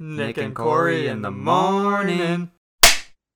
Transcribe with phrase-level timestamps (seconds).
[0.00, 2.50] Nick and Corey in the morning.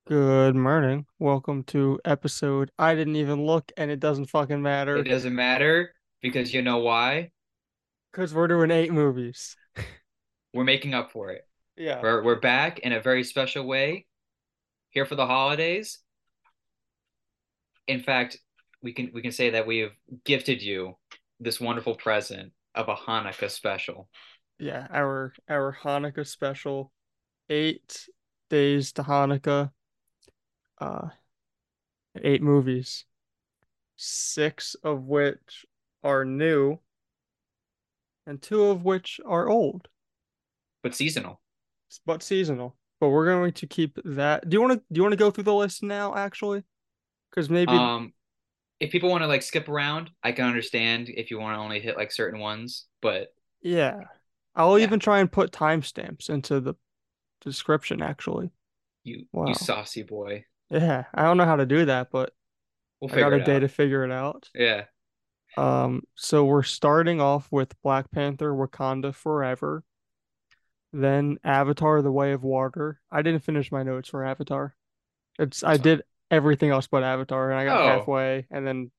[0.08, 1.06] Good morning.
[1.20, 2.72] Welcome to episode.
[2.76, 6.78] I didn't even look, and it doesn't fucking matter It doesn't matter because you know
[6.78, 7.30] why?
[8.10, 9.54] because we're doing eight movies.
[10.54, 11.46] We're making up for it.
[11.76, 12.00] Yeah.
[12.02, 14.06] We're we're back in a very special way.
[14.90, 15.98] Here for the holidays.
[17.86, 18.38] In fact,
[18.82, 19.92] we can we can say that we have
[20.24, 20.96] gifted you
[21.38, 24.08] this wonderful present of a Hanukkah special.
[24.58, 24.86] Yeah.
[24.90, 26.92] Our our Hanukkah special,
[27.48, 28.08] eight
[28.50, 29.70] days to Hanukkah.
[30.80, 31.08] Uh,
[32.22, 33.04] eight movies,
[33.96, 35.66] six of which
[36.04, 36.78] are new,
[38.26, 39.88] and two of which are old.
[40.82, 41.40] But seasonal.
[42.06, 42.76] but seasonal.
[43.00, 44.48] But we're going to keep that.
[44.48, 46.62] Do you want to do you want to go through the list now actually?
[47.32, 48.12] Cuz maybe Um
[48.80, 51.80] if people want to like skip around, I can understand if you want to only
[51.80, 54.00] hit like certain ones, but yeah.
[54.58, 54.84] I'll Yeah.
[54.84, 56.74] even try and put timestamps into the
[57.40, 58.50] description actually.
[59.04, 59.46] you Wow.
[59.46, 60.44] you saucy boy.
[60.68, 62.34] Yeah, I don't know how to do that, but
[63.00, 63.60] We'll I got a day out.
[63.60, 64.50] to figure it out.
[64.54, 64.84] Yeah.
[65.56, 69.82] Um so we're starting off with Black Panther Wakanda Forever.
[70.92, 73.00] Then Avatar The Way of Water.
[73.10, 74.74] I didn't finish my notes for Avatar.
[75.38, 77.86] It's I So- did everything else but Avatar and I got Oh.
[77.98, 78.90] halfway and then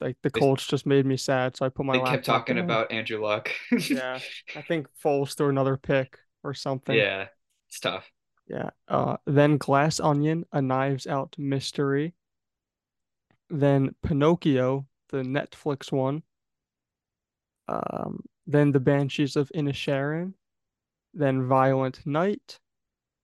[0.00, 2.92] like the Colts just made me sad, so I put my They kept talking about
[2.92, 3.50] Andrew Luck.
[3.88, 4.18] Yeah,
[4.54, 6.96] I think Foles threw another pick or something.
[6.96, 7.26] Yeah.
[7.68, 8.10] It's tough.
[8.46, 8.70] Yeah.
[8.88, 12.14] Uh, then Glass Onion, A Knives Out Mystery.
[13.50, 16.22] Then Pinocchio, the Netflix one.
[17.68, 20.34] Um, then The Banshees of Inisherin.
[21.14, 22.60] Then Violent Night.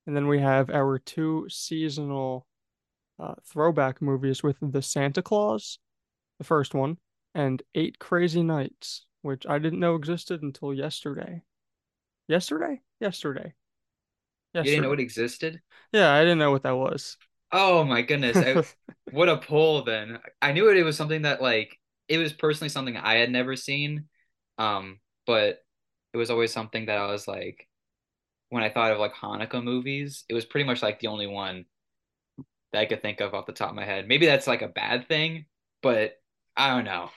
[0.06, 2.46] And then we have our two seasonal
[3.20, 5.78] uh, throwback movies with The Santa Clause,
[6.42, 6.98] the first one,
[7.34, 11.42] and Eight Crazy Nights, which I didn't know existed until yesterday.
[12.28, 12.82] Yesterday?
[13.00, 13.54] Yesterday.
[14.54, 15.60] You didn't know it existed?
[15.92, 17.16] Yeah, I didn't know what that was.
[17.52, 18.36] Oh my goodness.
[18.36, 18.62] I,
[19.12, 20.18] what a pull then.
[20.42, 23.56] I knew it, it was something that like it was personally something I had never
[23.56, 24.06] seen.
[24.58, 25.60] Um, but
[26.12, 27.68] it was always something that I was like
[28.50, 31.64] when I thought of like Hanukkah movies, it was pretty much like the only one
[32.72, 34.08] that I could think of off the top of my head.
[34.08, 35.46] Maybe that's like a bad thing,
[35.82, 36.21] but
[36.56, 37.10] I don't know.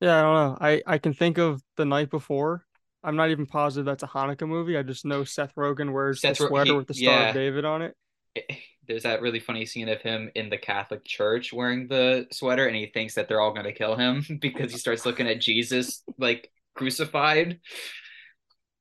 [0.00, 0.58] Yeah, I don't know.
[0.60, 2.64] I I can think of the night before.
[3.04, 4.76] I'm not even positive that's a Hanukkah movie.
[4.76, 7.28] I just know Seth Rogen wears Seth the sweater he- with the Star yeah.
[7.28, 7.96] of David on it.
[8.88, 12.74] There's that really funny scene of him in the Catholic Church wearing the sweater, and
[12.74, 16.02] he thinks that they're all going to kill him because he starts looking at Jesus
[16.18, 17.60] like crucified.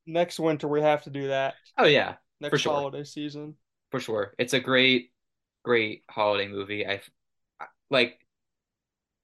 [0.07, 1.53] Next winter we have to do that.
[1.77, 2.73] Oh yeah, Next sure.
[2.73, 3.55] holiday season.
[3.91, 4.33] for sure.
[4.39, 5.11] It's a great,
[5.63, 6.87] great holiday movie.
[6.87, 7.01] I
[7.91, 8.17] like.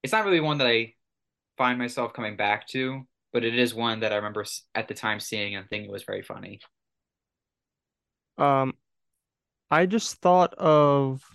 [0.07, 0.93] It's not really one that I
[1.57, 5.19] find myself coming back to, but it is one that I remember at the time
[5.19, 6.61] seeing and thinking was very funny.
[8.37, 8.75] Um,
[9.69, 11.25] I just thought of.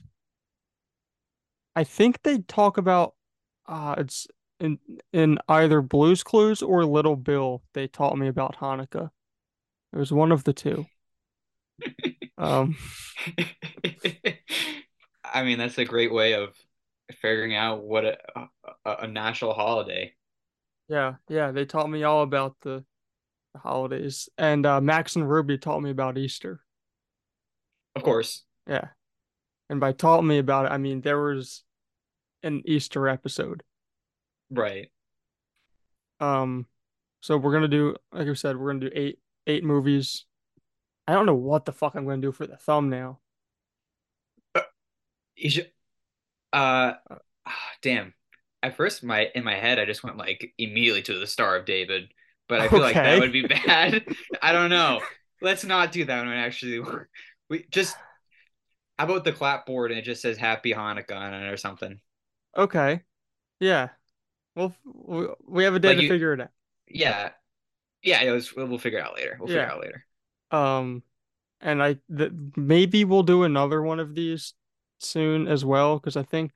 [1.76, 3.12] I think they talk about.
[3.66, 4.26] Uh, it's
[4.58, 4.78] in
[5.12, 7.62] in either Blue's Clues or Little Bill.
[7.74, 9.10] They taught me about Hanukkah.
[9.92, 10.86] It was one of the two.
[12.38, 12.76] Um.
[15.22, 16.56] I mean, that's a great way of
[17.20, 18.18] figuring out what a,
[18.84, 20.14] a, a national holiday.
[20.88, 22.84] Yeah, yeah, they taught me all about the,
[23.54, 24.28] the holidays.
[24.38, 26.60] And uh, Max and Ruby taught me about Easter.
[27.94, 28.88] Of course, Yeah.
[29.68, 31.62] And by taught me about it, I mean there was
[32.42, 33.62] an Easter episode.
[34.50, 34.90] right?
[36.20, 36.66] Um,
[37.20, 40.24] so we're gonna do, like I said, we're gonna do eight eight movies.
[41.06, 43.20] I don't know what the fuck I'm gonna do for the thumbnail.
[45.36, 45.71] You should.
[46.52, 46.92] Uh,
[47.46, 48.14] ah, damn.
[48.62, 51.64] At first, my in my head, I just went like immediately to the Star of
[51.66, 52.12] David,
[52.48, 54.04] but I feel like that would be bad.
[54.40, 55.00] I don't know.
[55.40, 56.32] Let's not do that one.
[56.32, 56.84] Actually,
[57.50, 57.96] we just.
[58.98, 61.98] How about the clapboard and it just says Happy Hanukkah on it or something?
[62.56, 63.00] Okay.
[63.58, 63.88] Yeah.
[64.54, 66.50] Well, we, we have a day Like to you- figure it out.
[66.86, 67.30] Yeah,
[68.02, 68.22] yeah.
[68.22, 68.54] It was.
[68.54, 69.36] We'll figure it out later.
[69.40, 70.04] We'll figure it out later.
[70.50, 71.02] Um,
[71.60, 74.52] and I th maybe we'll do another one of these
[75.04, 76.52] soon as well because I think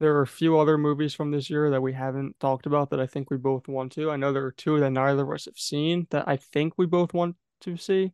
[0.00, 3.00] there are a few other movies from this year that we haven't talked about that
[3.00, 4.10] I think we both want to.
[4.10, 6.86] I know there are two that neither of us have seen that I think we
[6.86, 8.12] both want to see,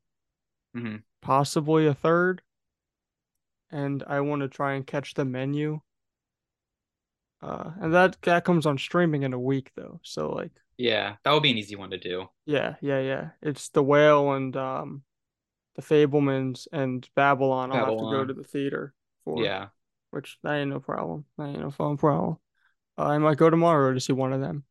[0.74, 2.42] hmm possibly a third.
[3.70, 5.80] And I want to try and catch the menu.
[7.42, 10.00] Uh, and that that comes on streaming in a week though.
[10.02, 12.28] So like, Yeah, that would be an easy one to do.
[12.44, 13.30] yeah, yeah, yeah.
[13.42, 15.02] It's The Whale and um,
[15.76, 17.72] The Fabelmans and Babylon.
[17.72, 18.94] I'll have to go to the theater
[19.34, 19.44] for.
[19.44, 19.68] Yeah.
[20.10, 21.24] which that ain't no problem.
[21.38, 22.38] That ain't no phone problem.
[22.98, 24.64] Uh, I might go tomorrow to see one of them.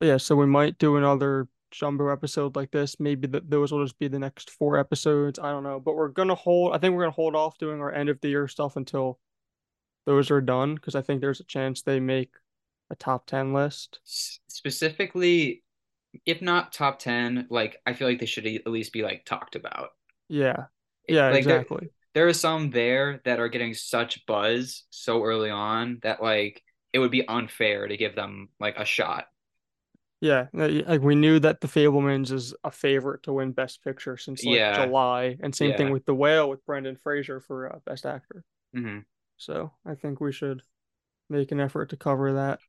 [0.00, 2.98] But yeah, so we might do another jumbo episode like this.
[3.00, 5.38] Maybe th those will just be the next four episodes.
[5.38, 6.74] I don't know, but we're gonna hold.
[6.74, 9.18] I think we're gonna hold off doing our end of the year stuff until
[10.06, 12.34] those are done because I think there's a chance they make
[12.90, 14.00] a top ten list.
[14.04, 15.62] Specifically,
[16.26, 19.56] if not top 10, like I feel like they should at least be like talked
[19.56, 19.90] about.
[20.28, 20.66] Yeah,
[21.08, 21.90] yeah, Like exactly.
[22.14, 26.62] There are some there that are getting such buzz so early on that like
[26.92, 29.26] it would be unfair to give them like a shot.
[30.20, 34.46] Yeah, like we knew that The Fabelmans is a favorite to win Best Picture since
[34.46, 38.06] like Yeah, July, and same thing with The Whale with Brendan Fraser for uh, Best
[38.06, 38.44] Actor.
[38.74, 39.00] hmm
[39.38, 40.62] So I think we should
[41.30, 42.60] make an effort to cover that.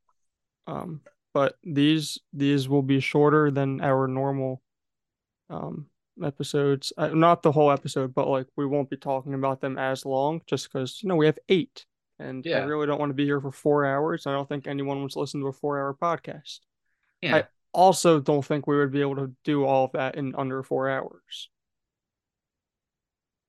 [0.68, 1.02] Um,
[1.34, 4.62] but these these will be shorter than our normal
[5.50, 5.88] um
[6.24, 6.94] episodes.
[6.98, 10.42] Uh, not the whole episode, but like we won't be talking about them as long
[10.46, 11.86] just because you know we have eight,
[12.20, 14.28] and I really don't want to be here for four hours.
[14.28, 16.60] I don't think anyone wants to listen to a four-hour podcast.
[17.32, 20.64] I also don't think we would be able to do all of that in under
[20.64, 21.50] four hours.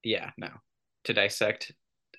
[0.02, 0.50] Yeah, no.
[1.04, 1.72] To dissect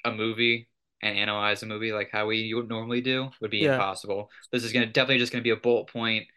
[0.04, 0.70] a movie
[1.02, 4.30] and analyze a movie like how we would normally do would be Yeah, impossible.
[4.52, 6.28] This is gonna definitely just gonna be a bullet point,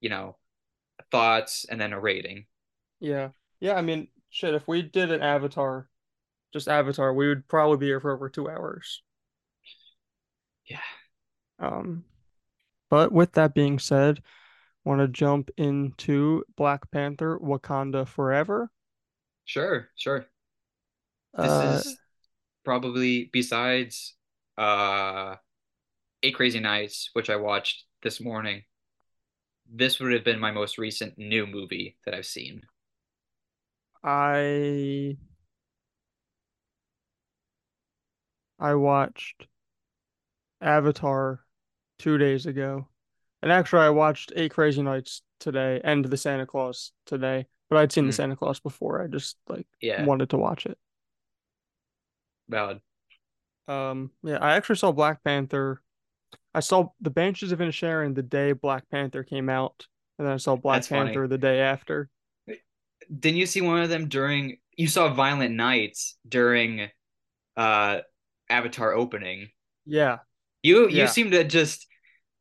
[0.00, 0.36] you know,
[1.12, 2.46] thoughts and then a rating.
[3.00, 3.74] yeah, yeah.
[3.74, 5.88] I mean, shit, if we did an Avatar,
[6.52, 9.02] just Avatar, we would probably be here for over two hours.
[10.66, 10.80] Yeah.
[11.58, 12.04] Um,
[12.90, 14.22] but with that being said,
[14.84, 18.70] want to jump into Black Panther: Wakanda Forever.
[19.44, 20.28] Sure, sure.
[21.40, 21.98] This Uh, is
[22.64, 24.14] probably besides
[24.56, 25.36] uh
[26.22, 28.64] Eight Crazy Nights, which I watched this morning,
[29.70, 32.62] this would have been my most recent new movie that I've seen.
[34.02, 35.16] I
[38.60, 39.48] I watched
[40.60, 41.44] Avatar
[41.98, 42.88] two days ago,
[43.42, 47.46] and actually I watched Eight Crazy Nights today and The Santa Clause today.
[47.68, 49.02] But I'd seen The Mm, Santa Clause before.
[49.02, 50.78] I just like yeah, wanted to watch it.
[52.48, 52.80] valid.
[53.68, 55.82] Um, yeah, I actually saw Black Panther.
[56.54, 59.86] I saw The Banshees of Inisherin the day Black Panther came out,
[60.18, 61.12] and then I saw Black That's funny.
[61.12, 62.10] Panther the day after.
[63.08, 66.90] Didn't you see one of them during you saw Violent Nights during
[67.56, 68.00] uh
[68.50, 69.50] Avatar opening?
[69.84, 70.20] Yeah,
[70.62, 71.86] You you yeah, seem to just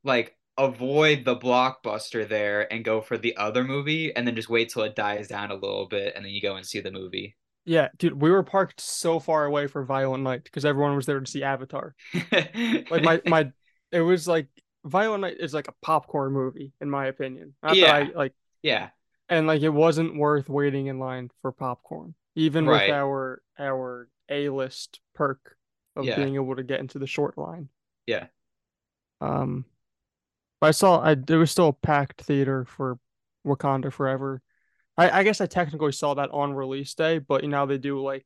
[0.04, 4.70] like avoid the blockbuster there and go for the other movie and then just wait
[4.70, 7.38] till it dies down a little bit and then you go and see the movie.
[7.66, 8.22] yeah, dude.
[8.22, 11.44] We were parked so far away for Violent Night because everyone was there to see
[11.44, 11.96] Avatar.
[12.90, 13.52] Like my my,
[13.92, 14.48] it was like
[14.86, 17.54] Violent Night is like a popcorn movie in my opinion.
[17.64, 18.92] Not that I Yeah, like, yeah,
[19.30, 25.00] and like it wasn't worth waiting in line for popcorn, even with our our A-list
[25.16, 25.58] perk
[25.96, 27.70] of Yeah, being able to get into the short line.
[28.06, 28.28] yeah.
[29.22, 29.66] Um,
[30.62, 33.00] but I saw I there was still a packed theater for
[33.46, 34.42] Wakanda Forever.
[34.98, 38.02] I I guess I technically saw that on release day, but you know they do
[38.02, 38.26] like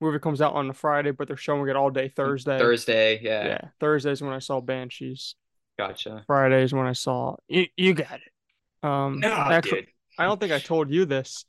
[0.00, 2.58] movie comes out on a Friday, but they're showing it all day Thursday.
[2.58, 3.46] Thursday, yeah.
[3.46, 5.34] Yeah, Thursday's when I saw Banshees.
[5.78, 6.24] Gotcha.
[6.26, 8.86] Fridays when I saw you, you got it.
[8.86, 9.90] Um, No, actually, dude.
[10.18, 11.44] I don't think I told you this.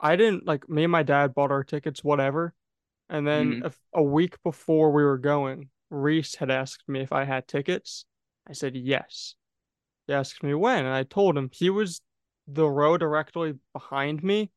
[0.00, 2.54] I didn't like me and my dad bought our tickets, whatever.
[3.08, 7.12] And then hmm a, a week before we were going, Reese had asked me if
[7.12, 8.06] I had tickets.
[8.48, 9.34] I said yes.
[10.06, 12.00] He asked me when, and I told him he was
[12.48, 14.52] the row directly behind me,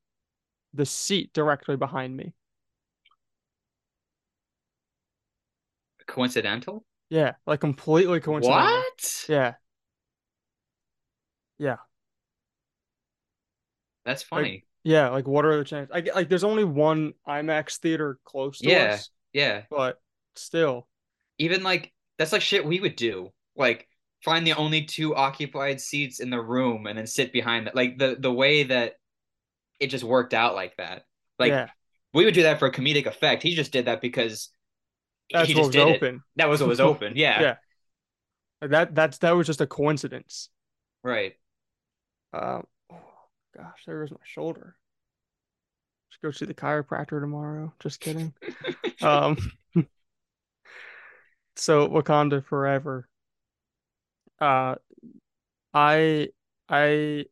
[0.74, 2.34] the seat directly behind me.
[6.08, 6.84] Coincidental?
[7.10, 8.88] Yeah, like completely coincidental.
[8.88, 9.26] What?
[9.28, 9.56] Yeah,
[11.58, 11.78] yeah.
[14.08, 14.66] That's Like, funny.
[14.84, 15.92] yeah, like what are the chances?
[15.94, 19.64] I like there's only one IMAX theater close to Yeah, us, yeah.
[19.70, 20.02] but
[20.36, 20.88] still,
[21.40, 23.32] Even like that's like shit we would do.
[23.56, 23.88] Like
[24.24, 27.76] find the only two occupied seats in the room and then sit behind that.
[27.76, 28.96] Like the the way that
[29.80, 31.06] it just worked out like that.
[31.40, 31.68] Like yeah,
[32.14, 33.44] we would do that for a comedic effect.
[33.44, 34.50] He just did that because
[35.32, 35.96] that's he just was did it.
[35.96, 36.24] open.
[36.38, 37.14] That was what was open.
[37.18, 37.42] Yeah.
[37.42, 37.56] Yeah,
[38.62, 40.50] that that's that was just a coincidence.
[41.04, 41.36] Right.
[42.34, 42.66] Um,
[43.58, 44.76] gosh, there was my shoulder.
[46.12, 47.74] Just go see the chiropractor tomorrow.
[47.80, 48.34] Just kidding.
[49.00, 49.38] Um,
[51.56, 53.08] so Wakanda Forever.
[54.42, 54.76] Uh,
[55.72, 56.30] I
[56.68, 57.26] I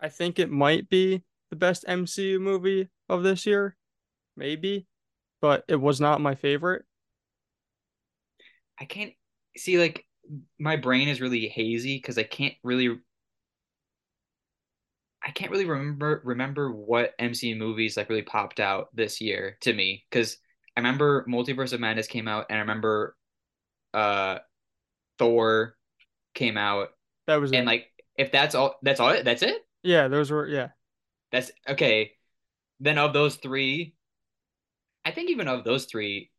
[0.00, 3.76] I think it might be the best MCU movie of this year,
[4.36, 4.88] maybe,
[5.40, 6.84] but it was not my favorite.
[8.80, 9.12] I can't
[9.56, 10.04] see like
[10.58, 12.98] my brain is really hazy because I can't really
[15.26, 19.72] I can't really remember remember what MCU movies like really popped out this year to
[19.72, 20.38] me because
[20.76, 23.16] I remember Multiverse of Madness came out and I remember
[23.92, 24.38] uh
[25.18, 25.76] Thor
[26.34, 26.90] came out
[27.26, 27.66] That was and it.
[27.66, 30.68] like if that's all that's all it that's it Yeah, those were yeah.
[31.32, 32.12] That's okay.
[32.80, 33.94] Then of those three,
[35.04, 36.30] I think even of those three,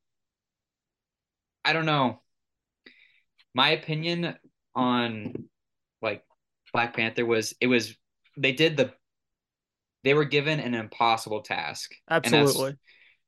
[1.66, 2.22] I don't know.
[3.54, 4.38] My opinion
[4.76, 5.50] on
[6.02, 6.24] like
[6.74, 7.96] Black Panther was it was
[8.38, 8.94] they did the
[10.04, 11.94] they were given an impossible task.
[12.10, 12.76] Absolutely.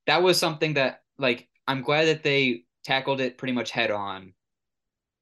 [0.08, 4.34] that was something that like I'm glad that they tackled it pretty much head on,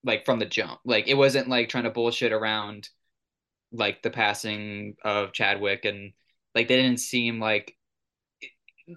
[0.03, 0.79] like from the jump.
[0.85, 2.87] Like it wasn't like trying to bullshit around
[3.71, 6.13] like the passing of Chadwick and
[6.53, 7.75] like they didn't seem like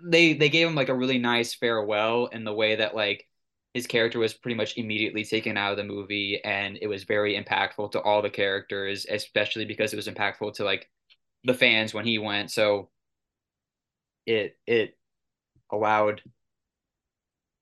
[0.05, 3.27] they they gave him like a really nice farewell in the way that like
[3.75, 7.41] his character was pretty much immediately taken out of the movie and it was very
[7.41, 10.89] impactful to all the characters especially because it was impactful to like
[11.45, 12.51] the fans when he went.
[12.51, 12.91] So
[14.27, 14.97] it it
[15.71, 16.23] allowed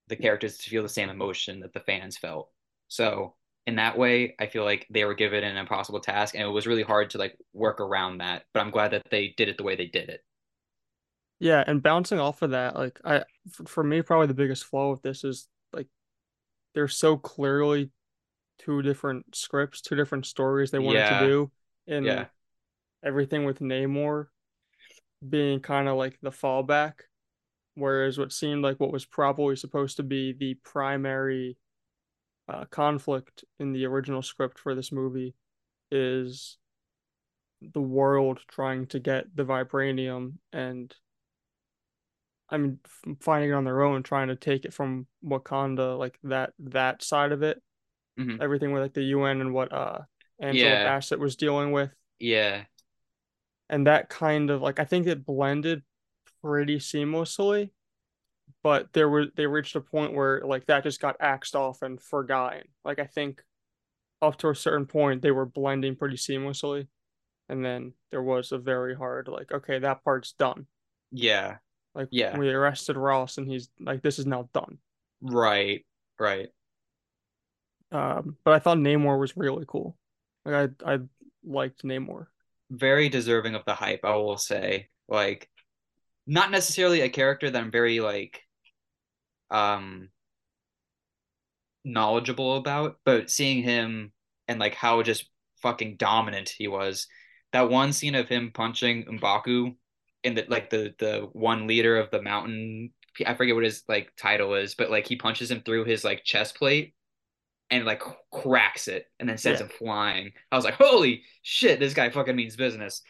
[0.09, 2.51] the characters to feel the same emotion that the fans felt.
[2.89, 3.35] So
[3.67, 6.67] in that way i feel like they were given an impossible task and it was
[6.67, 9.63] really hard to like work around that but i'm glad that they did it the
[9.63, 10.25] way they did it.
[11.41, 13.25] Yeah, and bouncing off of that, like I
[13.67, 15.47] for, me probably the biggest flaw with this is
[16.79, 17.91] there's so clearly
[18.61, 21.51] two different scripts, two different stories they wanted to do,
[21.89, 22.27] and yeah.
[23.05, 24.27] everything with Namor
[25.29, 26.93] being kind of like the fallback,
[27.75, 31.57] whereas what seemed like what was probably supposed to be the primary
[32.49, 35.35] uh, conflict in the original script for this movie
[35.91, 36.59] is
[37.61, 40.95] the world trying to get the vibranium and
[42.51, 42.79] I mean
[43.21, 47.33] finding it on their own, trying to take it from Wakanda, like that that side
[47.33, 47.63] of it,
[48.17, 50.01] hmm everything with like the UN and what uh
[50.41, 50.85] Angela yeah.
[50.85, 52.65] Bassett was dealing with, yeah.
[53.71, 55.83] And that kind of like I think it blended
[56.43, 57.71] pretty seamlessly,
[58.63, 62.01] but there were they reached a point where like that just got axed off and
[62.01, 62.65] forgotten.
[62.85, 63.43] Like I think
[64.23, 66.89] up to a certain point they were blending pretty seamlessly,
[67.49, 70.67] and then there was a very hard like okay that part's done.
[71.11, 71.59] yeah
[71.99, 74.79] Like yeah we arrested Ross and he's like this is now done.
[75.21, 75.85] Right,
[76.17, 76.49] right.
[77.91, 79.97] Um, but I thought Namor was really cool.
[80.45, 80.99] Like I I
[81.45, 82.27] liked Namor.
[82.71, 84.91] Very deserving of the hype, I will say.
[85.09, 85.49] Like,
[86.25, 88.43] not necessarily a character that I'm very like
[89.51, 90.11] um
[91.85, 94.13] knowledgeable about, but seeing him
[94.47, 95.29] and like how just
[95.63, 97.09] fucking dominant he was.
[97.53, 99.75] That one scene of him punching M'Baku
[100.25, 102.93] in the like the the one leader of the mountain,
[103.27, 106.25] I forget what his like title is, but like he punches him through his like
[106.25, 106.95] chest plate
[107.71, 110.33] and like cracks it and then sends Yeah, him flying.
[110.53, 113.03] I was like, holy shit, this guy fucking means business.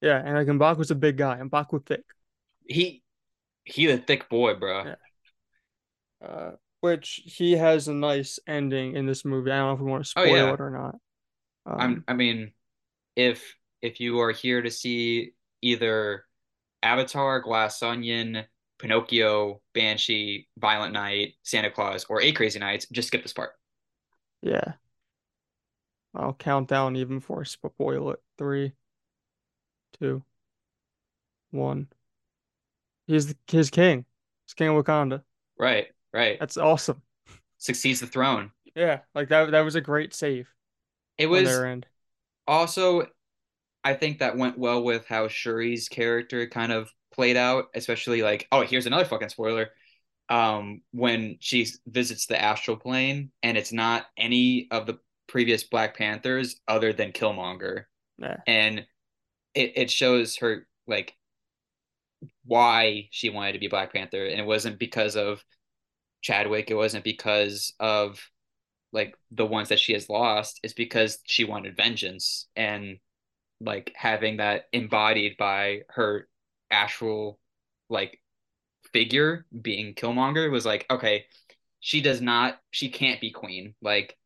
[0.00, 1.38] yeah, and like M'Baku's a big guy.
[1.40, 2.04] M'Baku thick.
[2.68, 3.02] He
[3.64, 4.84] he a thick boy, bro.
[4.84, 4.96] Yeah.
[6.20, 9.50] Uh, which he has a nice ending in this movie.
[9.50, 10.54] I don't know if we want to Oh spoil yeah.
[10.54, 10.96] it or not.
[11.78, 12.52] I'm Um, I mean,
[13.16, 16.24] if if you are here to see either
[16.82, 18.44] Avatar, Glass Onion,
[18.78, 23.52] Pinocchio, Banshee, Violent Night, Santa Clause, or Eight Crazy Nights, just skip this part.
[24.42, 24.74] yeah,
[26.14, 28.22] I'll count down even before I spoil it.
[28.36, 28.72] Three,
[29.98, 30.24] two,
[31.50, 31.88] one.
[33.06, 34.04] He's the, his king.
[34.46, 35.22] He's king of Wakanda.
[35.58, 36.38] Right, right.
[36.38, 37.02] That's awesome.
[37.58, 38.52] Succeeds the throne.
[38.74, 39.50] Yeah, like that.
[39.50, 40.48] That was a great save
[41.16, 41.64] It was
[42.46, 43.06] also
[43.84, 48.46] I think that went well with how Shuri's character kind of played out, especially like,
[48.52, 49.70] oh, here's another fucking spoiler.
[50.28, 55.96] Um, when she visits the astral plane and it's not any of the previous Black
[55.96, 57.84] Panthers other than Killmonger.
[58.18, 58.86] Yeah, And
[59.54, 61.16] it, it shows her like
[62.44, 64.26] why she wanted to be Black Panther.
[64.26, 65.42] And it wasn't because of
[66.20, 68.20] Chadwick, it wasn't because of
[68.92, 72.48] like the ones that she has lost, it's because she wanted vengeance.
[72.56, 72.98] And
[73.60, 76.28] like having that embodied by her
[76.70, 77.38] actual
[77.90, 78.20] like
[78.92, 81.24] figure being Killmonger was like, okay,
[81.80, 83.74] she does not, she can't be queen.
[83.82, 84.16] Like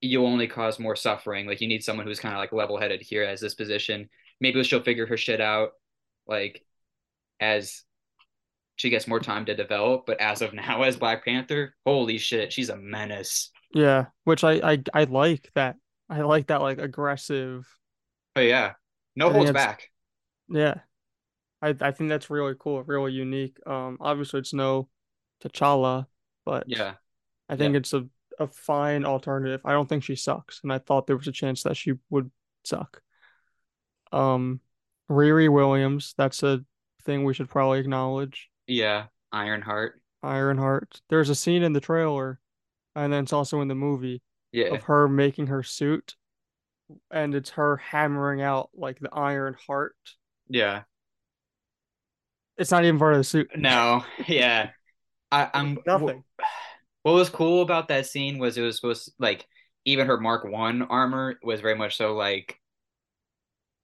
[0.00, 1.46] you'll only cause more suffering.
[1.46, 4.08] Like you need someone who's kind of like level headed here as this position.
[4.40, 5.70] Maybe she'll figure her shit out
[6.26, 6.64] like
[7.40, 7.82] as
[8.76, 10.04] she gets more time to develop.
[10.06, 13.50] But as of now, as Black Panther, holy shit, she's a menace.
[13.72, 14.06] yeah.
[14.24, 15.76] Which I I I like that.
[16.08, 17.66] I like that like aggressive.
[18.36, 18.74] But yeah,
[19.16, 19.90] no holds back.
[20.48, 20.80] yeah.
[21.62, 23.58] I I think that's really cool, really unique.
[23.66, 24.88] Um, obviously it's no
[25.42, 26.06] T'Challa,
[26.44, 26.94] but Yeah,
[27.48, 28.08] I yeah, think it's a
[28.40, 29.62] a fine alternative.
[29.64, 32.30] I don't think she sucks, and I thought there was a chance that she would
[32.64, 33.02] suck.
[34.12, 34.60] Um,
[35.10, 36.64] Riri Williams, that's a
[37.02, 38.50] thing we should probably acknowledge.
[38.66, 39.06] yeah.
[39.32, 40.00] Ironheart.
[40.22, 41.00] Ironheart.
[41.08, 42.40] There's a scene in the trailer,
[42.94, 46.16] and then it's also in the movie Yeah, of her making her suit.
[47.10, 49.96] And it's her hammering out like the iron heart.
[50.48, 50.82] Yeah.
[52.56, 53.50] It's not even part of the suit.
[53.56, 54.04] No.
[54.26, 54.70] Yeah.
[55.30, 56.22] I, I'm Nothing.
[57.02, 59.46] What was cool about that scene was it was supposed to, like
[59.84, 62.60] even her Mark One armor was very much so like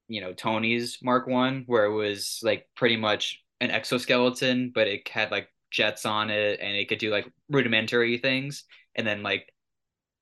[0.07, 5.07] you know Tony's Mark One, where it was like pretty much an exoskeleton, but it
[5.07, 8.65] had like jets on it and it could do like rudimentary things.
[8.95, 9.52] And then like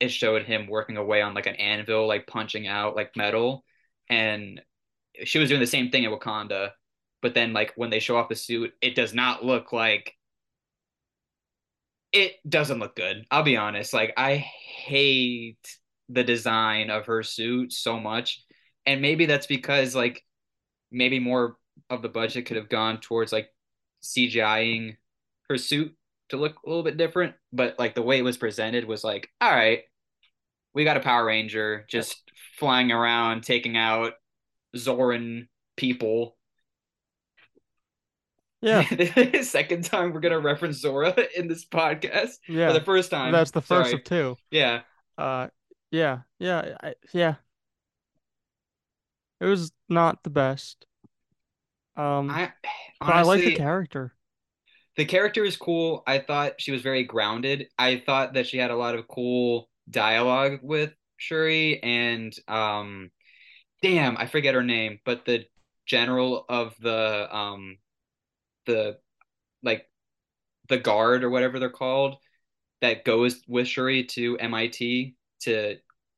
[0.02, 3.64] it showed him working away on like an anvil, like punching out like metal.
[4.10, 4.60] And
[5.24, 6.72] she was doing the same thing in Wakanda.
[7.22, 10.16] But then like when they show off the suit, it does not look like
[12.12, 13.26] it doesn't look good.
[13.30, 13.94] I'll be honest.
[13.94, 15.78] Like I hate
[16.10, 18.44] the design of her suit so much.
[18.88, 20.26] And maybe that's because like
[20.92, 21.58] maybe more
[21.92, 23.50] of the budget could have gone towards like
[24.02, 24.98] CGIing
[25.48, 25.96] her suit
[26.30, 29.30] to look a little bit different, but like the way it was presented was like,
[29.40, 29.84] all right,
[30.74, 32.22] we got a Power Ranger just
[32.58, 34.14] flying around taking out
[34.76, 36.36] Zoran people.
[38.62, 38.84] Yeah.
[39.42, 42.38] Second time we're gonna reference Zora in this podcast.
[42.48, 42.68] Yeah.
[42.68, 43.32] For the first time.
[43.32, 43.94] That's the first Sorry.
[44.02, 44.38] of two.
[44.52, 44.82] Yeah.
[45.18, 45.48] Uh,
[45.92, 47.36] yeah, yeah, I, yeah.
[49.40, 50.86] It was not the best.
[51.98, 52.54] Um, I
[53.00, 54.14] but I like the character.
[54.96, 56.04] the character is cool.
[56.08, 57.68] I thought she was very grounded.
[57.78, 63.12] I thought that she had a lot of cool dialogue with Shuri and um
[63.82, 65.46] damn, I forget her name, but the
[65.86, 67.78] general of the um
[68.66, 68.98] the
[69.64, 69.90] like
[70.70, 72.16] the guard or whatever they're called
[72.82, 75.78] that goes with Shuri to MIT to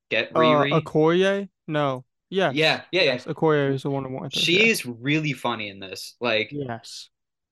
[0.09, 0.83] get Uh, Riri.
[0.83, 1.49] Okoye?
[1.67, 2.05] No.
[2.29, 3.03] Yeah, yeah, yeah.
[3.03, 4.43] Yes, Okoye is the one who went there.
[4.43, 4.75] Yeah.
[4.99, 6.15] Really funny in this.
[6.19, 7.09] Like Yes.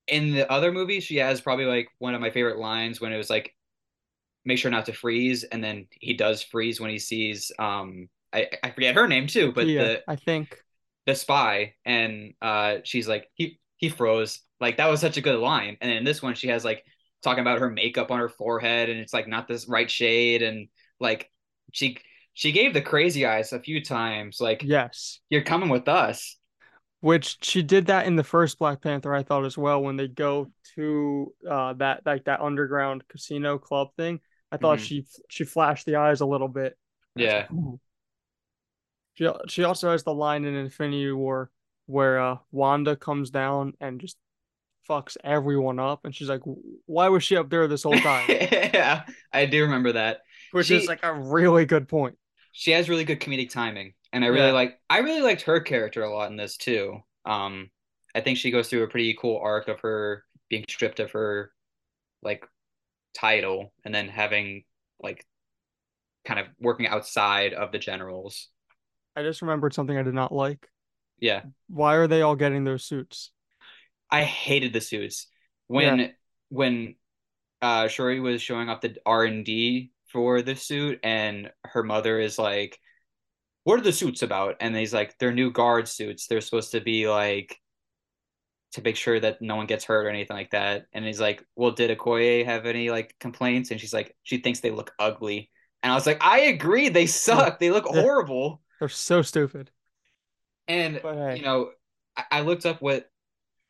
[0.07, 3.17] in the other movie, she has probably like one of my favorite lines when it
[3.17, 3.53] was like,
[4.45, 8.49] "Make sure not to freeze," and then he does freeze when he sees um I
[8.63, 10.57] I forget her name too, but Kia, the I think.
[11.05, 14.41] the spy, and uh she's like he he froze.
[14.59, 15.77] Like that was such a good line.
[15.81, 16.83] And then in this one, she has like
[17.23, 20.67] talking about her makeup on her forehead, and it's like not this right shade, and
[20.99, 21.29] like
[21.71, 21.97] she
[22.33, 24.39] she gave the crazy eyes a few times.
[24.39, 25.19] Like Yes.
[25.29, 26.37] you're coming with us.
[27.01, 30.07] Which she did that in the first Black Panther, I thought as well, when they
[30.07, 34.19] go to uh that like that underground casino club thing.
[34.51, 34.81] I thought Mhm.
[34.83, 36.77] she she flashed the eyes a little bit.
[37.15, 37.47] Yeah.
[39.15, 41.51] She she also has the line in Infinity War
[41.85, 44.17] where uh Wanda comes down and just
[44.89, 46.41] fucks everyone up, and she's like,
[46.85, 50.21] "Why was she up there this whole time?" yeah, I do remember that.
[50.51, 52.17] Which She- is like a really good point.
[52.53, 54.53] She has really good comedic timing, and I really Yeah.
[54.53, 54.79] like.
[54.89, 57.01] I really liked her character a lot in this too.
[57.25, 57.69] Um,
[58.15, 61.51] I think she goes through a pretty cool arc of her being stripped of her
[62.23, 62.45] like
[63.13, 64.63] title, and then having
[65.01, 65.25] like
[66.25, 68.49] kind of working outside of the generals.
[69.15, 70.67] I just remembered something I did not like.
[71.19, 73.31] Yeah, Why are they all getting those suits?
[74.09, 75.27] I hated the suits
[75.67, 76.13] when
[76.49, 76.95] when
[77.61, 82.19] uh Shuri was showing off the R and D for the suit, and her mother
[82.19, 82.79] is like,
[83.65, 86.27] "What are the suits about?" And he's like, "They're new guard suits.
[86.27, 87.60] They're supposed to be like
[88.73, 91.45] to make sure that no one gets hurt or anything like that." And he's like,
[91.55, 95.49] "Well, did Okoye have any like complaints?" And she's like, "She thinks they look ugly."
[95.83, 96.89] And I was like, "I agree.
[96.89, 97.59] They suck.
[97.59, 99.71] They look horrible." They're so stupid.
[100.67, 101.37] And hey.
[101.37, 101.71] you know,
[102.17, 103.09] I, I looked up what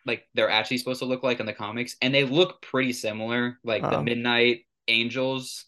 [0.06, 3.60] like they're actually supposed to look like in the comics, and they look pretty similar.
[3.64, 4.04] Like the Uh-oh.
[4.04, 5.66] Midnight Angels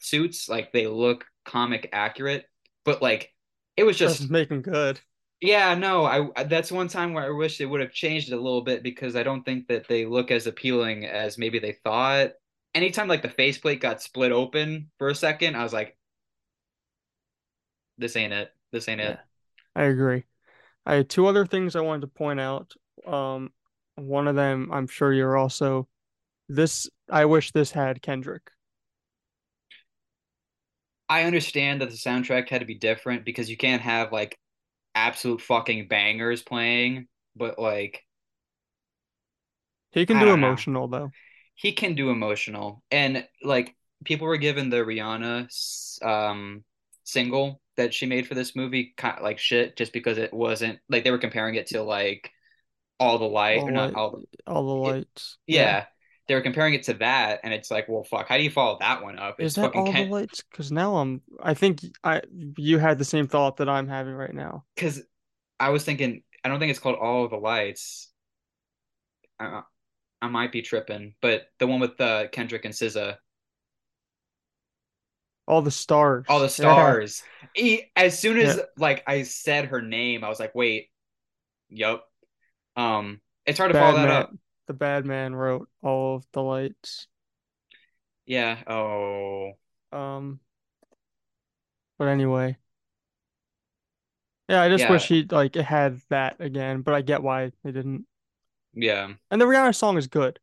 [0.00, 2.46] suits, like they look comic accurate,
[2.84, 3.32] but like
[3.76, 5.00] it was just Doesn't good.
[5.40, 8.40] Yeah, no, I that's one time where I wish they would have changed it a
[8.40, 12.32] little bit because I don't think that they look as appealing as maybe they thought.
[12.74, 15.96] Anytime like the faceplate got split open for a second, I was like,
[17.98, 18.52] this ain't it.
[18.72, 19.18] This ain't it.
[19.74, 20.24] I agree.
[20.84, 22.74] I had two other things I wanted to point out.
[23.06, 23.52] Um,
[23.94, 25.88] one of them, I'm sure you're also
[26.48, 26.88] this.
[27.10, 28.50] I wish this had Kendrick.
[31.08, 34.38] I understand that the soundtrack had to be different because you can't have like
[35.06, 38.04] absolute fucking bangers playing, but like
[39.92, 40.48] He can I do don't know.
[40.48, 41.12] emotional though.
[41.54, 45.48] he can do emotional and like people were given the Rihanna
[46.04, 46.64] um
[47.04, 50.78] single that she made for this movie kind of like shit just because it wasn't
[50.88, 52.30] like they were comparing it to like
[53.00, 55.38] all the light All or not light- all the All the It- lights.
[55.46, 55.86] yeah.
[56.28, 58.28] They were comparing it to that, and it's like, well, fuck.
[58.28, 59.40] How do you follow that one up?
[59.40, 60.42] Is It's that fucking all the lights?
[60.50, 61.22] Because now I'm.
[61.42, 62.20] I think I.
[62.58, 64.64] You had the same thought that I'm having right now.
[64.76, 65.02] because
[65.58, 68.10] I was thinking, I don't think it's called All of the Lights.
[69.40, 69.62] I,
[70.20, 73.16] I might be tripping, but the one with uh, Kendrick and SZA.
[75.46, 76.26] All the stars.
[76.28, 76.48] All the Yeah.
[76.50, 77.22] stars.
[77.54, 78.62] He- as soon as Yeah.
[78.76, 80.90] like I said her name, I was like, wait,
[81.70, 82.04] yup.
[82.76, 84.30] Um, it's hard to follow that up.
[84.68, 87.08] The bad man wrote all of the lights.
[88.26, 88.62] Yeah.
[88.66, 89.54] Oh,
[89.92, 90.40] Um,
[91.98, 92.56] but anyway.
[94.48, 94.92] Yeah, I just Yeah.
[94.92, 98.06] wish he like had that again, but I get why they didn't.
[98.74, 99.12] yeah.
[99.30, 100.38] And the Rihanna song is good.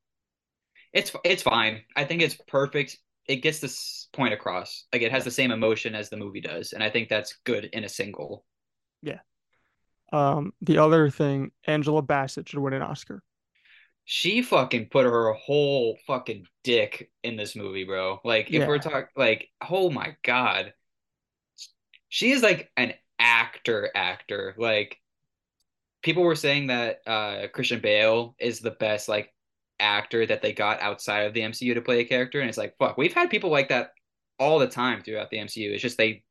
[0.94, 1.84] It's it's fine.
[1.96, 2.98] I think it's perfect.
[3.28, 4.86] It gets this point across.
[4.94, 7.66] Like it has the same emotion as the movie does, and I think that's good
[7.66, 8.46] in a single.
[9.02, 9.20] Yeah.
[10.12, 13.24] Um, the other thing, Angela Bassett should win an Oscar.
[14.06, 18.20] She fucking put her whole fucking dick in this movie, bro.
[18.24, 20.74] Like if we're talking like, oh my God.
[22.10, 24.56] She is like an actor actor.
[24.58, 25.02] Like
[26.04, 29.34] people were saying that uh Christian Bale is the best like
[29.80, 32.40] actor that they got outside of the MCU to play a character.
[32.40, 33.92] And it's like, fuck, we've had people like that
[34.40, 35.72] all the time throughout the MCU.
[35.72, 36.24] It's just they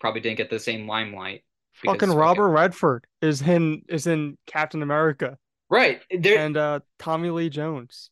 [0.00, 1.44] probably didn't get the same limelight.
[1.84, 5.38] Fucking Robert Redford is in is in Captain America
[5.70, 6.02] Right.
[6.10, 8.10] There and uh Tommy Lee Jones.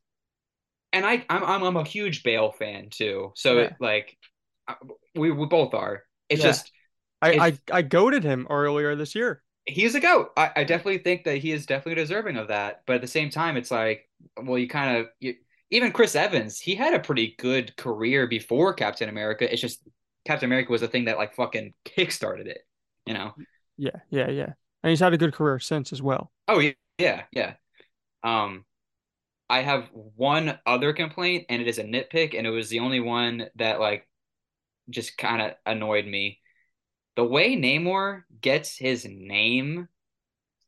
[0.92, 3.32] and I I'm I'm, I'm a huge Bale fan too.
[3.36, 3.60] So Yeah.
[3.60, 4.16] it, like
[5.14, 6.04] we we both are.
[6.28, 6.48] It's Yeah.
[6.48, 6.72] just
[7.22, 9.42] I If- I I goaded him earlier this year.
[9.66, 10.30] he's a goat.
[10.36, 12.82] I, I definitely think that he is definitely deserving of that.
[12.86, 14.08] But at the same time, it's like,
[14.42, 15.34] well, you kind of you,
[15.70, 19.50] even Chris Evans, he had a pretty good career before Captain America.
[19.50, 19.82] It's just
[20.24, 22.60] Captain America was the thing that like fucking kickstarted it,
[23.06, 23.34] you know?
[23.76, 24.52] Yeah, yeah, yeah.
[24.82, 26.32] And he's had a good career since as well.
[26.46, 27.54] Oh yeah, yeah, yeah.
[28.22, 28.64] Um,
[29.48, 33.00] I have one other complaint, and it is a nitpick, and it was the only
[33.00, 34.06] one that like
[34.90, 36.40] just kind of annoyed me.
[37.16, 39.88] The way Namor gets his name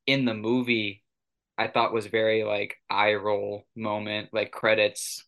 [0.07, 1.05] in the movie,
[1.59, 5.25] I thought was very like eye roll moment, like credits.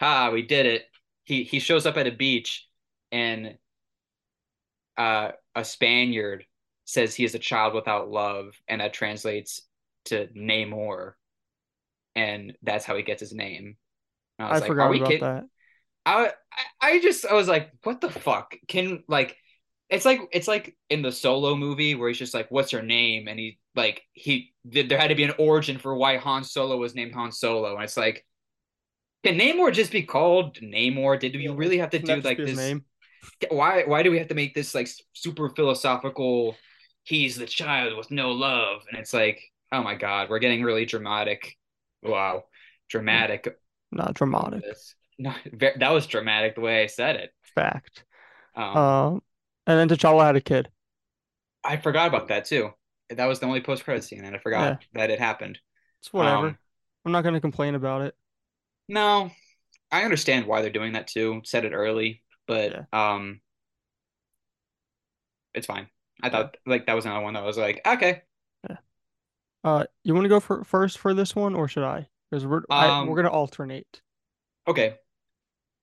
[0.00, 0.86] Ah, we did it.
[1.24, 2.66] He he shows up at a beach,
[3.12, 3.58] and
[4.96, 6.44] uh, a Spaniard
[6.84, 9.62] says he is a child without love, and that translates
[10.06, 11.12] to Namor,
[12.14, 13.76] and that's how he gets his name.
[14.38, 15.20] And I I was like, forgot are we about kidding?
[15.20, 15.44] that.
[16.06, 16.32] I,
[16.80, 18.54] I I just I was like, what the fuck?
[18.68, 19.36] Can like
[19.90, 23.28] it's like it's like in the solo movie where he's just like, what's your name?
[23.28, 26.94] And he like he there had to be an origin for why Han Solo was
[26.94, 27.74] named Han Solo.
[27.74, 28.24] And it's like,
[29.24, 31.18] can Namor just be called Namor?
[31.18, 32.56] Did you really have to do that like this?
[32.56, 32.84] name?
[33.50, 36.56] Why why do we have to make this like super philosophical?
[37.04, 39.40] He's the child with no love, and it's like,
[39.74, 41.56] oh my god, we're getting really dramatic.
[42.02, 42.44] Wow,
[42.88, 43.48] dramatic.
[43.90, 44.62] Not dramatic.
[44.62, 44.94] This.
[45.18, 47.34] No, ve- that was dramatic the way I said it.
[47.54, 48.04] Fact.
[48.56, 49.22] Um, Um,
[49.66, 50.68] and then T'Challa had a kid.
[51.62, 52.70] I forgot about that too.
[53.10, 55.58] That was the only post credit scene, and I forgot that it happened.
[56.00, 56.48] It's whatever.
[56.48, 56.58] Um,
[57.04, 58.14] I'm not gonna complain about it.
[58.88, 59.30] No,
[59.90, 61.42] I understand why they're doing that too.
[61.44, 63.40] Said it early, but um,
[65.54, 65.88] it's fine.
[66.22, 68.22] I thought like that was another one that was like, okay,
[69.64, 72.06] Uh, you want to go for first for this one, or should I?
[72.30, 74.02] Because we're I, Um, we're gonna alternate.
[74.68, 74.96] okay.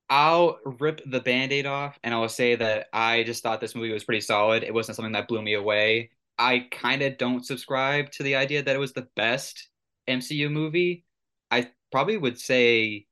[0.10, 4.04] I'll rip the band-aid off and I'll say that I just thought this movie was
[4.04, 4.62] pretty solid.
[4.62, 6.12] It wasn't something that blew me away.
[6.38, 9.70] I kind of don't subscribe to the idea that it was the best
[10.10, 11.06] MCU movie.
[11.50, 13.08] I probably would say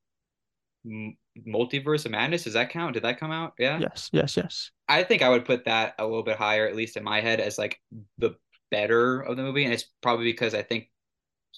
[0.86, 1.16] M-
[1.48, 2.44] Multiverse of Madness.
[2.44, 2.96] Does that count?
[2.96, 3.54] Did that come out?
[3.58, 3.80] Yeah.
[3.80, 4.72] Yes, yes, yes.
[4.90, 7.40] I think I would put that a little bit higher, at least in my head,
[7.40, 7.80] as like
[8.18, 8.36] the
[8.72, 9.64] better of the movie.
[9.66, 10.90] And it's probably because I think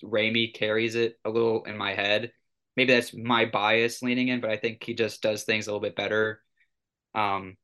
[0.03, 2.31] Raimi carries it a little in my head.
[2.75, 5.81] Maybe that's my bias leaning in, but I think he just does things a little
[5.81, 6.41] bit better.
[7.13, 7.57] Um,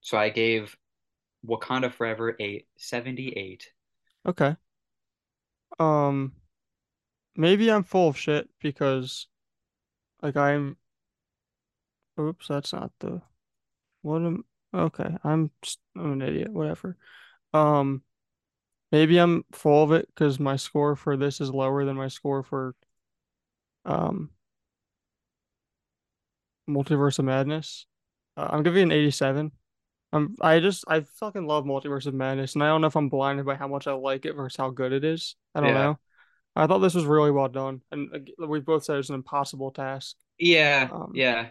[0.00, 0.76] so I gave
[1.46, 3.70] Wakanda Forever a 78.
[4.26, 4.56] Okay.
[5.78, 6.32] Um,
[7.36, 9.26] maybe I'm full of shit because,
[10.22, 10.76] like, I'm.
[12.18, 13.22] Oops, that's not the.
[14.02, 14.44] What am?
[14.74, 15.50] Okay, I'm.
[15.96, 16.52] I'm an idiot.
[16.52, 16.96] Whatever.
[17.54, 18.02] Um,
[18.92, 22.42] maybe I'm full of it because my score for this is lower than my score
[22.42, 22.74] for.
[23.84, 24.30] Um,
[26.68, 27.86] Multiverse of Madness.
[28.36, 29.52] Uh, I'm giving an 87.
[30.12, 30.36] I'm.
[30.40, 30.84] I just.
[30.88, 33.68] I fucking love Multiverse of Madness, and I don't know if I'm blinded by how
[33.68, 35.36] much I like it versus how good it is.
[35.54, 35.74] I don't Yeah.
[35.74, 35.98] know.
[36.56, 39.70] I thought this was really well done, and uh, we both said it's an impossible
[39.70, 40.16] task.
[40.38, 41.50] Yeah, Um, yeah,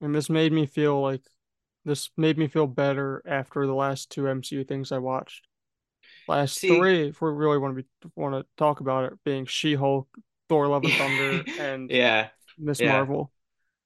[0.00, 1.22] And this made me feel like
[1.84, 5.47] this made me feel better after the last two MCU things I watched.
[6.28, 9.46] Last See- three, if we really want to be want to talk about it, being
[9.46, 10.08] She-Hulk,
[10.48, 12.28] Thor: Love and Thunder, and yeah.
[12.58, 12.92] Miss yeah.
[12.92, 13.32] Marvel.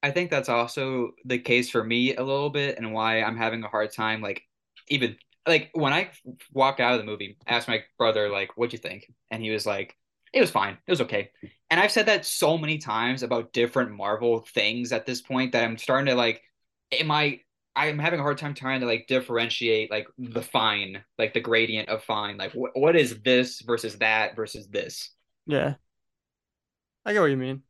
[0.01, 3.63] I think that's also the case for me a little bit, and why I'm having
[3.63, 4.21] a hard time.
[4.21, 4.43] Like,
[4.89, 5.15] even
[5.47, 6.11] like when I
[6.51, 9.51] walked out of the movie, I asked my brother like, "What'd you think?" And he
[9.51, 9.95] was like,
[10.33, 10.77] "It was fine.
[10.85, 11.31] It was okay."
[11.69, 15.63] And I've said that so many times about different Marvel things at this point that
[15.63, 16.43] I'm starting to like,
[16.91, 17.41] am I
[17.75, 21.89] I'm having a hard time trying to like differentiate like the fine, like the gradient
[21.89, 22.37] of fine.
[22.37, 25.09] Like what what is this versus that versus this?
[25.45, 25.75] Yeah,
[27.05, 27.63] I get what you mean.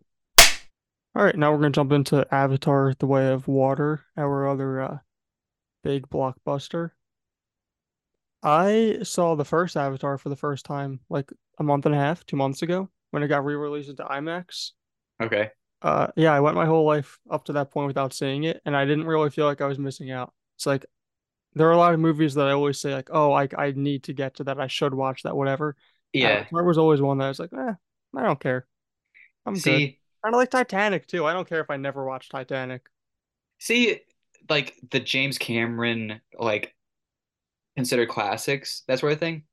[1.15, 4.97] All right, now we're gonna jump into Avatar: The Way of Water, our other uh,
[5.83, 6.91] big blockbuster.
[8.41, 12.25] I saw the first Avatar for the first time like a month and a half,
[12.25, 14.71] two months ago when it got re-released into IMAX.
[15.21, 15.51] Okay.
[15.83, 18.75] Uh, yeah, I went my whole life up to that point without seeing it, and
[18.75, 20.33] I didn't really feel like I was missing out.
[20.55, 20.85] It's like
[21.55, 24.03] there are a lot of movies that I always say like, oh, I I need
[24.03, 24.59] to get to that.
[24.59, 25.75] I should watch that, whatever.
[26.13, 26.45] Yeah.
[26.51, 27.73] There was always one that I was like, eh,
[28.15, 28.67] I don't care.
[29.45, 29.61] I'm good.
[29.61, 31.25] See, Kind of like Titanic too.
[31.25, 32.89] I don't care if I never watch Titanic.
[33.59, 33.99] see
[34.49, 36.75] like the James Cameron like
[37.75, 39.43] considered classics, that sort of thing.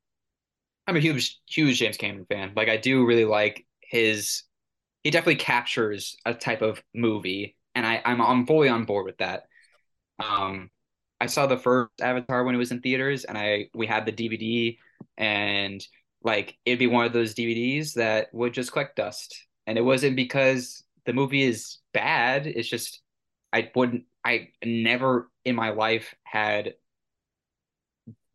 [0.87, 2.53] I'm a huge huge James Cameron fan.
[2.55, 4.43] Like I do really like his
[5.03, 9.17] he definitely captures a type of movie and I I'm I'm fully on board with
[9.17, 9.43] that.
[10.19, 10.69] Um,
[11.19, 14.11] I saw the first Avatar when it was in theaters, and I we had the
[14.11, 14.79] DVD,
[15.17, 15.85] and
[16.23, 19.47] like it'd be one of those DVDs that would just collect dust.
[19.67, 22.47] And it wasn't because the movie is bad.
[22.47, 23.01] It's just
[23.53, 24.05] I wouldn't.
[24.25, 26.75] I never in my life had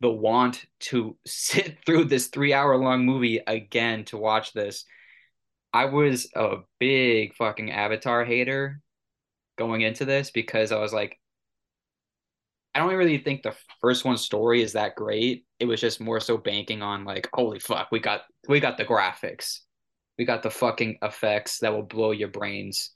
[0.01, 4.85] the want to sit through this three hour long movie again to watch this.
[5.77, 8.81] I was a big fucking Avatar hater
[9.57, 11.19] going into this because I was like,
[12.75, 15.45] I don't really think the first one's story is that great.
[15.59, 18.85] It was just more so banking on like, holy fuck, we got we got the
[18.85, 19.59] graphics,
[20.17, 22.91] we got the fucking effects that will blow your brains,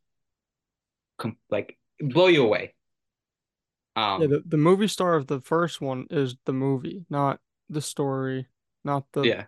[1.17, 2.73] com- like blow you away.
[4.17, 7.39] Yeah, Um, the, the movie star of the first one is the movie, not
[7.69, 8.47] the story,
[8.83, 9.45] not the yeah,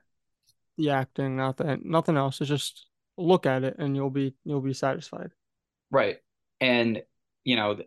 [0.77, 2.41] the acting, not the nothing else.
[2.41, 5.31] It's just look at it and you'll be you'll be satisfied.
[5.91, 6.17] right.
[6.61, 7.03] And
[7.43, 7.77] you know,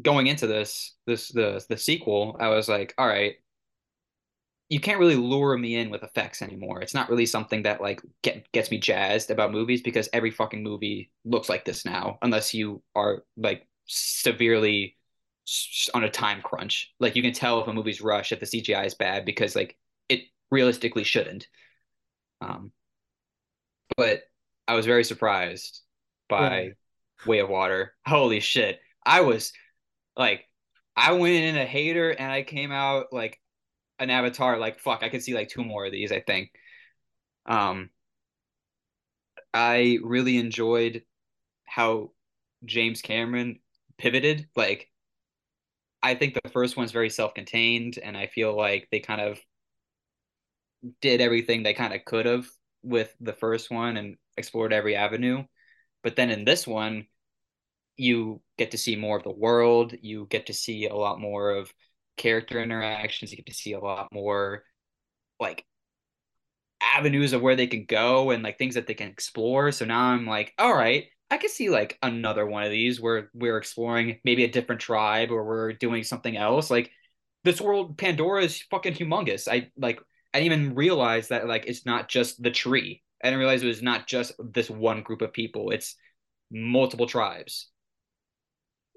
[0.00, 3.36] going into this this the the sequel, I was like, all right,
[4.68, 6.80] you can't really lure me in with effects anymore.
[6.80, 10.62] It's not really something that like get gets me jazzed about movies because every fucking
[10.62, 14.96] movie looks like this now, unless you are like severely
[15.94, 16.94] on a time crunch.
[17.00, 19.76] Like you can tell if a movie's rushed if the CGI is bad because like
[20.08, 21.48] it realistically shouldn't.
[22.40, 22.72] Um,
[24.00, 24.22] but
[24.66, 25.82] I was very surprised
[26.38, 26.38] Yeah.
[26.38, 26.72] by
[27.26, 27.94] Way of Water.
[28.06, 28.80] Holy shit.
[29.04, 29.52] I was
[30.16, 30.46] like
[30.96, 33.38] I went in a hater and I came out like
[33.98, 36.50] an Avatar like fuck, I could see like two more of these, I think.
[37.44, 37.90] Um
[39.52, 41.02] I really enjoyed
[41.66, 42.12] how
[42.64, 43.60] James Cameron
[43.98, 44.48] pivoted.
[44.56, 44.90] Like
[46.02, 49.38] I think the first one's very self-contained and I feel like they kind of
[51.02, 52.46] did everything they kind of could have
[52.82, 55.44] with the first one and explored every avenue.
[56.02, 57.06] But then in this one,
[57.96, 59.94] you get to see more of the world.
[60.00, 61.72] You get to see a lot more of
[62.16, 63.30] character interactions.
[63.30, 64.64] You get to see a lot more
[65.38, 65.64] like
[66.82, 69.72] avenues of where they can go and like things that they can explore.
[69.72, 73.30] So now I'm like, all right, I could see like another one of these where
[73.34, 76.70] we're exploring maybe a different tribe or we're doing something else.
[76.70, 76.90] Like
[77.44, 79.46] this world, Pandora is fucking humongous.
[79.46, 80.00] I like
[80.32, 83.02] I didn't even realize that like it's not just the tree.
[83.22, 85.70] I didn't realize it was not just this one group of people.
[85.70, 85.96] It's
[86.50, 87.68] multiple tribes.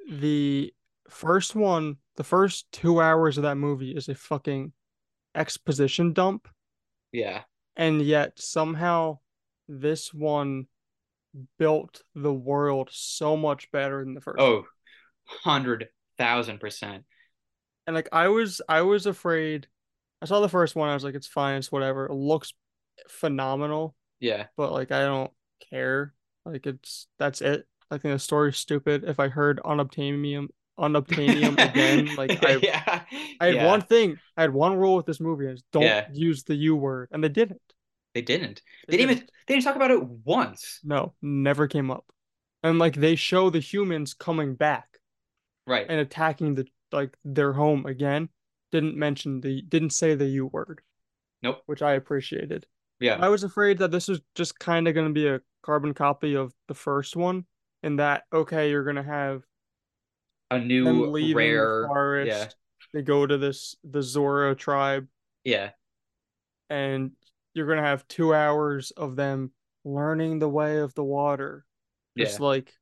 [0.10, 0.74] The
[1.10, 4.74] first one, the first two hours of that movie is a fucking
[5.36, 6.48] exposition dump,
[7.12, 7.44] Yeah.
[7.76, 9.20] and yet somehow
[9.68, 10.68] this one
[11.58, 14.40] built the world so much better than the first.
[14.40, 14.66] Oh,
[15.26, 17.06] hundred thousand percent.
[17.88, 19.68] And like I was I was afraid
[20.24, 22.06] I saw the first one, I was like, it's fine, it's whatever.
[22.06, 22.54] It looks
[23.10, 24.46] phenomenal, Yeah.
[24.58, 25.32] but like I don't
[25.70, 26.14] care.
[26.46, 27.68] Like it's that's it.
[27.92, 29.04] I think the story's stupid.
[29.04, 30.48] If I heard unobtainium
[30.80, 33.02] unobtainium again, like I yeah.
[33.40, 36.08] I had one thing, I had one rule with this movie is don't Yeah.
[36.12, 37.10] use the U word.
[37.12, 37.62] And they didn't.
[38.14, 38.62] They didn't.
[38.88, 39.32] They didn't even didn't.
[39.48, 40.80] they didn't talk about it once.
[40.84, 42.06] No, never came up.
[42.64, 44.88] And like they show the humans coming back
[45.68, 45.86] Right.
[45.90, 48.30] and attacking the like their home again.
[48.74, 50.82] Didn't mention the didn't say the U word,
[51.44, 51.62] Nope.
[51.68, 52.66] which I appreciated.
[53.00, 53.20] Yeah.
[53.22, 56.36] I was afraid that this was just kind of going to be a carbon copy
[56.36, 57.46] of the first one,
[57.84, 59.44] in that okay, you're going to have
[60.50, 61.82] A new rare.
[61.84, 61.88] Yeah.
[61.88, 62.56] forest.
[62.96, 65.08] They go to this the Zora tribe,
[65.44, 65.70] Yeah.
[66.72, 67.12] and
[67.54, 69.52] you're going to have two hours of them
[69.86, 71.64] learning the way of the water,
[72.18, 72.46] just Yeah.
[72.48, 72.74] like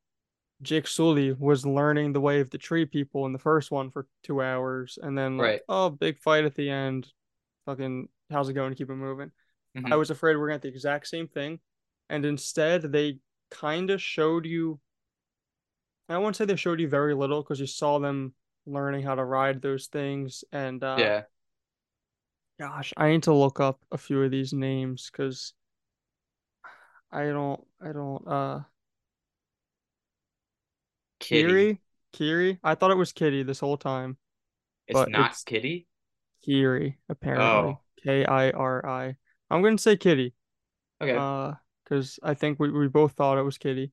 [0.62, 4.08] Jake Sully was learning the way of the tree people in the first one for
[4.24, 5.62] two hours, and then like, Right.
[5.70, 7.08] oh, big fight at the end.
[7.66, 8.74] Fucking, how's it going?
[8.76, 9.32] Keep it moving.
[9.84, 11.60] I hmm was afraid we are gonna get the exact same thing,
[12.10, 13.20] and instead they
[13.50, 14.80] kind of showed you.
[16.10, 18.34] I won't say they showed you very little because you saw them
[18.66, 20.44] learning how to ride those things.
[20.52, 21.24] And uh, Yeah.
[22.60, 25.54] gosh, I need to look up a few of these names because
[27.12, 28.28] I don't, I don't.
[28.28, 28.60] Uh,
[31.32, 31.48] Kitty.
[31.48, 31.82] Kiri,
[32.14, 32.60] Kiri.
[32.64, 34.18] I thought it was Kitty this whole time,
[34.88, 35.88] It's but not it's Kitty.
[36.44, 37.46] Kiri apparently.
[37.46, 39.16] Oh, K I R I.
[39.50, 40.34] I'm gonna say Kitty.
[41.02, 41.16] okay.
[41.16, 43.92] Uh, because I think we we both thought it was Kitty.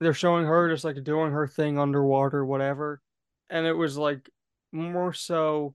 [0.00, 3.00] they're showing her just like doing her thing underwater, whatever.
[3.50, 4.28] And it was like
[4.72, 5.74] more so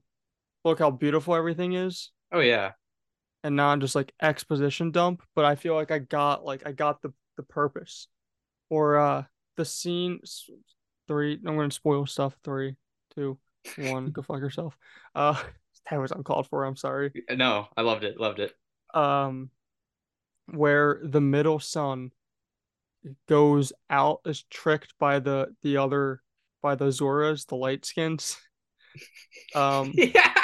[0.64, 2.72] look how beautiful everything is Oh yeah.
[3.42, 5.22] and not just like exposition dump.
[5.34, 8.08] But I feel like I got like I got the the purpose.
[8.68, 9.24] Or uh
[9.60, 10.20] the scene
[11.06, 12.34] three I'm gonna spoil stuff.
[12.42, 12.76] Three,
[13.14, 13.38] two,
[13.76, 14.76] one, go fuck yourself.
[15.14, 15.40] Uh
[15.90, 17.12] that was uncalled for, I'm sorry.
[17.30, 18.18] No, I loved it.
[18.18, 18.54] Loved it.
[18.94, 19.50] Um
[20.46, 22.10] where the middle son
[23.28, 26.22] goes out is tricked by the the other
[26.62, 28.36] by the Zoras, the light skins.
[29.54, 30.34] Um, Yeah.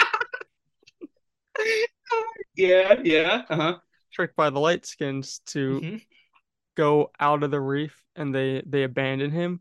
[2.54, 3.42] Yeah, yeah.
[3.48, 3.78] Uh-huh.
[4.12, 5.96] tricked by the light skins to hmm
[6.76, 9.60] go out of the reef and they they abandon him.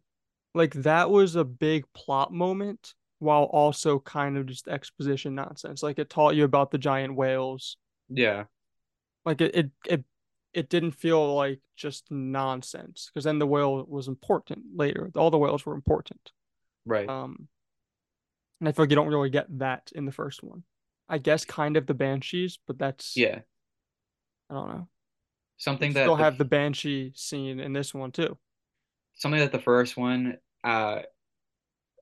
[0.53, 5.81] Like that was a big plot moment while also kind of just exposition nonsense.
[5.83, 7.77] Like it taught you about the giant whales.
[8.09, 8.45] Yeah,
[9.25, 10.03] Like it it it,
[10.53, 15.11] it didn't feel like just nonsense because then the whale was important later.
[15.15, 16.31] All the whales were important.
[16.85, 17.09] right.
[17.09, 17.47] Um,
[18.59, 20.63] And I feel like you don't really get that in the first one.
[21.09, 23.41] I guess kind of the Banshees, but that's Yeah.
[24.49, 24.87] I don't know.
[25.57, 28.37] Something still that the have the Banshee scene in this one too.
[29.15, 31.01] something that the first one uh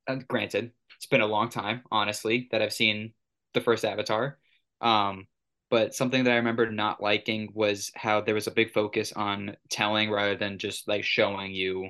[0.08, 3.14] uh, granted, it's been a long time, honestly, that I've seen
[3.54, 4.38] the first Avatar.
[4.82, 5.28] Um,
[5.70, 9.56] but something that I remember not liking was how there was a big focus on
[9.70, 11.90] telling rather than just like showing you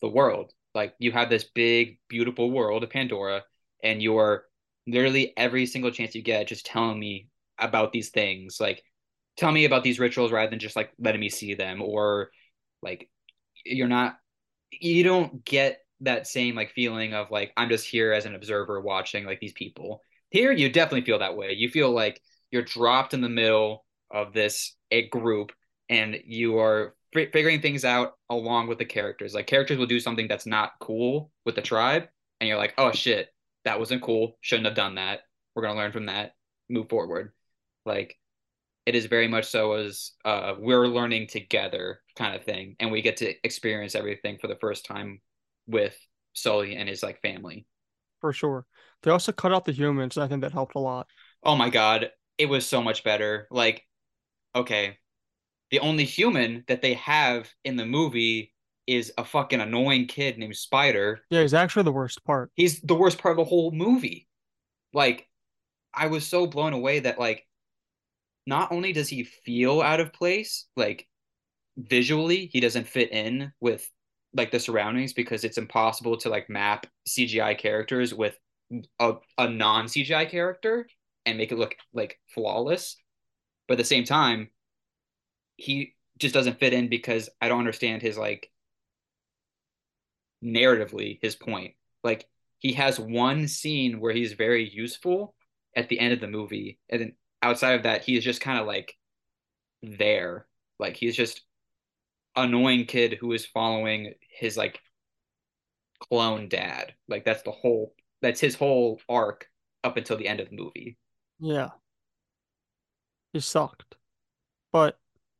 [0.00, 0.52] the world.
[0.74, 3.42] Like you have this big, beautiful world of Pandora,
[3.82, 4.44] and you're
[4.86, 8.58] literally every single chance you get just telling me about these things.
[8.60, 8.82] Like
[9.36, 12.30] tell me about these rituals rather than just like letting me see them or
[12.82, 13.08] like
[13.64, 14.18] you're not
[14.70, 18.80] you don't get that same like feeling of like I'm just here as an observer
[18.80, 20.02] watching like these people.
[20.30, 21.52] Here you definitely feel that way.
[21.52, 25.52] You feel like you're dropped in the middle of this a group
[25.88, 29.34] and you are fi- figuring things out along with the characters.
[29.34, 32.08] Like characters will do something that's not cool with the tribe
[32.40, 33.28] and you're like, "Oh shit,
[33.64, 34.38] that wasn't cool.
[34.40, 35.20] Shouldn't have done that.
[35.54, 36.34] We're going to learn from that.
[36.68, 37.32] Move forward."
[37.84, 38.18] Like
[38.90, 43.02] it is very much so as uh, we're learning together kind of thing, and we
[43.02, 45.20] get to experience everything for the first time
[45.68, 45.96] with
[46.32, 47.66] Sully and his like family.
[48.20, 48.66] for sure.
[49.04, 51.06] They also cut out the humans, and I think that helped a lot.
[51.44, 53.46] Oh my god, it was so much better.
[53.52, 53.86] Like,
[54.56, 54.98] okay,
[55.70, 58.52] the only human that they have in the movie
[58.88, 61.20] is a fucking annoying kid named Spider.
[61.30, 62.50] Yeah, he's actually the worst part.
[62.56, 64.26] He's the worst part of the whole movie.
[64.92, 65.28] Like,
[65.94, 67.46] I was so blown away that like
[68.50, 71.06] not only does he feel out of place, like
[71.78, 73.88] visually he doesn't fit in with
[74.34, 78.36] like the surroundings because it's impossible to like map CGI characters with
[78.98, 80.88] a, a non CGI character
[81.24, 82.96] and make it look like flawless.
[83.68, 84.50] But at the same time,
[85.56, 88.50] he just doesn't fit in because I don't understand his like
[90.44, 91.74] narratively his point.
[92.02, 92.26] Like
[92.58, 95.36] he has one scene where he's very useful
[95.76, 98.66] at the end of the movie, and outside of that, he is just kind of
[98.66, 98.96] like
[99.82, 100.46] there.
[100.78, 101.42] Like he's just
[102.36, 104.80] annoying kid who is following his like
[105.98, 106.94] clone dad.
[107.08, 109.48] Like that's the whole that's his whole arc
[109.84, 110.98] up until the end of the movie.
[111.40, 111.70] Yeah,
[113.32, 113.96] he sucked.
[114.72, 114.98] But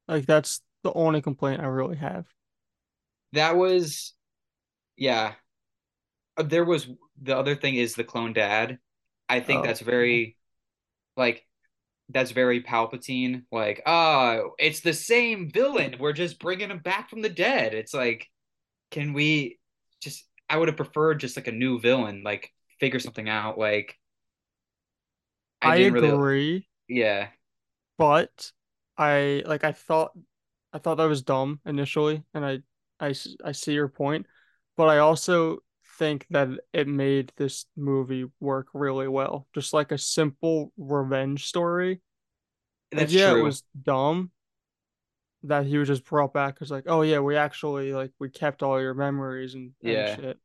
[0.08, 2.26] like that's the only complaint I really have.
[3.32, 4.14] That was
[4.96, 5.34] yeah.
[6.36, 6.88] There was
[7.20, 8.78] the other thing is the clone dad.
[9.28, 10.36] I think Oh, that's very
[11.16, 11.46] like
[12.12, 13.44] that's very Palpatine.
[13.52, 15.96] Like, oh, it's the same villain.
[15.98, 17.74] We're just bringing him back from the dead.
[17.74, 18.26] It's like,
[18.90, 19.58] can we
[20.02, 20.24] just?
[20.48, 23.58] I would have preferred just like a new villain, like figure something out.
[23.58, 23.96] Like,
[25.62, 27.28] I I didn't really, agree, yeah,
[27.98, 28.52] but
[28.96, 30.12] I like I thought
[30.72, 32.60] I thought that was dumb initially, and I
[33.00, 33.14] I
[33.44, 34.26] I see your point,
[34.76, 35.58] but I also
[35.98, 39.46] think that it made this movie work really well.
[39.54, 42.00] Just like a simple revenge story.
[42.94, 44.30] That's yeah, it was dumb
[45.42, 48.62] that he was just brought back because like, oh yeah, we actually like we kept
[48.62, 50.08] all your memories and and Yeah.
[50.08, 50.38] shit.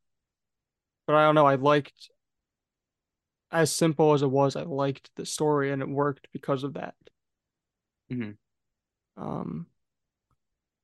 [1.08, 2.10] But I don't know, I liked
[3.52, 6.96] as simple as it was, I liked the story and it worked because of that.
[8.10, 8.32] hmm
[9.18, 9.68] Um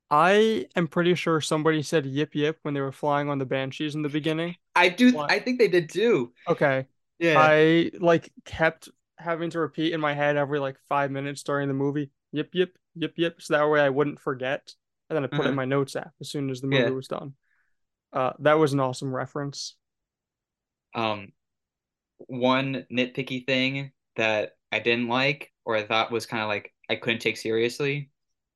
[0.09, 3.95] I am pretty sure somebody said yip yip when they were flying on the Banshees
[3.95, 4.57] in the beginning.
[4.75, 5.13] I do.
[5.13, 5.27] What?
[5.29, 6.33] I think they did too.
[6.47, 6.87] Okay.
[7.19, 7.35] Yeah.
[7.35, 8.89] I like kept
[9.21, 12.11] having to repeat in my head every like five minutes during the movie.
[12.33, 13.41] Yep, yep, yep, yep.
[13.41, 14.73] So that way I wouldn't forget.
[15.09, 15.57] And then I put it in Uh-huh.
[15.57, 16.91] my notes app as soon as the movie Yeah.
[16.91, 17.33] was done.
[18.13, 19.75] Uh, that was an awesome reference.
[20.93, 21.31] Um,
[22.19, 26.95] one nitpicky thing that I didn't like, or I thought was kind of like I
[26.95, 28.11] couldn't take seriously.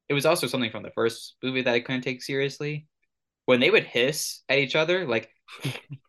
[0.09, 2.87] It was also something from the first movie that I couldn't take seriously.
[3.45, 5.31] When they would hiss at each other, like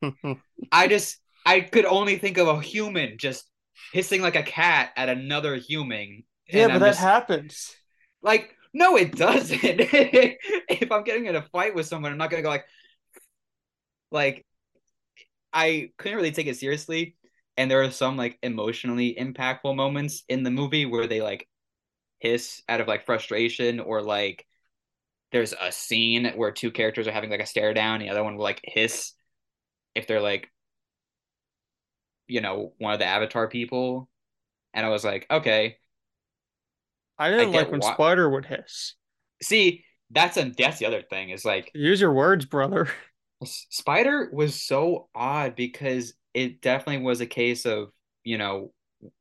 [0.72, 3.44] I just I could only think of a human just
[3.92, 6.24] hissing like a cat at another human.
[6.50, 7.76] Yeah, And but I'm that just happens.
[8.22, 9.58] like, no, it doesn't.
[9.62, 12.64] if I'm getting in a fight with someone, I'm not gonna go like
[14.10, 14.44] like
[15.52, 17.16] I couldn't really take it seriously.
[17.56, 21.48] And there are some like emotionally impactful moments in the movie where they like
[22.20, 24.46] hiss out of like frustration or like
[25.32, 28.36] there's a scene where two characters are having like a stare down, the other one
[28.36, 29.12] will like hiss
[29.94, 30.50] if they're like,
[32.28, 34.08] you know, one of the Avatar people.
[34.74, 35.78] And I was like, okay,
[37.18, 37.96] I I didn't like when why.
[37.96, 38.94] Spider would hiss.
[39.42, 42.88] See, that's a that's the other thing is like Use your words, brother.
[43.44, 47.90] Spider was so odd because it definitely was a case of,
[48.24, 48.72] you know,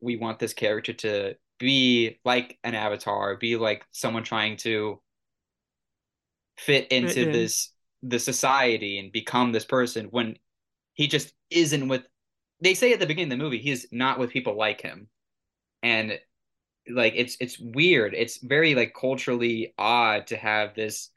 [0.02, 5.02] we want this character to be like an avatar, be like someone trying to
[6.58, 7.32] fit Fit into in.
[7.32, 7.72] this
[8.04, 10.38] the society and become this person when
[10.94, 12.04] he just isn't with
[12.66, 15.08] they say at the beginning of the movie he's not with people like him.
[15.84, 16.20] And
[16.90, 18.14] like it's it's weird.
[18.14, 21.10] It's very like culturally odd to have this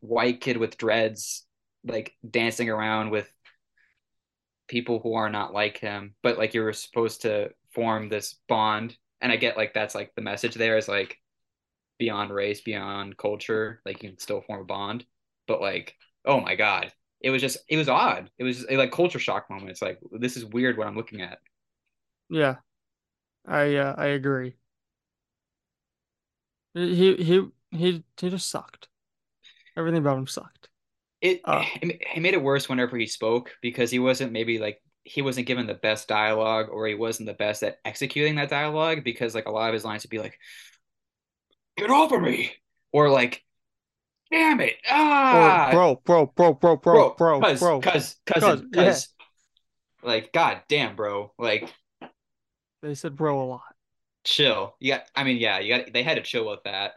[0.00, 1.44] white kid with dreads
[1.84, 3.32] like dancing around with
[4.68, 8.96] people who are not like him, but like you're supposed to form this bond.
[9.20, 11.16] And I get like that's like the message there is like
[11.98, 15.04] beyond race, beyond culture, like you can still form a bond.
[15.46, 16.92] But like, oh my God.
[17.20, 18.30] It was just it was odd.
[18.38, 19.70] It was like culture shock moment.
[19.70, 21.38] It's like this is weird what I'm looking at.
[22.30, 22.56] Yeah,
[23.46, 24.56] I uh, I agree.
[26.74, 28.88] He he he he just sucked.
[29.76, 30.68] Everything about him sucked.
[31.20, 35.22] It Uh, it made it worse whenever he spoke because he wasn't maybe like he
[35.22, 39.34] wasn't given the best dialogue or he wasn't the best at executing that dialogue because
[39.34, 40.38] like a lot of his lines would be like
[41.76, 42.52] get off of me
[42.92, 43.42] or like
[44.30, 47.80] damn it ah bro, bro, bro, bro, bro, bro bro, cuz bro.
[47.80, 49.08] Cause cousin yeah, cuz
[50.02, 51.72] like god damn bro like
[52.82, 53.76] they said bro a lot.
[54.24, 56.94] chill you got I mean yeah you got they had to chill with that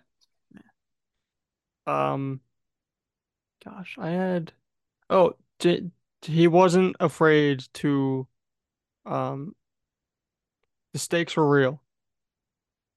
[1.88, 2.41] Um,
[3.63, 4.53] gosh, I had.
[5.09, 5.91] Oh, j
[6.23, 8.27] he wasn't afraid to.
[9.05, 9.55] Um,
[10.93, 11.82] the stakes were real.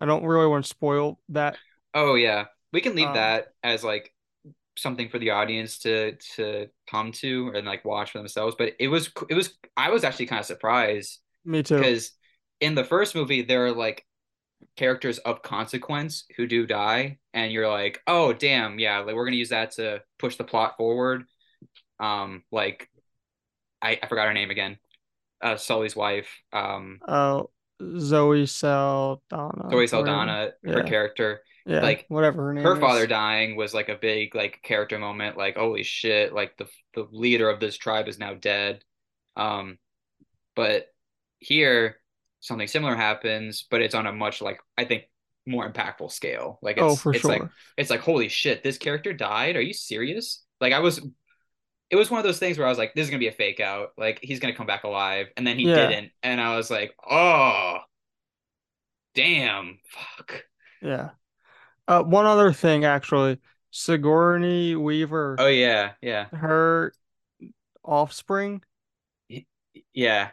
[0.00, 1.58] I don't really want to spoil that.
[1.94, 4.12] oh yeah we can leave Um, that as like
[4.76, 8.88] something for the audience to to come to and like watch for themselves but it
[8.88, 11.76] was it was I was actually kind of surprised me too.
[11.76, 12.12] because
[12.60, 14.04] in the first movie there are like
[14.76, 19.36] characters of consequence who do die and you're like oh damn yeah like we're gonna
[19.36, 21.24] use that to push the plot forward
[22.00, 22.88] um like
[23.82, 24.78] I, I forgot her name again
[25.42, 27.44] uh Sully's wife um Uh,
[27.98, 29.86] Zoe Saldana, Zoe.
[29.86, 34.34] Saldana her Yeah, character yeah, like whatever her her father dying was like a big
[34.34, 38.34] like character moment like holy shit like the the leader of this tribe is now
[38.34, 38.84] dead.
[39.36, 39.78] Um
[40.56, 40.88] but
[41.38, 41.98] here
[42.40, 45.04] something similar happens but it's on a much like I think
[45.46, 46.58] more impactful scale.
[46.62, 47.52] Like Oh, it's for it's like sure.
[47.76, 49.56] it's like holy shit this character died?
[49.56, 50.44] Are you serious?
[50.60, 51.00] Like I was
[51.90, 53.32] it was one of those things where I was like this is gonna be a
[53.32, 53.90] fake out.
[53.98, 55.28] Like he's gonna come back alive.
[55.36, 56.12] And then he Yeah, didn't.
[56.22, 57.78] And I was like oh
[59.14, 59.78] damn.
[59.90, 60.44] Fuck.
[60.80, 61.10] Yeah.
[61.86, 63.38] Uh, one other thing actually,
[63.70, 66.92] Sigourney Weaver, oh yeah yeah her
[67.84, 68.62] offspring,
[69.92, 70.30] yeah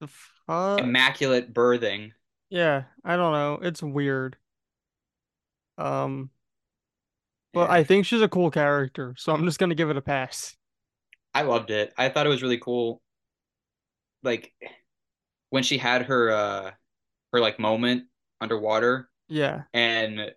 [0.00, 0.08] the
[0.46, 0.78] fuck?
[0.78, 2.12] immaculate birthing
[2.48, 3.58] Yeah, I don't know.
[3.66, 4.36] It's weird.
[5.78, 6.30] Um,
[7.52, 10.02] but Yeah, I think she's a cool character, so I'm just gonna give it a
[10.02, 10.56] pass.
[11.34, 11.92] I loved it.
[11.98, 13.02] I thought it was really cool.
[14.22, 14.52] Like
[15.50, 16.70] when she had her uh
[17.32, 18.06] her like moment
[18.40, 19.64] underwater Yeah.
[19.74, 20.34] and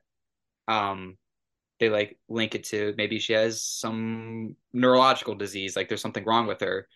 [0.68, 1.18] um
[1.80, 6.47] they like link it to maybe she has some neurological disease, like there's something wrong
[6.47, 6.88] with her.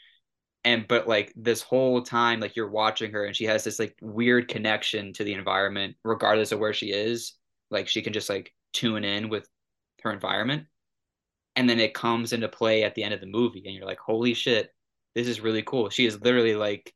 [0.66, 3.96] And but like this whole time, like you're watching her and she has this like
[4.02, 7.34] weird connection to the environment, regardless of where she is.
[7.72, 9.48] Like she can just like tune in with
[10.04, 10.66] her environment.
[11.56, 14.00] and then it comes into play at the end of the movie and you're like
[14.00, 14.74] holy shit
[15.16, 16.94] this is really cool she is literally like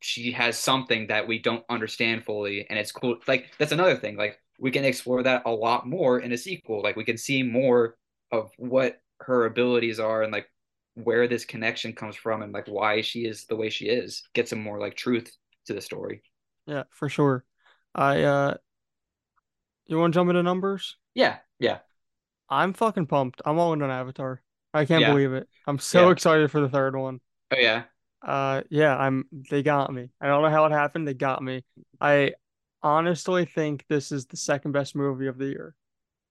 [0.00, 4.16] she has something that we don't understand fully and it's cool like that's another thing
[4.16, 7.42] like we can explore that a lot more in a sequel like we can see
[7.42, 7.96] more
[8.30, 10.46] of what her abilities are and like
[10.94, 14.22] where this connection comes from and like why she is the way she is.
[14.34, 15.34] Get some more like truth
[15.66, 16.22] to the story.
[16.66, 17.44] Yeah, for sure.
[17.94, 18.54] I uh
[19.86, 20.96] you want to jump into numbers?
[21.14, 21.78] Yeah, yeah,
[22.48, 23.42] I'm fucking pumped.
[23.44, 24.40] I'm all in on Avatar.
[24.72, 25.48] I can't yeah, believe it.
[25.66, 26.12] I'm so yeah.
[26.12, 27.20] excited for the third one.
[27.52, 27.84] Oh yeah.
[28.24, 30.10] Uh yeah, I'm they got me.
[30.20, 31.06] I don't know how it happened.
[31.06, 31.64] They got me.
[32.00, 32.32] I
[32.82, 35.74] honestly think this is the second best movie of the year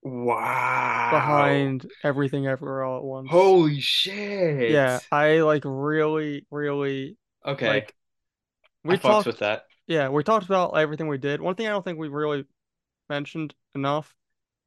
[0.04, 1.12] Wow.
[1.12, 3.30] behind Everything Everywhere All at Once.
[3.30, 4.72] Holy shit.
[4.72, 7.68] Yeah, I like really really Okay.
[7.68, 7.94] like
[8.88, 9.66] I we fucks with that.
[9.88, 11.42] yeah, we talked about everything we did.
[11.42, 12.46] One thing I don't think we really
[13.10, 14.14] mentioned enough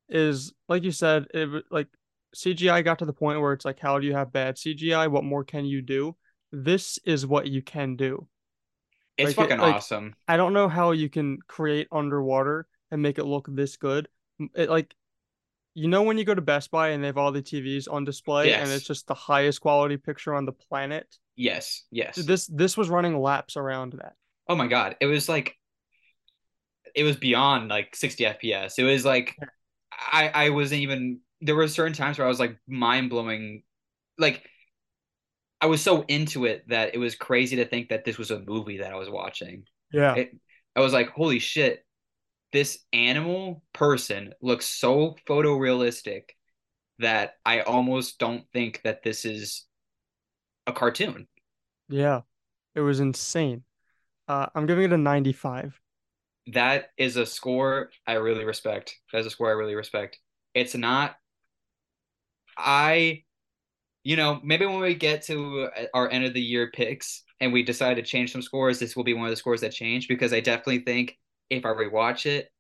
[0.09, 1.89] is like you said, it like
[2.35, 5.09] CGI got to the point where it's like, how do you have bad CGI?
[5.09, 6.17] What more can you do?
[6.53, 8.29] This is what you can do.
[9.17, 10.15] It's Like it, fucking like awesome.
[10.27, 14.09] I don't know how you can create underwater and make it look this good.
[14.55, 14.95] It like
[15.75, 18.05] you know when you go to Best Buy and they have all the TVs on
[18.05, 21.07] display and it's just the highest quality picture on the planet.
[21.37, 21.85] Yes.
[21.91, 22.17] Yes.
[22.17, 24.15] This this was running laps around that.
[24.49, 24.97] Oh my God.
[25.01, 25.57] It was like
[26.95, 28.75] it was beyond like 60 FPS.
[28.79, 29.37] It was like
[29.91, 33.63] I I wasn't even there were certain times where I was like mind blowing
[34.19, 34.49] like
[35.65, 38.41] I was so into it that it was crazy to think that this was a
[38.41, 39.65] movie that I was watching.
[39.91, 40.15] Yeah.
[40.15, 40.37] It
[40.77, 41.87] I was like, holy shit,
[42.53, 46.25] this animal person looks so photorealistic
[46.99, 49.65] that I almost don't think that this is
[50.67, 51.29] a cartoon.
[51.89, 52.21] Yeah.
[52.75, 53.63] It was insane.
[54.29, 55.81] Uh, I'm giving it a 95.
[56.49, 58.97] That is a score I really respect.
[59.15, 60.19] That's a score I really respect.
[60.53, 61.17] It's not
[62.55, 63.24] I
[64.05, 67.53] you know, maybe when we get to uh, our end of the year picks and
[67.53, 70.09] we decide to change some scores, this will be one of the scores that change
[70.09, 72.53] because I definitely think if I rewatch it,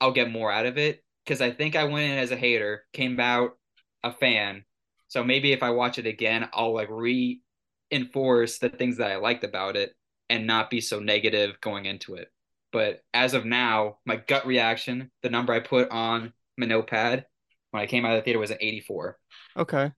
[0.00, 1.04] I'll get more out of it.
[1.24, 3.56] Because I think I went in as a hater, came out
[4.02, 4.64] a fan.
[5.08, 9.44] So maybe if I watch it again, I'll like reinforce the things that I liked
[9.44, 9.94] about it
[10.30, 12.28] and not be so negative going into it.
[12.72, 17.26] But as of now, my gut reaction, the number I put on my notepad
[17.70, 19.18] when I came out of the theater was an 84.
[19.56, 19.92] Okay.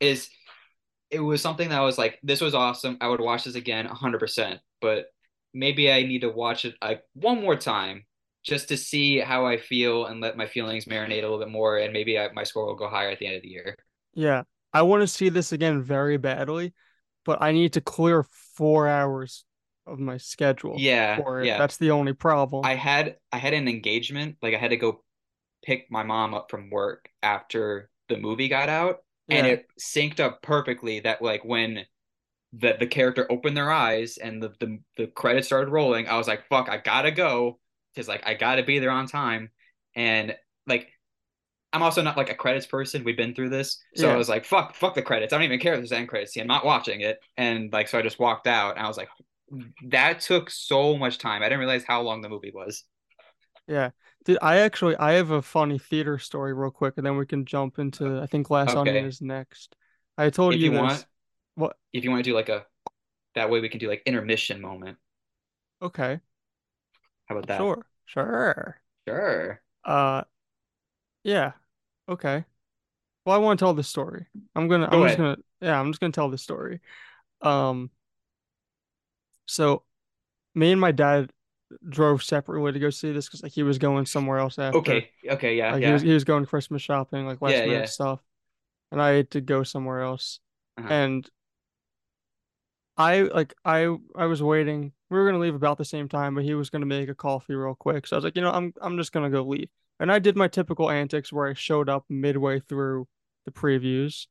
[0.00, 0.28] Is
[1.10, 2.98] it was something that I was like, this was awesome.
[3.00, 4.60] I would watch this again 100%.
[4.80, 5.06] But
[5.54, 8.06] maybe I need to watch it like one more time
[8.42, 11.78] just to see how I feel and let my feelings marinate a little bit more.
[11.78, 13.76] And maybe I, my score will go higher at the end of the year.
[14.14, 14.42] Yeah.
[14.72, 16.72] I want to see this again very badly,
[17.24, 18.24] but I need to clear
[18.54, 19.44] four hours
[19.86, 21.46] of my schedule Yeah, for it.
[21.46, 21.58] yeah.
[21.58, 22.64] That's the only problem.
[22.64, 25.02] I had I had an engagement, like I had to go
[25.64, 30.42] pick my mom up from work after the movie got out, and it synced up
[30.42, 31.84] perfectly that like when
[32.52, 36.28] the the character opened their eyes and the the, the credits started rolling, I was
[36.28, 37.58] like, fuck, I gotta go
[37.94, 39.50] because like I gotta be there on time.
[39.94, 40.88] And like
[41.72, 43.04] I'm also not like a credits person.
[43.04, 43.82] We've been through this.
[43.94, 45.32] So I was like, fuck, fuck the credits.
[45.32, 46.36] I don't even care if there's end credits.
[46.36, 47.18] I'm not watching it.
[47.38, 49.08] And like so I just walked out and I was like,
[49.88, 51.42] that took so much time.
[51.42, 52.84] I didn't realize how long the movie was.
[53.66, 53.90] Yeah.
[54.24, 57.44] Did I actually I have a funny theater story real quick and then we can
[57.44, 59.74] jump into I think Glass Onion is next.
[60.16, 61.06] I told If you you want, this.
[61.54, 61.76] What?
[61.92, 62.66] if you want to do like a
[63.34, 64.98] that way we can do like intermission moment.
[65.80, 66.20] Okay.
[67.26, 67.58] How about that?
[67.58, 67.86] Sure.
[68.06, 68.80] Sure.
[69.08, 69.60] Sure.
[69.84, 70.22] Uh
[71.24, 71.52] yeah.
[72.08, 72.44] Okay.
[73.24, 74.26] Well, I want to tell the story.
[74.54, 76.80] I'm gonna I'm Go just gonna yeah, I'm just gonna tell the story.
[77.40, 77.90] Um
[79.46, 79.84] so
[80.54, 81.32] me and my dad
[81.88, 84.78] drove separately to go see this because like he was going somewhere else after.
[84.78, 85.10] Okay.
[85.28, 85.56] Okay.
[85.56, 85.72] Yeah.
[85.72, 87.66] Like he was he was going Christmas shopping, like last Yeah.
[87.66, 87.86] minute Yeah.
[87.86, 88.20] stuff.
[88.90, 90.40] And I had to go somewhere else.
[90.78, 90.88] Uh-huh.
[90.90, 91.28] And
[92.96, 94.92] I like I I was waiting.
[95.10, 97.54] We were gonna leave about the same time, but he was gonna make a coffee
[97.54, 98.06] real quick.
[98.06, 99.68] So I was like, you know, I'm I'm just gonna go leave.
[99.98, 103.08] And I did my typical antics where I showed up midway through
[103.44, 104.26] the previews.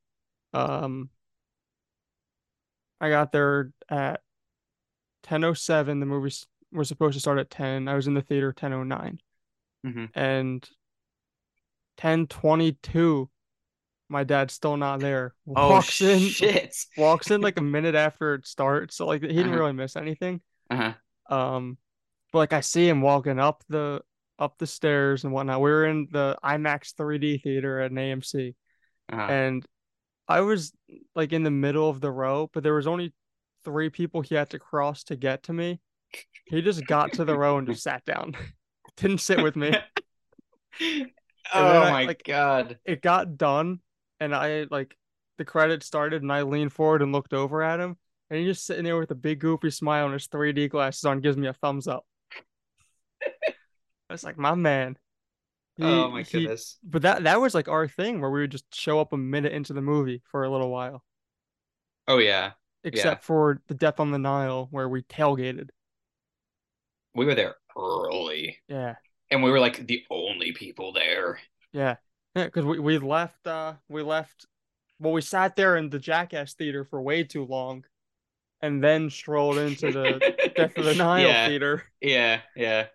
[0.53, 1.09] Um,
[2.99, 4.21] I got there at
[5.23, 5.99] 10:07.
[5.99, 6.33] The movie
[6.72, 7.88] was supposed to start at 10.
[7.88, 9.19] I was in the theater 10:09.
[9.84, 10.67] hmm And
[11.97, 13.30] 10:22,
[14.09, 15.34] my dad's still not there.
[15.47, 16.76] Oh Walks in, shit.
[16.97, 18.95] walks in like a minute after it starts.
[18.95, 19.59] So like he didn't Uh-huh.
[19.59, 20.41] really miss anything.
[20.69, 20.93] Uh-huh.
[21.30, 21.78] Um,
[22.32, 24.01] but like I see him walking up the
[24.39, 25.61] up the stairs and whatnot.
[25.61, 28.55] We were in the IMAX 3D theater at an AMC,
[29.13, 29.28] Uh-huh.
[29.32, 29.65] and
[30.28, 30.74] I was
[31.15, 33.13] like in the middle of the row, but there was only
[33.63, 35.80] three people he had to cross to get to me.
[36.45, 38.36] He just got to the row and just sat down.
[38.97, 39.74] Didn't sit with me.
[41.53, 42.80] Oh I my like God.
[42.86, 43.82] it got done
[44.20, 44.95] and I like
[45.38, 47.97] the credits started and I leaned forward and looked over at him
[48.30, 51.20] and he's just sitting there with a big goofy smile and his 3D glasses on,
[51.20, 52.05] gives me a thumbs up.
[54.09, 54.97] I was like, my man.
[55.82, 56.78] Oh He my he goodness.
[56.84, 59.53] but that that was like our thing where we would just show up a minute
[59.53, 61.03] into the movie for a little while.
[62.07, 62.51] Oh yeah.
[62.91, 63.16] Yeah.
[63.16, 65.70] except for the Death on the Nile where we tailgated.
[67.16, 68.57] We were there early.
[68.68, 68.95] Yeah,
[69.30, 71.39] And we were like the only people there.
[71.74, 71.97] yeah,
[72.36, 72.45] yeah.
[72.45, 73.45] Because we we left.
[73.45, 74.45] Uh, we left.
[74.99, 77.86] Well, we sat there in the Jackass theater for way too long,
[78.62, 81.47] and then strolled into the Death of the Nile Yeah.
[81.47, 81.84] theater.
[82.01, 82.88] Yeah, yeah.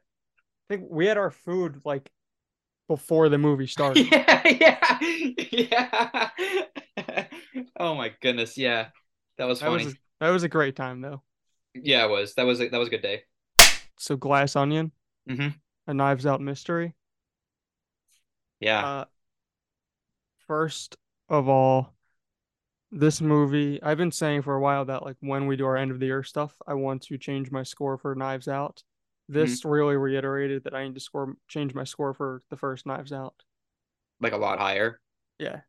[0.71, 2.11] I think we had our food like
[2.89, 4.07] before the movie started.
[4.11, 5.41] Yeah, yeah.
[5.53, 6.31] Yeah.
[7.79, 8.89] Oh my goodness, yeah.
[9.39, 9.95] That was That was funny.
[9.95, 11.23] a, that was a great time though.
[11.75, 12.35] Yeah, it was.
[12.35, 13.23] That was a, that was a good day.
[13.99, 14.93] So Glass Onion,
[15.29, 15.49] hmm
[15.87, 16.95] a Knives Out mystery.
[18.61, 18.85] Yeah.
[18.85, 19.05] Uh,
[20.47, 20.97] first
[21.29, 21.93] of all,
[22.91, 25.91] this movie, I've been saying for a while that like when we do our end
[25.91, 28.83] of the year stuff, I want to change my score for Knives Out.
[29.29, 33.13] This really reiterated that I need to score change my score for the first Knives
[33.13, 33.35] Out.
[34.21, 35.01] Like a lot higher.
[35.39, 35.61] Yeah,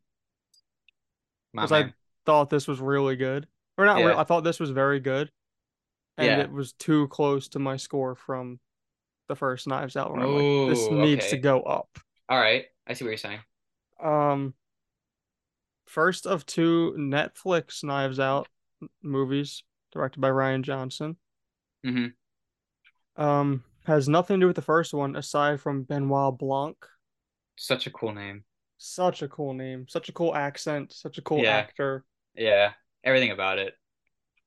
[1.53, 1.93] because I
[2.25, 3.47] thought this was really good,
[3.77, 3.97] or not.
[3.97, 4.19] real Yeah.
[4.19, 5.31] I thought this was very good,
[6.17, 6.39] and Yeah.
[6.39, 8.59] it was too close to my score from
[9.27, 10.11] the first Knives Out.
[10.11, 11.89] Where I'm like, this Ooh, needs to go up.
[12.29, 12.65] All right.
[12.85, 13.39] I see what you're saying.
[14.01, 14.53] Um,
[15.85, 18.47] first of two Netflix Knives Out
[19.01, 21.17] movies directed by Rian Johnson.
[21.85, 23.21] Mm-hmm.
[23.21, 26.77] Um, has nothing to do with the first one aside from Benoit Blanc.
[27.55, 28.43] Such a cool name.
[28.77, 31.57] Such a cool name, such a cool accent, such a cool Yeah.
[31.57, 32.05] actor.
[32.35, 32.73] Yeah.
[33.03, 33.73] Everything about it.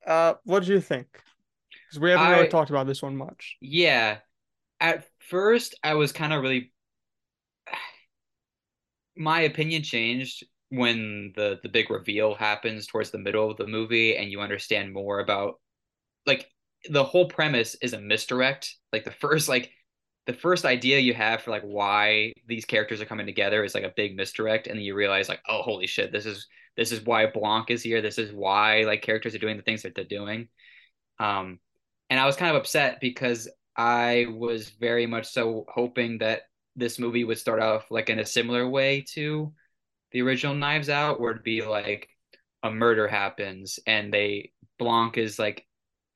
[0.07, 1.21] Uh, what do you think?
[1.91, 3.57] Because we haven't really talked about this one much.
[3.61, 4.19] yeah.
[4.79, 6.73] At first I was kind of really
[9.17, 14.17] my opinion changed when the the big reveal happens towards the middle of the movie
[14.17, 15.57] and you understand more about
[16.27, 16.49] like
[16.89, 18.75] the whole premise is a misdirect.
[18.93, 19.71] Like the first like
[20.27, 23.85] the first idea you have for like why these characters are coming together is like
[23.85, 27.03] a big misdirect and then you realize like oh holy shit this is this is
[27.03, 28.01] why Blanc is here.
[28.01, 30.49] This is why like characters are doing the things that they're doing.
[31.19, 31.59] Um
[32.11, 36.43] and I was kind of upset because I was very much so hoping that
[36.77, 39.53] this movie would start off like in a similar way to
[40.13, 42.09] the original Knives Out, where it'd be like
[42.63, 45.67] a murder happens and they Blanc is like,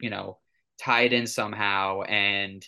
[0.00, 0.38] you know,
[0.78, 2.66] tied in somehow, and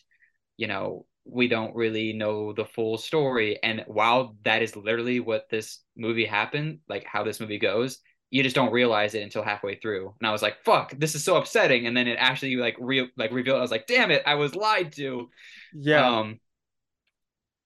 [0.56, 3.58] you know we don't really know the full story.
[3.62, 7.98] And while that is literally what this movie happened, like how this movie goes,
[8.30, 10.14] you just don't realize it until halfway through.
[10.20, 13.10] And I was like, "Fuck, this is so upsetting." And then it actually like re
[13.16, 13.58] like revealed.
[13.58, 15.30] I was like, "Damn it, I was lied to."
[15.72, 16.40] Yeah, Um,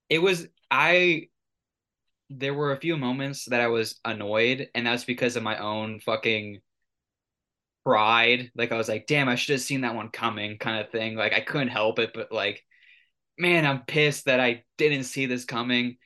[0.08, 1.28] it was I
[2.30, 6.00] there were a few moments that I was annoyed, and that's because of my own
[6.00, 6.60] fucking
[7.84, 8.50] pride.
[8.54, 11.16] Like I was like, damn, I should have seen that one coming, kind of thing.
[11.16, 12.64] Like I couldn't help it, but like,
[13.38, 15.98] man, I'm pissed that I didn't see this coming.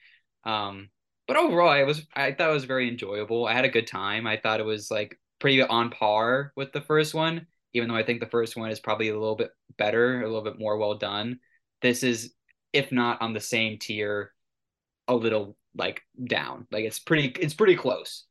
[0.44, 0.90] Um,
[1.26, 3.46] but overall, I was I thought it was very enjoyable.
[3.46, 4.26] I had a good time.
[4.26, 8.02] I thought it was like pretty on par with the first one, even though I
[8.04, 10.94] think the first one is probably a little bit better, a little bit more well
[10.96, 11.40] done.
[11.82, 12.34] This is,
[12.72, 14.32] if not on the same tier,
[15.08, 16.66] a little like down.
[16.70, 18.24] Like it's pretty it's pretty close.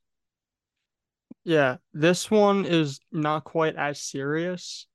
[1.44, 1.78] yeah.
[1.94, 4.88] This one is not quite as serious.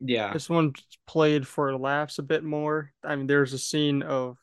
[0.00, 0.32] Yeah.
[0.32, 0.72] This one
[1.06, 2.92] played for laughs a bit more.
[3.04, 4.38] I mean, there's a scene of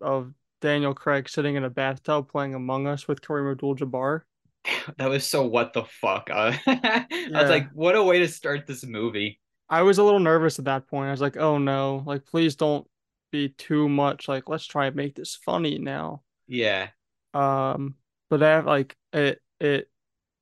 [0.00, 0.32] of
[0.62, 4.22] Daniel Craig sitting in a bathtub playing Among Us with Kareem Abdul-Jabbar.
[4.96, 6.30] That was so what the fuck.
[6.30, 9.40] Uh, I was like, what a way to start this movie.
[9.68, 11.08] I was a little nervous at that point.
[11.08, 12.86] I was like, "Oh no, like please don't
[13.32, 14.28] be too much.
[14.28, 16.88] Like let's try and make this funny now." Yeah.
[17.34, 17.94] Um,
[18.30, 19.90] but that like it it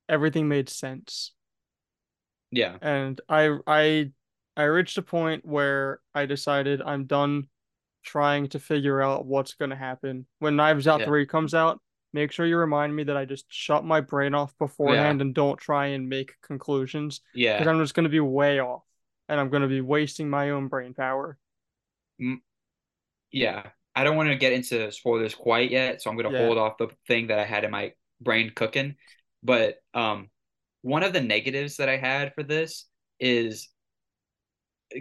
[0.09, 1.33] everything made sense.
[2.51, 2.77] Yeah.
[2.83, 4.11] And I I
[4.57, 7.49] I reached a point where I decided I'm done
[8.03, 10.27] trying to figure out what's gonna happen.
[10.39, 11.07] When Knives Out Yeah.
[11.07, 11.81] 3 comes out,
[12.13, 15.59] make sure you remind me that I just shut my brain off beforehand and don't
[15.59, 17.55] try and make conclusions Yeah.
[17.55, 17.73] because Yeah.
[17.73, 18.83] I'm just gonna be way off
[19.29, 21.39] and I'm gonna be wasting my own brain power.
[23.31, 23.71] Yeah.
[23.95, 26.47] I don't want to get into spoilers quite yet, so I'm going to Yeah.
[26.47, 28.97] hold off the thing that I had in my brain cooking.
[29.43, 30.31] But um,
[30.83, 32.89] one of the negatives that I had for this
[33.19, 33.69] is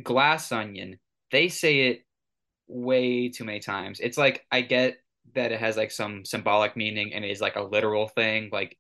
[0.04, 1.00] Glass Onion.
[1.32, 2.04] They say it
[2.70, 4.00] way too many times.
[4.00, 4.98] It's like I get
[5.36, 8.78] that it has like some symbolic meaning and is like a literal thing, like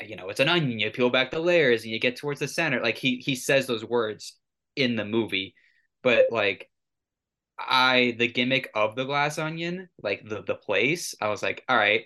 [0.00, 2.48] you know, it's an onion, you peel back the layers and you get towards the
[2.48, 2.80] center.
[2.82, 4.36] Like he he says those words
[4.76, 5.54] in the movie,
[6.02, 6.70] but like
[7.58, 11.76] I the gimmick of the glass onion, like the the place, I was like, all
[11.76, 12.04] right,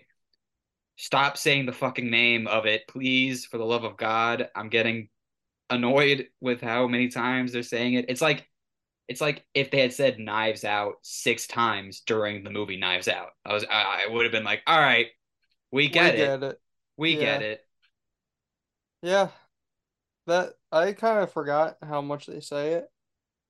[0.97, 4.49] stop saying the fucking name of it, please, for the love of God.
[4.57, 5.09] I'm getting
[5.71, 8.07] annoyed with how many times they're saying it.
[8.09, 8.49] It's like
[9.09, 13.31] it's like if they had said Knives Out six times during the movie Knives Out.
[13.45, 15.09] I was I, I would have been like, all right,
[15.73, 16.61] we get we it, get it.
[16.97, 17.21] we Yeah.
[17.21, 17.67] get it.
[19.03, 19.31] Yeah.
[20.27, 22.91] That I kind of forgot how much they say it.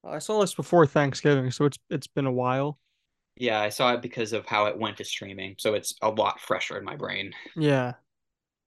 [0.05, 2.79] I saw this before Thanksgiving, so it's it's been a while.
[3.37, 6.41] Yeah, I saw it because of how it went to streaming, so it's a lot
[6.41, 7.35] fresher in my brain.
[7.57, 7.95] Yeah.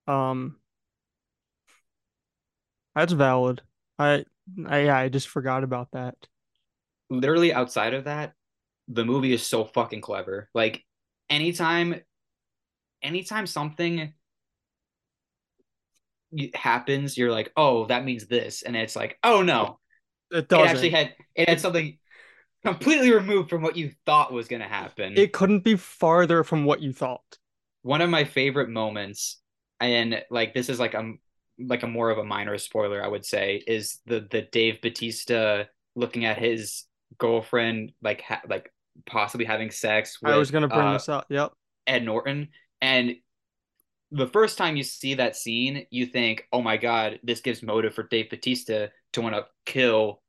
[0.07, 0.57] Um,
[2.95, 3.61] that's valid.
[3.99, 4.25] I,
[4.67, 6.15] I yeah, I just forgot about that.
[7.09, 8.33] Literally outside of that,
[8.87, 10.49] the movie is so fucking clever.
[10.53, 10.83] Like
[11.29, 12.01] anytime
[13.01, 14.13] anytime something
[16.53, 19.79] happens, you're like, "Oh, that means this." And it's like, "Oh no."
[20.31, 21.97] It It actually had it had something
[22.63, 25.15] completely removed from what you thought was going to happen.
[25.15, 27.37] It couldn't be farther from what you thought.
[27.83, 29.39] One of my favorite moments
[29.79, 31.13] and like this is like a
[31.59, 35.65] like a more of a minor spoiler, I would say, is the the Dave Batista
[35.95, 36.83] looking at his
[37.17, 38.71] girlfriend like ha- like
[39.05, 41.25] possibly having sex I was gonna bring uh this up.
[41.29, 41.53] Yep.
[41.87, 42.49] Ed Norton
[42.81, 43.15] and
[44.11, 47.93] the first time you see that scene, you think, "Oh my God, this gives motive
[47.93, 50.21] for Dave Batista to want to kill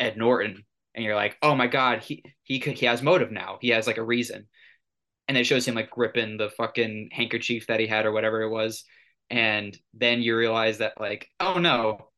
[0.00, 0.64] Ed Norton,"
[0.94, 3.58] and you're like, "Oh my God, he he could he has motive now.
[3.60, 4.48] He has like a reason."
[5.28, 8.50] And it shows him like gripping the fucking handkerchief that he had or whatever it
[8.50, 8.84] was,
[9.30, 12.08] and then you realize that like, oh no,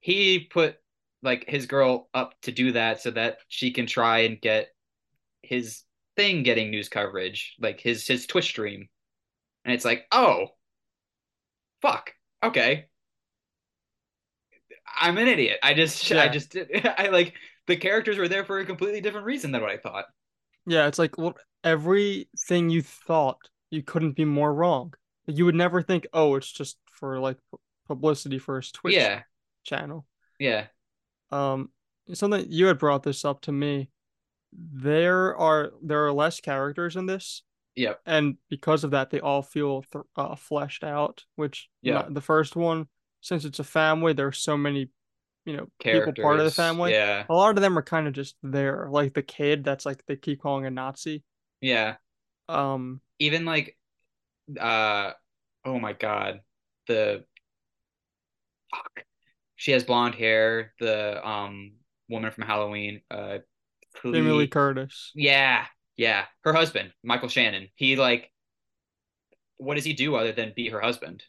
[0.00, 0.76] he put
[1.22, 4.68] like his girl up to do that so that she can try and get
[5.42, 5.84] his
[6.16, 8.88] thing getting news coverage, like his his Twitch stream.
[9.64, 10.48] And it's like, oh,
[11.82, 12.12] fuck.
[12.42, 12.88] Okay.
[15.00, 15.58] I'm an idiot.
[15.62, 16.28] I just I Yeah.
[16.28, 16.56] just
[16.98, 17.34] I like
[17.66, 20.06] the characters were there for a completely different reason than what I thought.
[20.66, 23.38] Yeah, it's like well, everything you thought
[23.70, 24.94] you couldn't be more wrong.
[25.26, 27.38] You would never think, oh, it's just for like
[27.86, 29.22] publicity for his Twitch Yeah.
[29.64, 30.06] channel.
[30.38, 30.68] Yeah.
[31.30, 31.70] Um,
[32.12, 33.90] something you had brought this up to me.
[34.52, 37.42] There are there are less characters in this,
[37.76, 37.94] Yeah.
[38.06, 41.24] and because of that, they all feel th uh, fleshed out.
[41.36, 41.94] Which Yeah.
[41.94, 42.88] not, the first one,
[43.20, 44.88] since it's a family, there's so many,
[45.44, 46.92] you know, people part of the family.
[46.92, 47.26] Yeah.
[47.28, 50.16] A lot of them are kind of just there, like the kid that's like they
[50.16, 51.24] keep calling a Nazi.
[51.60, 51.96] Yeah.
[52.48, 53.76] Um, Even like
[54.58, 55.12] uh
[55.66, 56.40] oh my God.
[56.86, 57.26] The
[58.70, 59.07] fuck.
[59.58, 61.72] She has blonde hair, the um
[62.08, 63.02] woman from Halloween.
[63.10, 63.38] Uh
[64.02, 65.66] Jamie Lee Curtis Yeah.
[65.96, 66.24] Yeah.
[66.44, 67.68] Her husband, Michael Shannon.
[67.74, 68.30] He like
[69.58, 71.24] what does he do other than be her husband?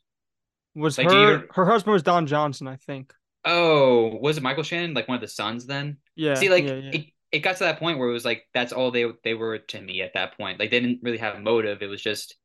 [0.76, 3.14] was Like her even her husband was Don Johnson, I think.
[3.44, 5.98] Oh, was it Michael Shannon, like one of the sons then?
[6.16, 6.36] Yeah.
[6.36, 8.74] See, like yeah, yeah, it, it got to that point where it was like that's
[8.74, 10.60] all they they were to me at that point.
[10.60, 11.82] Like they didn't really have a motive.
[11.82, 12.36] It was just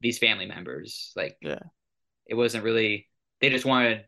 [0.00, 1.12] these family members.
[1.14, 1.60] Like yeah,
[2.26, 3.08] it wasn't really
[3.40, 4.04] they just wanted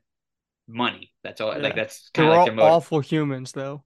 [0.69, 1.13] money.
[1.25, 1.59] That's all.
[1.59, 2.73] Like that's kind of like all their motive.
[2.73, 3.83] awful humans, though.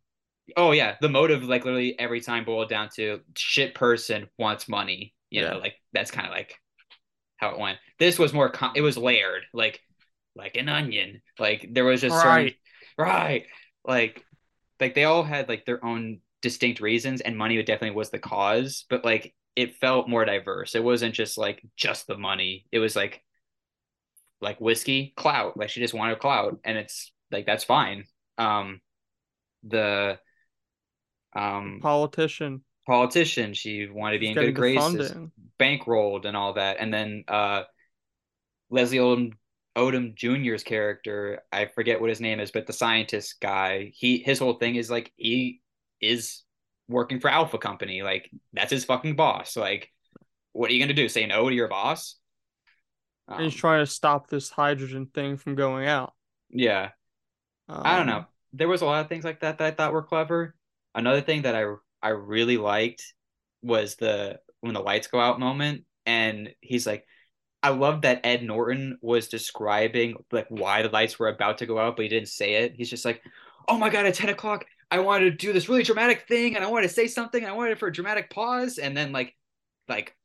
[0.56, 5.14] Oh yeah, the motive like literally every time boiled down to shit person wants money.
[5.30, 6.58] You know, like that's kind of like
[7.36, 7.78] how it went.
[7.98, 9.80] This was more com- it was layered, like
[10.34, 11.22] like an onion.
[11.38, 12.56] Like there was just certain right.
[12.98, 13.44] right,
[13.84, 14.24] like
[14.80, 18.84] like they all had like their own distinct reasons, and money definitely was the cause.
[18.90, 20.74] But like it felt more diverse.
[20.74, 22.66] It wasn't just like just the money.
[22.72, 23.22] It was like
[24.42, 25.56] like whiskey, clout.
[25.56, 28.04] Like she just wanted clout, and it's like that's fine.
[28.36, 28.80] Um,
[29.64, 30.18] the
[31.34, 35.14] um Politician politician, she wanted to be was in good graces,
[35.58, 37.62] bankrolled and all that, and then uh
[38.70, 39.32] Leslie Odom
[39.76, 44.38] Odom Jr.'s character, I forget what his name is, but the scientist guy, he his
[44.38, 45.60] whole thing is like he
[46.00, 46.42] is
[46.88, 49.56] working for Alpha Company, like that's his fucking boss.
[49.56, 49.90] Like,
[50.52, 51.08] what are you gonna do?
[51.08, 52.16] Say no to your boss?
[53.36, 56.14] And he's Um, trying to stop this hydrogen thing from going out.
[56.50, 56.90] yeah,
[57.84, 58.24] I don't know.
[58.24, 60.54] Um, There was a lot of things like that that I thought were clever.
[60.94, 61.64] Another thing that I
[62.02, 63.14] I really liked
[63.62, 67.06] was the when the lights go out moment, and he's like,
[67.62, 71.78] I love that Ed Norton was describing like why the lights were about to go
[71.78, 72.74] out, but he didn't say it.
[72.76, 73.22] He's just like,
[73.68, 76.64] "Oh my god, at ten o'clock, I wanted to do this really dramatic thing, and
[76.64, 79.12] I wanted to say something, and I wanted it for a dramatic pause." And then
[79.12, 79.36] like,
[79.88, 80.16] like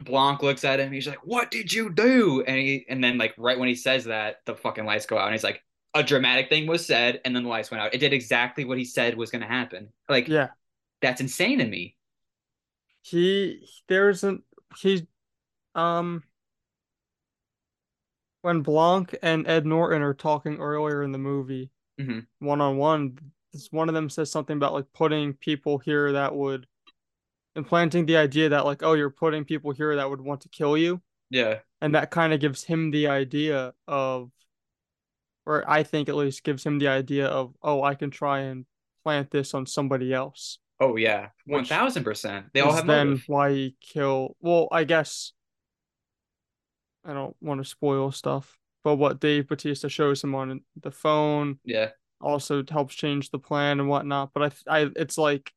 [0.00, 3.34] Blanc looks at him, he's like, "What did you do?" And he, and then like
[3.38, 5.62] right when he says that, the fucking lights go out, and he's like,
[5.94, 7.94] "A dramatic thing was said, and then the lights went out.
[7.94, 9.92] It did exactly what he said was going to happen.
[10.08, 10.48] Like yeah,
[11.00, 11.96] that's insane to me."
[13.02, 14.42] he there's an
[14.78, 15.06] he
[15.74, 16.22] um
[18.42, 21.70] when Blanc and Ed Norton are talking earlier in the movie,
[22.38, 23.18] one on one,
[23.70, 26.66] one of them says something about like putting people here that would
[27.60, 30.76] implanting the idea that like, oh, you're putting people here that would want to kill
[30.76, 31.00] you.
[31.30, 34.30] Yeah, And that kind of gives him the idea of
[35.46, 38.66] or I think at least gives him the idea of, oh, I can try and
[39.04, 41.28] plant this on somebody else, oh yeah,
[41.66, 42.46] thousand percent.
[42.52, 43.24] They all have then motive.
[43.28, 44.36] why he kill.
[44.40, 45.32] Well, I guess
[47.04, 48.58] I don't want to spoil stuff.
[48.84, 51.90] but what Dave Batista shows him on the phone Yeah.
[52.20, 54.32] also helps change the plan and whatnot.
[54.34, 55.52] But I, I, it's like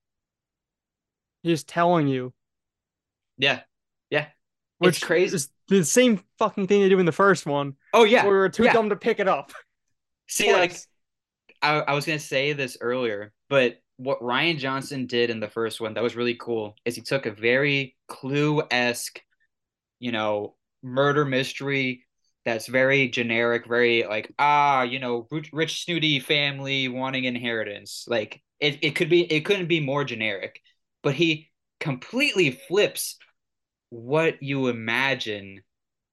[1.44, 2.34] he's telling you,
[3.38, 3.62] Yeah.
[4.10, 4.28] Yeah.
[4.80, 5.36] which It's crazy.
[5.36, 7.76] is the same fucking thing they do in the first one.
[7.94, 8.24] Oh yeah.
[8.24, 8.74] We were too yeah.
[8.74, 9.52] dumb to pick it up.
[10.28, 10.76] See, like
[11.62, 15.80] I, I was gonna say this earlier, but what Rian Johnson did in the first
[15.80, 19.22] one that was really cool is he took a very Clue-esque,
[20.00, 22.06] you know, murder mystery
[22.46, 28.06] that's very generic, very like ah, you know, rich, rich snooty family wanting inheritance.
[28.08, 30.60] Like it, it could be it couldn't be more generic,
[31.04, 33.18] but he completely flips
[33.90, 35.62] what you imagine,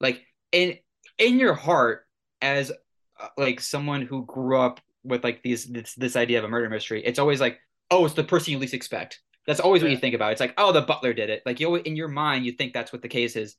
[0.00, 0.22] like
[0.52, 0.76] in
[1.18, 2.06] in your heart
[2.42, 2.70] as
[3.18, 6.68] uh, like someone who grew up with like these this this idea of a murder
[6.68, 7.02] mystery.
[7.04, 7.58] It's always like
[7.90, 9.20] oh, it's the person you least expect.
[9.46, 10.32] That's always what you think about.
[10.32, 11.42] It's like, oh, the butler did it.
[11.44, 13.56] Like you in your mind, you think that's what the case is.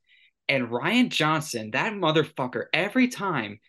[0.48, 3.60] And Rian Johnson, that motherfucker, every time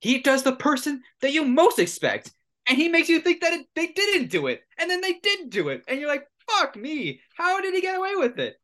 [0.00, 2.30] he does the person that you most expect,
[2.68, 5.50] and he makes you think that it, they didn't do it, and then they did
[5.50, 8.60] do it, and you're like, fuck me, how did he get away with it?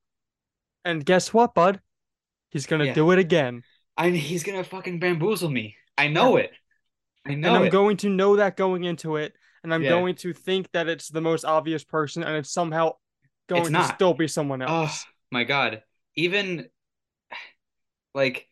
[0.84, 1.80] And guess what, bud?
[2.50, 2.94] He's gonna Yeah.
[2.94, 3.64] do it again.
[3.96, 5.76] I mean, he's gonna fucking bamboozle me.
[5.98, 6.52] I know it.
[7.26, 7.72] I know and I'm it.
[7.72, 9.86] going to know that going into it, and I'm Yeah.
[9.86, 12.92] going to think that it's the most obvious person, and it's somehow
[13.48, 13.82] going It's to not.
[13.82, 15.06] still be someone else.
[15.08, 15.82] Oh my god.
[16.16, 16.68] Even
[18.14, 18.48] like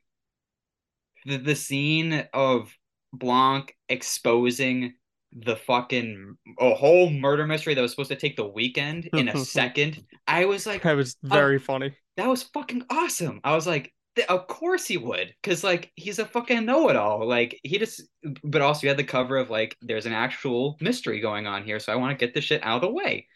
[1.25, 2.77] the the scene of
[3.13, 4.95] Blanc exposing
[5.33, 9.37] the fucking a whole murder mystery that was supposed to take the weekend in a
[9.45, 10.05] second.
[10.27, 11.97] I was like, That was very funny.
[12.17, 13.41] that was fucking awesome.
[13.45, 13.93] I was like,
[14.29, 17.27] of course he would, because like he's a fucking know-it-all.
[17.27, 18.03] Like he just,
[18.43, 21.79] but also you had the cover of like there's an actual mystery going on here,
[21.79, 23.27] so I want to get this shit out of the way.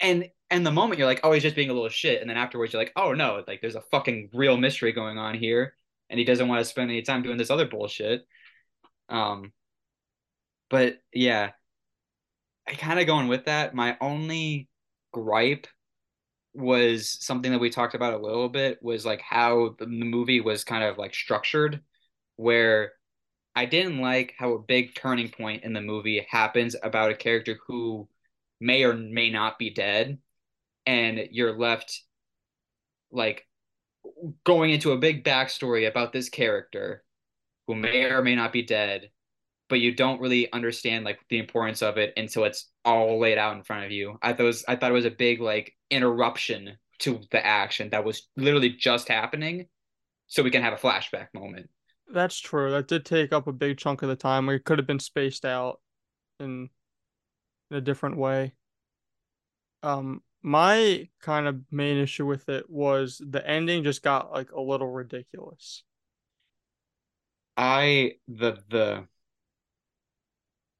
[0.00, 2.36] And and the moment you're like, oh, he's just being a little shit, and then
[2.36, 5.74] afterwards you're like, oh no, like there's a fucking real mystery going on here,
[6.08, 8.22] and he doesn't want to spend any time doing this other bullshit.
[9.08, 9.52] Um,
[10.70, 11.50] but yeah,
[12.68, 13.74] I kind of going with that.
[13.74, 14.68] My only
[15.12, 15.66] gripe
[16.54, 20.64] was something that we talked about a little bit was like how the movie was
[20.64, 21.80] kind of like structured
[22.36, 22.92] where
[23.56, 27.58] I didn't like how a big turning point in the movie happens about a character
[27.66, 28.08] who
[28.60, 30.18] may or may not be dead
[30.86, 32.02] and you're left
[33.10, 33.46] like
[34.44, 37.04] going into a big backstory about this character
[37.66, 39.10] who may or may not be dead
[39.74, 43.56] but you don't really understand like the importance of it until it's all laid out
[43.56, 44.16] in front of you.
[44.22, 47.90] I thought it was I thought it was a big like interruption to the action
[47.90, 49.66] that was literally just happening,
[50.28, 51.70] so we can have a flashback moment.
[52.06, 52.70] That's true.
[52.70, 54.48] That did take up a big chunk of the time.
[54.48, 55.80] It could have been spaced out
[56.38, 56.68] in,
[57.72, 58.52] in a different way.
[59.82, 64.60] Um, my kind of main issue with it was the ending just got like a
[64.60, 65.82] little ridiculous.
[67.56, 69.08] I the the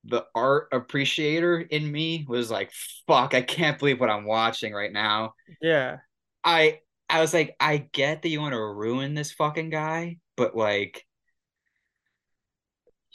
[0.06, 2.70] the art appreciator in me was like,
[3.06, 5.34] fuck, I can't believe what I'm watching right now.
[5.60, 5.98] Yeah,
[6.42, 10.56] I I was like, I get that you want to ruin this fucking guy, but
[10.56, 11.04] like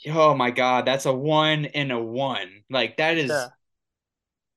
[0.08, 2.62] oh my god, that's a one in a one.
[2.70, 3.48] Like that is yeah.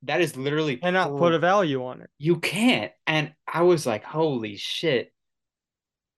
[0.04, 2.10] that is literally Cannot put a value on it.
[2.18, 2.92] you can't.
[3.08, 5.12] And I was like, holy shit.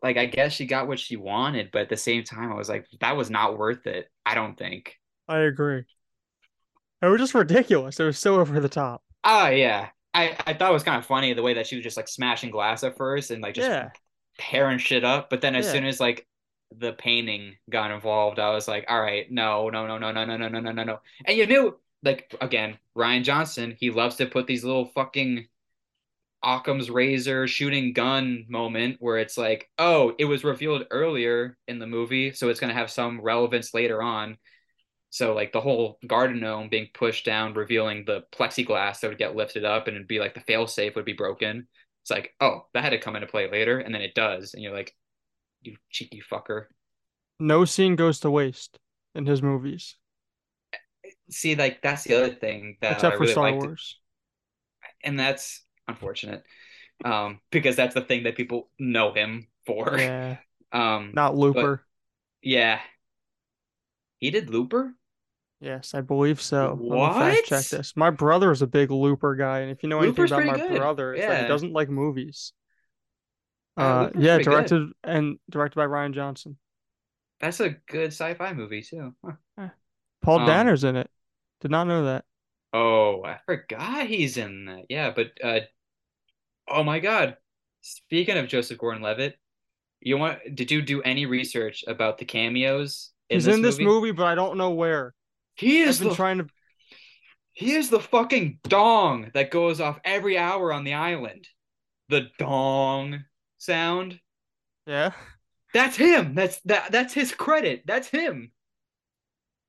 [0.01, 2.69] Like I guess she got what she wanted, but at the same time, I was
[2.69, 4.07] like, that was not worth it.
[4.25, 4.95] I don't think.
[5.27, 5.83] I agree.
[7.01, 8.01] It was just ridiculous.
[8.01, 9.01] It was so over the top.
[9.23, 9.89] Oh yeah.
[10.13, 12.07] I, I thought it was kind of funny the way that she was just like
[12.07, 13.91] smashing glass at first and like just Yeah,
[14.39, 15.29] tearing shit up.
[15.29, 15.69] But then as Yeah.
[15.69, 16.27] soon as like
[16.77, 20.37] the painting got involved, I was like, all right, no, no, no, no, no, no,
[20.37, 20.99] no, no, no, no, no.
[21.25, 25.47] And you knew, like, again, Rian Johnson, he loves to put these little fucking
[26.43, 31.87] Occam's razor shooting gun moment where it's like, oh, it was revealed earlier in the
[31.87, 34.37] movie, so it's gonna have some relevance later on.
[35.15, 39.33] So like the whole garden gnome being pushed down, revealing the plexiglass that would get
[39.35, 41.69] lifted up and it'd be like the failsafe would be broken.
[42.03, 44.61] It's like, oh, that had to come into play later, and then it does, and
[44.61, 44.93] you're like,
[45.63, 46.65] you cheeky fucker.
[47.39, 48.77] no scene goes to waste
[49.13, 49.95] in his movies,
[51.29, 53.99] See, like that's the other thing that I except for really Star liked, Wars.
[55.03, 56.43] and that's unfortunate,
[57.03, 59.97] um, because that's the thing that people know him for.
[59.97, 60.37] Yeah,
[60.71, 61.85] Um, not Looper.
[62.41, 62.79] yeah,
[64.19, 64.93] he did Looper.
[65.65, 66.77] Yes, I believe so.
[67.15, 67.69] Fact check What?
[67.71, 67.95] this.
[67.97, 70.77] My brother is a big Looper guy, and if you know anything about my good.
[70.77, 72.53] brother, it's like he doesn't like movies.
[73.77, 74.43] Uh, Uh, yeah, good.
[74.43, 76.57] directed and directed by Rian Johnson.
[77.39, 79.15] That's a good sci-fi movie too.
[79.57, 79.69] Huh.
[80.21, 81.09] Paul Um, Dano's in it.
[81.61, 82.25] Did not know that.
[82.73, 84.85] Oh, I forgot he's in that.
[84.89, 85.61] Yeah, but uh,
[86.67, 87.37] oh my God.
[87.81, 89.37] Speaking of Joseph Gordon-Levitt,
[90.01, 93.79] you want did you do any research about the cameos in He's this in this
[93.79, 93.85] movie?
[93.85, 95.13] movie, but I don't know where.
[95.55, 96.47] He is been the trying to.
[97.53, 101.47] he is the fucking dong that goes off every hour on the island.
[102.09, 103.23] The dong
[103.57, 104.19] sound.
[104.85, 105.11] Yeah.
[105.73, 106.35] That's him.
[106.35, 107.83] That's that that's his credit.
[107.85, 108.51] That's him.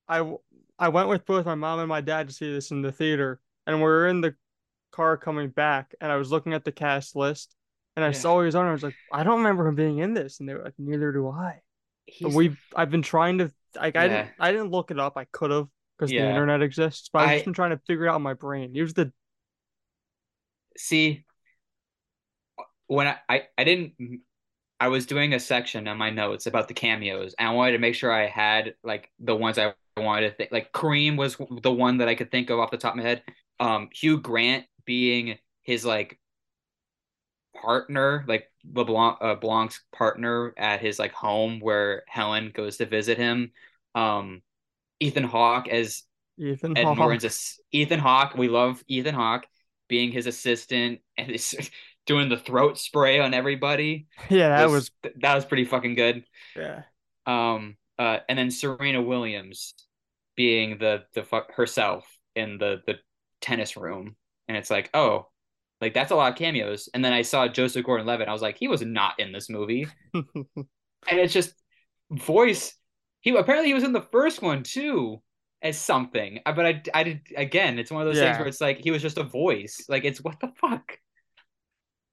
[0.08, 0.36] I
[0.78, 3.40] I went with both my mom and my dad to see this in the theater,
[3.66, 4.34] and we were in the
[4.92, 7.54] car coming back, and I was looking at the cast list,
[7.96, 8.12] and I Yeah.
[8.12, 8.66] saw he was on.
[8.66, 11.10] I was like, I don't remember him being in this, and they were like, neither
[11.12, 11.60] do I.
[12.22, 15.16] We've I've been trying to like I didn't I didn't look it up.
[15.16, 15.66] I could have
[15.98, 18.22] because the internet exists, but I've I- just been trying to figure it out in
[18.22, 18.72] my brain.
[18.74, 19.12] He was the
[20.76, 21.24] see
[22.86, 24.20] when I, I I didn't
[24.80, 27.78] I was doing a section on my notes about the cameos and I wanted to
[27.78, 31.72] make sure I had like the ones I wanted to think like Kareem was the
[31.72, 33.22] one that I could think of off the top of my head.
[33.60, 36.18] Um Hugh Grant being his like
[37.54, 43.18] partner, like LeBlanc uh, Blanc's partner at his like home where Helen goes to visit
[43.18, 43.52] him.
[43.94, 44.42] Um
[45.00, 46.02] Ethan Hawke as
[46.38, 46.98] Ethan Ed Hawke.
[46.98, 48.34] Norton's ass- Ethan Hawke.
[48.36, 49.46] We love Ethan Hawke
[49.88, 51.70] being his assistant and is
[52.06, 54.06] doing the throat spray on everybody.
[54.30, 54.90] Yeah, that was
[55.20, 56.24] that was pretty fucking good.
[56.56, 56.82] yeah.
[57.26, 59.74] Um, uh, and then Serena Williams
[60.36, 62.94] being the the fuck herself in the the
[63.40, 64.16] tennis room,
[64.48, 65.26] and it's like, oh,
[65.80, 66.88] like that's a lot of cameos.
[66.94, 68.28] And then I saw Joseph Gordon-Levitt.
[68.28, 70.66] I was like, he was not in this movie, and
[71.08, 71.54] it's just
[72.10, 72.74] voice.
[73.20, 75.22] He apparently he was in the first one too
[75.62, 77.78] as something, Uh, but I I did again.
[77.78, 79.84] It's one of those things where it's like he was just a voice.
[79.88, 80.98] Like it's what the fuck.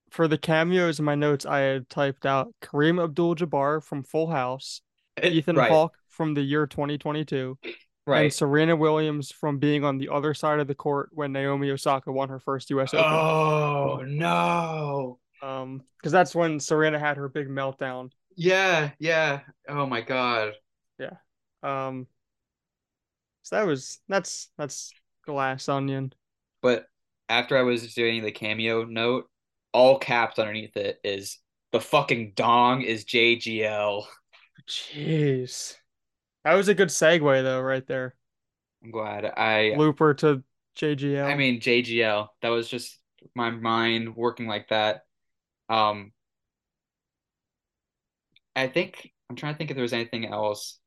[0.09, 4.81] For the cameos in my notes, I had typed out Kareem Abdul-Jabbar from Full House,
[5.23, 7.57] Ethan right, Hawke from the year 2022,
[8.05, 8.31] and.
[8.31, 12.29] Serena Williams from being on the other side of the court when Naomi Osaka won
[12.29, 12.93] her first U.S.
[12.93, 13.05] Open.
[13.05, 15.19] Oh no.
[15.41, 18.09] Um, because that's when Serena had her big meltdown.
[18.35, 19.41] Yeah, yeah.
[19.67, 20.53] Oh my God.
[21.63, 22.07] Um,
[23.43, 24.93] so that was that's that's
[25.25, 26.13] Glass Onion.
[26.61, 26.87] But
[27.29, 29.29] after I was doing the cameo note,
[29.73, 31.39] all caps underneath it is
[31.71, 34.05] the fucking dong is JGL.
[34.67, 35.75] Jeez,
[36.43, 38.15] that was a good segue though, right there.
[38.83, 39.25] I'm glad.
[39.25, 40.43] I Looper to
[40.77, 41.25] JGL.
[41.25, 42.27] I mean JGL.
[42.41, 42.99] That was just
[43.35, 45.03] my mind working like that.
[45.69, 46.11] Um
[48.55, 50.79] I think I'm trying to think if there was anything else.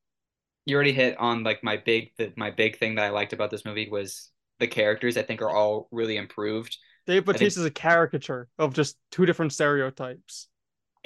[0.66, 3.50] You already hit on like my big the, my big thing that I liked about
[3.50, 6.76] this movie was the characters I think are all really improved.
[7.06, 10.48] Dave Bautista is a caricature of just two different stereotypes.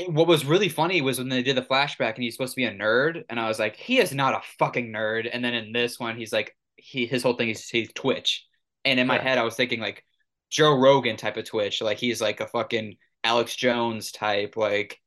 [0.08, 2.64] what was really funny was when they did the flashback and he's supposed to be
[2.64, 5.72] a nerd and i was like he is not a fucking nerd and then in
[5.72, 8.46] this one he's like he his whole thing is he's twitch
[8.86, 9.22] and in my Yeah.
[9.22, 10.02] head i was thinking like
[10.48, 14.98] joe rogan type of twitch like he's like a fucking alex jones type like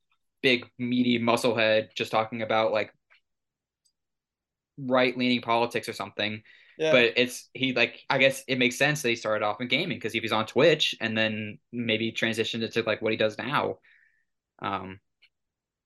[0.43, 2.93] big meaty musclehead, just talking about like
[4.78, 6.41] right leaning politics or something
[6.78, 6.91] Yeah.
[6.91, 9.97] but it's he like I guess it makes sense that he started off in gaming
[9.97, 13.38] because if he's on Twitch and then maybe transitioned it to like what he does
[13.38, 13.78] now.
[14.61, 14.99] Um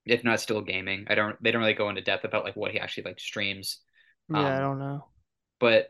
[0.06, 1.06] if not still gaming.
[1.08, 3.80] I don't they don't really go into depth about like what he actually like streams.
[4.28, 5.04] yeah, I um, don't know.
[5.60, 5.88] But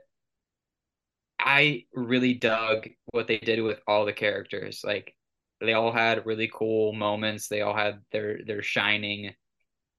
[1.40, 4.82] I really dug what they did with all the characters.
[4.84, 5.14] Like
[5.60, 7.48] they all had really cool moments.
[7.48, 9.34] They all had their their shining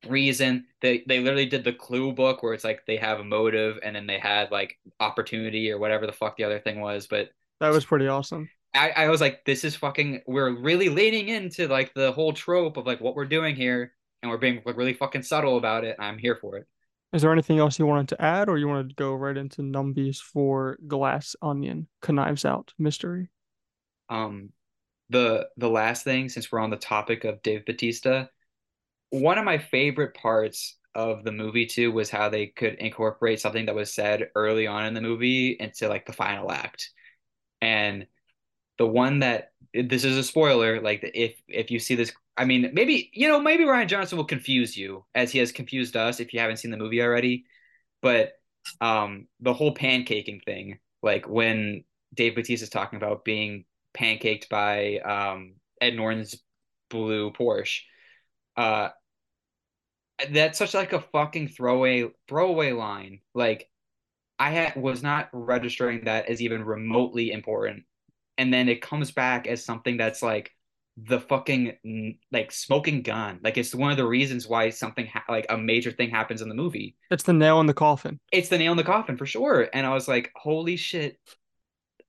[0.07, 0.65] reason.
[0.81, 3.95] They they literally did the clue book where it's like they have a motive and
[3.95, 7.07] then they had like opportunity or whatever the fuck the other thing was.
[7.07, 7.29] But
[7.59, 8.49] That was pretty awesome.
[8.73, 12.77] I, I was like, this is fucking we're really leaning into like the whole trope
[12.77, 15.95] of like what we're doing here and we're being like really fucking subtle about it.
[15.99, 16.67] I'm here for it.
[17.11, 19.63] Is there anything else you wanted to add, or you wanted to go right into
[19.63, 23.29] numbies for Glass Onion, Knives Out mystery?
[24.09, 24.51] Um,
[25.09, 28.29] the the last thing, since we're on the topic of Dave Bautista,
[29.09, 33.65] one of my favorite parts of the movie too was how they could incorporate something
[33.65, 36.89] that was said early on in the movie into like the final act.
[37.61, 38.07] And
[38.77, 42.71] the one that this is a spoiler, like if if you see this, I mean,
[42.73, 46.33] maybe you know, maybe Rian Johnson will confuse you as he has confused us if
[46.33, 47.45] you haven't seen the movie already.
[48.01, 48.33] But
[48.81, 51.83] um, the whole pancaking thing, like when
[52.13, 56.35] Dave Bautista is talking about being pancaked by um, Ed Norton's
[56.89, 57.81] blue Porsche.
[58.57, 58.89] Uh,
[60.31, 63.19] that's such like a fucking throwaway throwaway line.
[63.33, 63.69] Like
[64.37, 67.83] I had was not registering that as even remotely important,
[68.37, 70.51] and then it comes back as something that's like
[70.97, 73.39] the fucking like smoking gun.
[73.43, 76.49] Like it's one of the reasons why something ha- like a major thing happens in
[76.49, 76.95] the movie.
[77.09, 78.19] It's the nail in the coffin.
[78.31, 79.69] It's the nail in the coffin for sure.
[79.73, 81.17] And I was like, holy shit,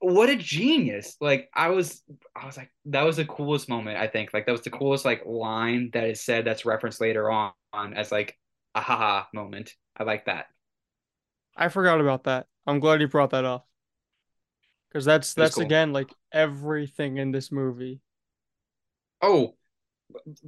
[0.00, 1.16] what a genius.
[1.20, 2.02] Like I was
[2.34, 4.32] I was like, that was the coolest moment, I think.
[4.32, 7.94] Like that was the coolest like line that is said that's referenced later on, on
[7.94, 8.38] as like
[8.74, 9.74] a haha moment.
[9.96, 10.46] I like that.
[11.56, 12.48] I forgot about that.
[12.66, 13.68] I'm glad you brought that up.
[14.88, 15.64] Because that's that's cool.
[15.64, 18.00] again like everything in this movie.
[19.22, 19.56] Oh,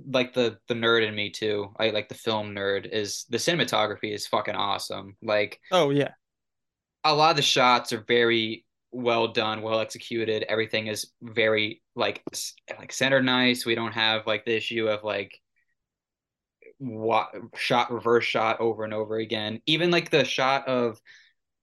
[0.07, 1.73] like the the nerd in me too.
[1.79, 5.17] I like the film nerd is the cinematography is fucking awesome.
[5.23, 6.13] Like Oh yeah.
[7.05, 10.45] a lot of the shots are very well done, well executed.
[10.49, 12.23] Everything is very like
[12.79, 13.67] like centered nice.
[13.67, 15.41] We don't have like the issue of like
[16.79, 19.61] what shot reverse shot over and over again.
[19.67, 21.01] Even like the shot of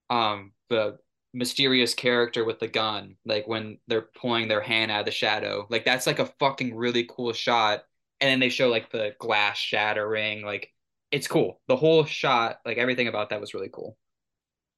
[0.10, 0.98] um the
[1.34, 5.68] mysterious character with the gun, like when they're pulling their hand out of the shadow.
[5.70, 7.84] Like that's like a fucking really cool shot.
[8.22, 10.74] And then they show like the glass shattering, like
[11.12, 11.62] it's cool.
[11.68, 13.98] The whole shot, like everything about that was really cool.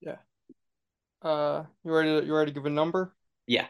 [0.01, 0.17] Yeah.
[1.21, 3.13] Uh, you ready to you ready to give a number?
[3.47, 3.67] Yeah.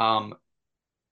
[0.00, 0.34] Um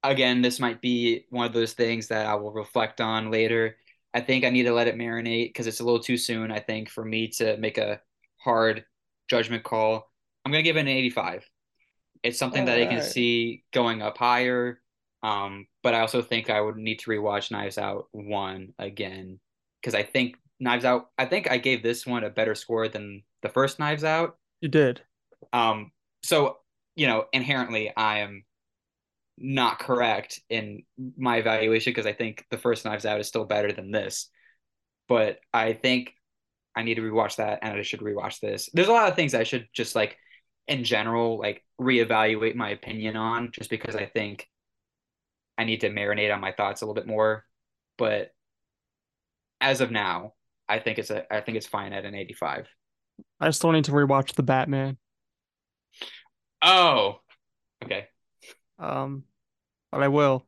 [0.03, 3.77] again, this might be one of those things that I will reflect on later.
[4.13, 6.59] I think I need to let it marinate because it's a little too soon, I
[6.59, 8.01] think, for me to make a
[8.37, 8.83] hard
[9.29, 10.11] judgment call.
[10.43, 11.49] I'm gonna give it an 85.
[12.23, 14.81] It's something All that I can see going up higher.
[15.23, 19.39] Um, but I also think I would need to rewatch Knives Out one again
[19.79, 21.09] because I think Knives Out.
[21.17, 24.37] I think I gave this one a better score than the first Knives Out.
[24.61, 25.01] You did.
[25.51, 25.91] Um,
[26.23, 26.57] so
[26.95, 28.43] you know, inherently, I am
[29.37, 30.83] not correct in
[31.17, 34.29] my evaluation because I think the first Knives Out is still better than this.
[35.07, 36.13] But I think
[36.75, 38.69] I need to rewatch that and I should rewatch this.
[38.73, 40.17] There's a lot of things I should just like
[40.67, 44.47] in general like reevaluate my opinion on just because I think
[45.57, 47.45] I need to marinate on my thoughts a little bit more.
[47.97, 48.31] But
[49.59, 50.33] as of now,
[50.69, 52.67] I think it's a I think it's fine at an 85.
[53.39, 54.97] I still need to rewatch The Batman.
[56.61, 57.21] Oh,
[57.83, 58.07] okay.
[58.79, 59.25] Um,
[59.91, 60.45] but I will.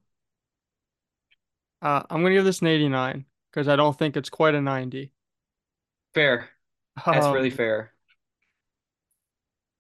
[1.82, 5.11] Uh, I'm gonna give this an 89 because I don't think it's quite a 90.
[6.13, 6.49] Fair.
[7.09, 7.93] That's really Um, fair.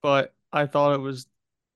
[0.01, 1.27] but I thought it was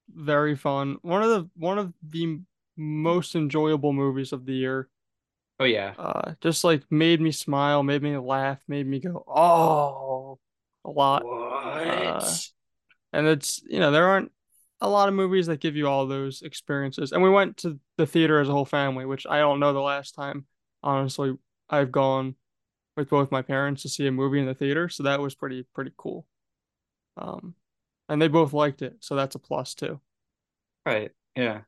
[0.10, 0.98] very fun.
[1.02, 2.42] One of the one of the
[2.78, 4.90] most enjoyable movies of the year.
[5.60, 5.96] Oh yeah.
[5.98, 10.17] Uh, just like made me smile, made me laugh, made me go, oh,
[10.88, 11.28] a lot.
[11.86, 12.38] Uh,
[13.14, 14.32] and it's, you know, there aren't
[14.82, 17.12] a lot of movies that give you all those experiences.
[17.12, 19.82] And we went to the theater as a whole family, which I don't know the
[19.82, 20.46] last time,
[20.84, 21.38] honestly,
[21.70, 22.36] I've gone
[22.98, 24.90] with both my parents to see a movie in the theater.
[24.90, 26.28] So that was pretty, pretty cool.
[27.18, 27.56] Um,
[28.10, 28.98] and they both liked it.
[29.02, 30.02] So that's a plus too.
[30.86, 31.12] Right.
[31.36, 31.62] Yeah.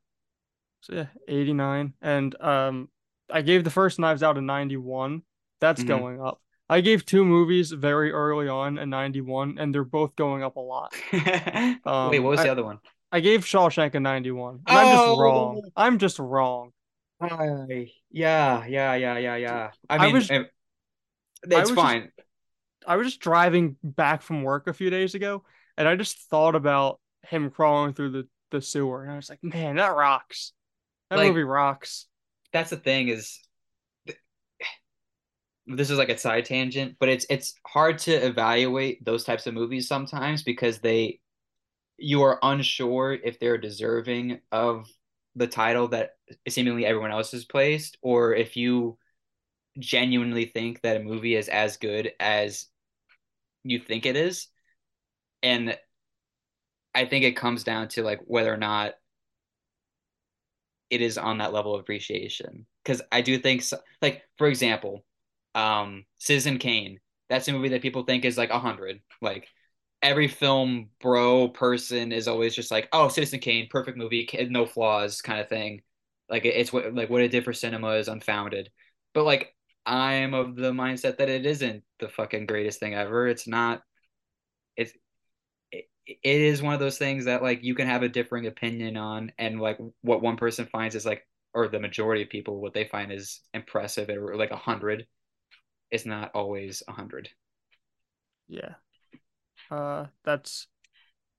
[0.82, 1.94] So yeah, 89.
[2.02, 2.90] And um
[3.32, 5.24] I gave the first Knives Out a 91.
[5.60, 6.42] That's hmm going up.
[6.70, 10.60] I gave two movies very early on a 91 and they're both going up a
[10.60, 10.94] lot.
[11.14, 12.80] Wait, what Um was the other one?
[13.12, 15.62] I gave Shawshank a 91 and I'm just wrong.
[15.66, 16.72] Oh, I'm just wrong.
[17.22, 17.92] hi.
[18.12, 19.72] Yeah, yeah, yeah, yeah, yeah.
[19.90, 20.44] I I mean, was eh, I
[21.44, 22.12] it's just fine.
[22.88, 25.44] I was just driving back from work a few days ago
[25.78, 29.44] and I just thought about him crawling through the the sewer and I was like,
[29.44, 30.54] "Man, that rocks.
[31.10, 32.06] That movie rocks."
[32.52, 33.40] that's the thing is
[35.70, 39.54] this is like a side tangent, but it's it's hard to evaluate those types of
[39.54, 41.20] movies sometimes because they
[41.98, 44.88] you are unsure if they're deserving of
[45.36, 46.12] the title that
[46.48, 48.98] seemingly everyone else has placed, or if you
[49.78, 52.66] genuinely think that a movie is as good as
[53.64, 54.48] you think it is.
[55.44, 55.78] And
[56.96, 58.94] I think it comes down to like whether or not
[60.90, 62.66] it is on that level of appreciation.
[62.84, 65.06] Because I do think, so, like for example,
[65.56, 67.00] um, Citizen Kane.
[67.30, 69.02] That's a movie that people think is like a hundred.
[69.22, 69.48] Like
[70.02, 75.22] every film bro person is always just like, oh, Citizen Kane, perfect movie, no flaws,
[75.22, 75.82] kind of thing.
[76.30, 78.70] Like it's what like what it did for cinema is unfounded.
[79.14, 79.56] But like
[79.86, 83.28] I'm of the mindset that it isn't the fucking greatest thing ever.
[83.28, 83.82] It's not.
[84.78, 84.94] It's
[85.72, 88.98] it, it is one of those things that like you can have a differing opinion
[88.98, 92.74] on, and like what one person finds is like, or the majority of people what
[92.74, 95.08] they find is impressive or like a hundred
[95.92, 97.30] is not always a hundred.
[98.48, 98.76] Yeah.
[99.72, 100.68] Uh that's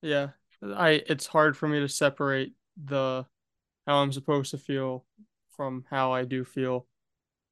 [0.03, 0.31] Yeah,
[0.63, 3.27] I it's hard for me to separate the
[3.87, 5.07] how I'm supposed to feel
[5.53, 6.89] from how I do feel.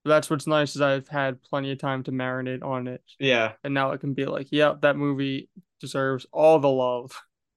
[0.04, 3.54] But that's what's nice is I've had plenty of time to marinate on it, Yeah,
[3.64, 5.50] and now it can be like, yep, that movie
[5.80, 7.12] deserves all the love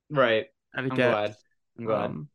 [0.10, 0.48] right.
[0.90, 1.36] I'm glad.
[1.78, 2.16] I'm glad.
[2.16, 2.30] Um,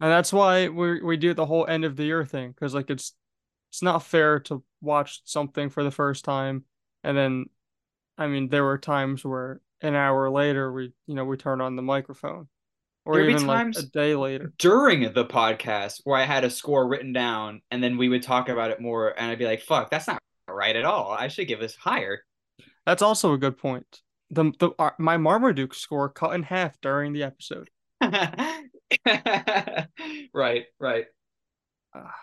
[0.00, 2.90] and that's why we we do the whole end of the year thing because like
[2.90, 3.14] it's
[3.74, 6.62] it's not fair to watch something for the first time
[7.02, 7.46] and then
[8.16, 11.74] I mean there were times where an hour later we you know we turned on
[11.74, 12.46] the microphone
[13.04, 14.52] or There'd be even like a day later.
[14.60, 18.48] during the podcast where I had a score written down and then we would talk
[18.48, 21.10] about it more and I'd be like, fuck, that's not right at all.
[21.10, 22.20] I should give this higher.
[22.86, 24.02] That's also a good point.
[24.30, 27.70] The the uh, my Marmaduke score cut in half during the episode.
[30.32, 31.06] right, right.
[31.92, 32.14] Ah,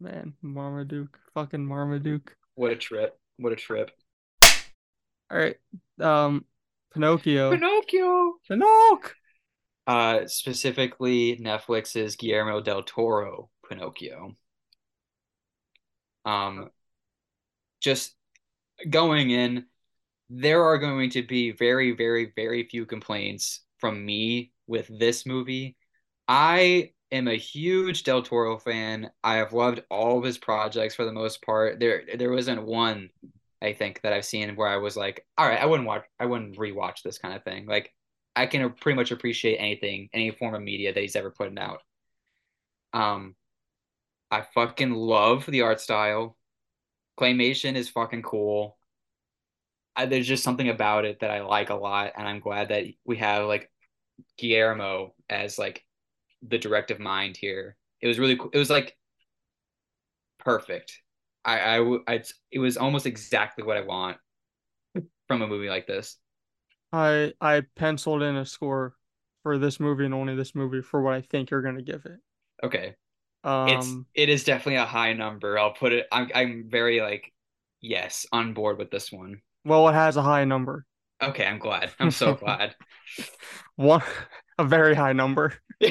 [0.00, 2.36] man, Marmaduke, fucking Marmaduke.
[2.54, 3.18] What a trip.
[3.36, 3.90] What a trip.
[5.30, 5.56] All right.
[6.00, 6.44] Um
[6.92, 7.50] Pinocchio.
[7.50, 8.34] Pinocchio.
[8.48, 9.10] Pinocchio.
[9.86, 14.36] Uh specifically Netflix's Guillermo del Toro Pinocchio.
[16.24, 16.70] Um
[17.80, 18.14] just
[18.90, 19.66] going in
[20.30, 25.76] there are going to be very very very few complaints from me with this movie.
[26.26, 29.10] I am a huge Del Toro fan.
[29.24, 31.80] I have loved all of his projects for the most part.
[31.80, 33.10] There there wasn't one
[33.62, 36.26] I think that I've seen where I was like, all right, I wouldn't watch I
[36.26, 37.66] wouldn't rewatch this kind of thing.
[37.66, 37.92] Like
[38.36, 41.82] I can pretty much appreciate anything, any form of media that he's ever putting out.
[42.92, 43.34] Um
[44.30, 46.36] I fucking love the art style.
[47.18, 48.78] Claymation is fucking cool.
[49.96, 52.84] I, there's just something about it that I like a lot, and I'm glad that
[53.04, 53.70] we have like
[54.38, 55.84] Guillermo as like
[56.46, 57.76] the directive mind here.
[58.00, 58.50] It was really cool.
[58.52, 58.96] It was like
[60.38, 61.00] perfect.
[61.44, 64.18] I, I, I, it was almost exactly what I want
[65.26, 66.16] from a movie like this.
[66.92, 68.94] I I penciled in a score
[69.42, 72.18] for this movie and only this movie for what I think you're gonna give it.
[72.64, 72.94] Okay.
[73.44, 75.58] Um, it's it is definitely a high number.
[75.58, 76.06] I'll put it.
[76.10, 77.32] I'm I'm very like
[77.80, 79.40] yes on board with this one.
[79.64, 80.86] Well, it has a high number.
[81.22, 81.90] Okay, I'm glad.
[81.98, 82.74] I'm so glad.
[83.76, 84.02] One,
[84.58, 85.54] a very high number.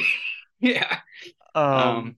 [0.59, 0.99] yeah.
[1.55, 2.17] Um, um,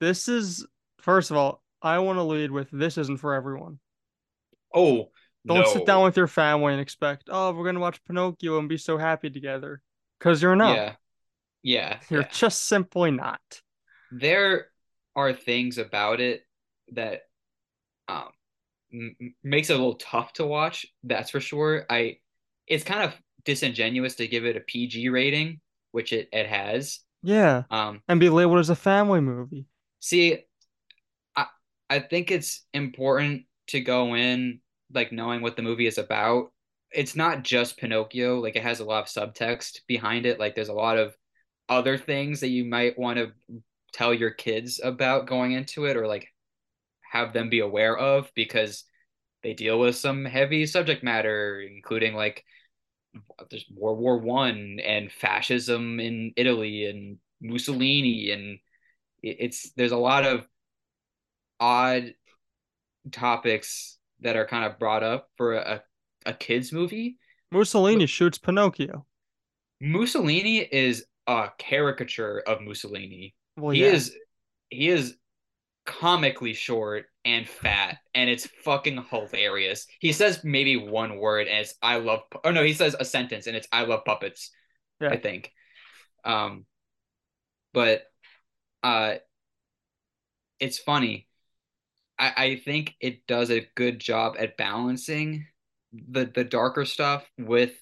[0.00, 0.66] this is
[1.00, 3.78] first of all, I want to lead with this isn't for everyone.
[4.74, 5.10] Oh,
[5.46, 5.72] don't no.
[5.72, 8.98] sit down with your family and expect, oh, we're gonna watch Pinocchio and be so
[8.98, 9.80] happy together,
[10.18, 10.76] because you're not.
[10.76, 10.92] Yeah.
[11.62, 11.98] Yeah.
[12.10, 12.28] You're yeah.
[12.32, 13.40] just simply not.
[14.12, 14.66] There
[15.14, 16.42] are things about it
[16.92, 17.22] that
[18.08, 18.28] um
[18.92, 20.86] m- makes it a little tough to watch.
[21.02, 21.86] That's for sure.
[21.88, 22.18] I
[22.66, 23.14] it's kind of
[23.44, 25.60] disingenuous to give it a PG rating,
[25.96, 27.00] which it, it has.
[27.22, 27.62] Yeah.
[27.70, 29.64] Um, and be labeled as a family movie.
[29.98, 30.40] See,
[31.34, 31.46] I
[31.88, 34.60] I think it's important to go in
[34.92, 36.52] like knowing what the movie is about.
[36.92, 40.38] It's not just Pinocchio, like it has a lot of subtext behind it.
[40.38, 41.16] Like there's a lot of
[41.66, 43.32] other things that you might want to
[43.94, 46.28] tell your kids about going into it or like
[47.10, 48.84] have them be aware of because
[49.42, 52.44] they deal with some heavy subject matter, including like
[53.50, 58.58] there's World War One and fascism in Italy and Mussolini and
[59.22, 60.46] it's there's a lot of
[61.60, 62.14] odd
[63.12, 65.82] topics that are kind of brought up for a,
[66.24, 67.18] a kids movie.
[67.50, 69.06] Mussolini but shoots Pinocchio.
[69.80, 73.34] Mussolini is a caricature of Mussolini.
[73.56, 73.92] Well, he yeah.
[73.92, 74.14] is
[74.70, 75.16] he is
[75.84, 79.86] comically short and fat and it's fucking hilarious.
[79.98, 83.48] He says maybe one word and it's I love oh no, he says a sentence
[83.48, 84.50] and it's I love puppets.
[85.00, 85.10] Yeah.
[85.10, 85.52] I think.
[86.24, 86.64] Um
[87.74, 88.04] but
[88.82, 89.16] uh
[90.60, 91.28] it's funny.
[92.18, 95.46] I, I think it does a good job at balancing
[95.92, 97.74] the the darker stuff with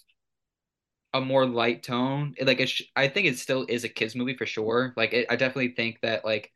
[1.13, 2.35] a more light tone.
[2.41, 4.95] Like it, I think it still is a kids movie for sure.
[4.97, 6.51] Like it, I definitely think that like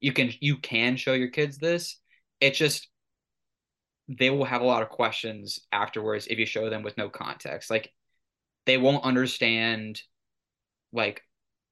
[0.00, 1.98] you can you can show your kids this.
[2.40, 2.88] It's just
[4.08, 7.70] they will have a lot of questions afterwards if you show them with no context.
[7.70, 7.92] Like
[8.66, 10.00] they won't understand
[10.92, 11.22] like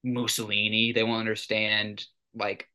[0.03, 0.91] Mussolini.
[0.93, 2.03] They won't understand
[2.33, 2.67] like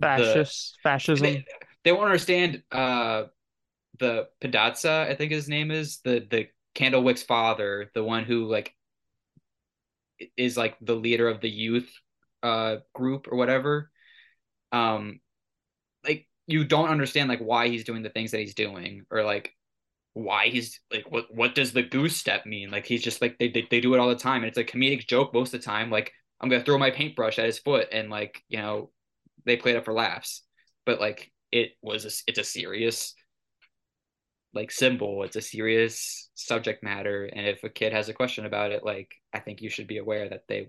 [0.00, 1.26] fascist the, fascism.
[1.26, 1.44] They,
[1.84, 3.24] they won't understand uh
[3.98, 8.74] the Podestà, I think his name is the the Candlewick's father, the one who like
[10.36, 11.92] is like the leader of the youth
[12.42, 13.90] uh group or whatever
[14.72, 15.20] um
[16.46, 19.52] you don't understand like why he's doing the things that he's doing or like
[20.12, 22.70] why he's like what what does the goose step mean?
[22.70, 24.42] Like he's just like they, they, they do it all the time.
[24.42, 27.38] And it's a comedic joke most of the time like i'm gonna throw my paintbrush
[27.38, 28.90] at his foot and like you know
[29.46, 30.42] they play it up for laughs.
[30.86, 33.14] But like it was a, it's a serious
[34.52, 35.24] like symbol.
[35.24, 37.24] It's a serious subject matter.
[37.24, 39.98] And if a kid has a question about it like i think you should be
[39.98, 40.68] aware that they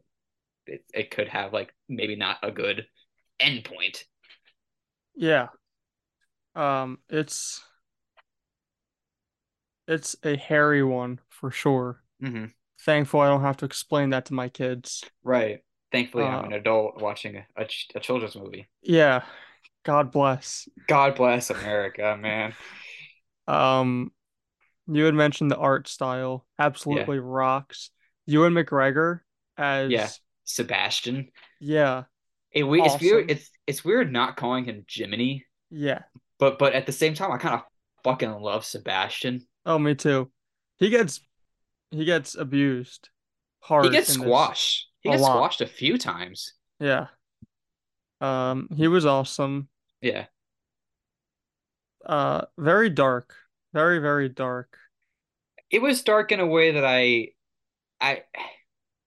[0.68, 2.85] it, it could have like maybe not a good
[3.39, 4.03] endpoint.
[5.15, 5.47] Yeah.
[6.56, 7.64] Um, it's
[9.88, 12.02] it's a hairy one for sure.
[12.23, 12.45] Mm-hmm.
[12.82, 15.03] Thankful I don't have to explain that to my kids.
[15.23, 15.60] Right.
[15.91, 18.68] Thankfully, uh, I'm an adult watching a, a, a children's movie.
[18.82, 19.23] Yeah.
[19.84, 20.68] God bless.
[20.88, 22.53] God bless America, man.
[23.48, 24.11] Um,
[24.88, 26.45] you had mentioned the art style.
[26.60, 27.23] Absolutely yeah.
[27.23, 27.91] rocks.
[28.26, 29.19] Ewan McGregor
[29.57, 30.10] as yeah
[30.44, 31.30] Sebastian.
[31.60, 32.03] Yeah,
[32.52, 32.86] it, awesome.
[32.86, 33.32] It's weird.
[33.32, 35.45] It's it's weird not calling him Jiminy.
[35.69, 36.02] Yeah.
[36.40, 37.62] But but at the same time, I kind of
[38.03, 39.45] fucking love Sebastian.
[39.66, 40.32] Oh, me too.
[40.78, 41.22] He gets
[41.91, 43.10] he gets abused
[43.60, 43.86] hard.
[43.86, 44.90] He gets squashed.
[45.02, 45.36] He gets lot.
[45.36, 46.53] squashed a few times.
[46.80, 47.07] Yeah.
[48.22, 49.70] Um, he was awesome.
[50.02, 50.26] Yeah.
[52.06, 53.36] Uh, very dark.
[53.74, 54.78] Very, very dark.
[55.70, 57.30] It was dark in a way that I
[57.99, 58.24] I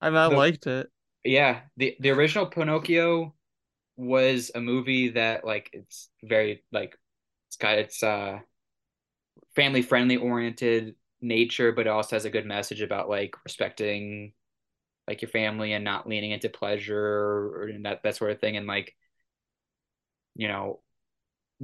[0.01, 0.91] I mean, I the liked it.
[1.25, 3.35] yeah, the the original Pinocchio
[3.97, 6.97] was a movie that like it's very like
[7.59, 8.39] got its uh
[9.55, 14.33] family friendly oriented nature, but it also has a good message about like respecting
[15.07, 18.67] like your family and not leaning into pleasure or that that sort of thing and
[18.67, 18.95] like
[20.35, 20.81] you know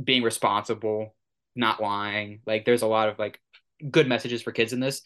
[0.03, 1.15] being responsible,
[1.55, 2.41] not lying.
[2.47, 3.41] Like there's a lot of like
[3.91, 5.03] good messages for kids in this.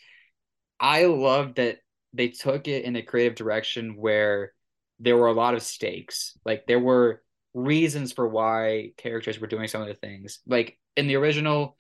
[0.81, 1.79] I love that
[2.15, 4.53] they took it in a creative direction where
[4.99, 6.39] there were a lot of stakes.
[6.45, 7.23] Like there were
[7.55, 10.41] reasons for why characters were doing some of the things.
[10.47, 11.77] Like in the original,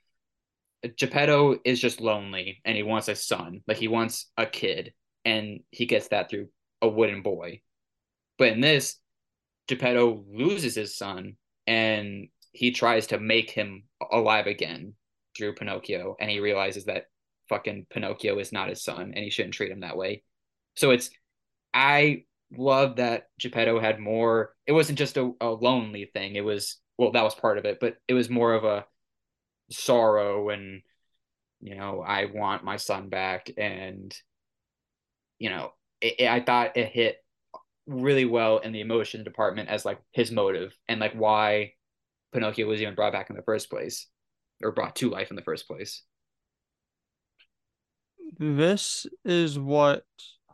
[0.96, 3.62] Geppetto is just lonely and he wants a son.
[3.66, 4.92] Like he wants a kid,
[5.24, 6.48] and he gets that through
[6.80, 7.60] a wooden boy.
[8.38, 8.96] But in this,
[9.66, 11.36] Geppetto loses his son
[11.66, 14.94] and he tries to make him alive again
[15.36, 17.06] through Pinocchio, and he realizes that
[17.48, 20.22] fucking Pinocchio is not his son and he shouldn't treat him that way.
[20.76, 21.10] So it's
[21.74, 22.24] I
[22.56, 24.54] love that Geppetto had more.
[24.66, 26.36] It wasn't just a, a lonely thing.
[26.36, 28.84] It was well, that was part of it, but it was more of a
[29.70, 30.82] sorrow and
[31.60, 34.14] you know I want my son back, and
[35.38, 37.16] you know it, it, I thought it hit
[37.86, 41.72] really well in the emotion department as like his motive and like why
[42.32, 44.06] Pinocchio was even brought back in the first place
[44.62, 46.02] or brought to life in the first place.
[48.38, 50.04] This is what,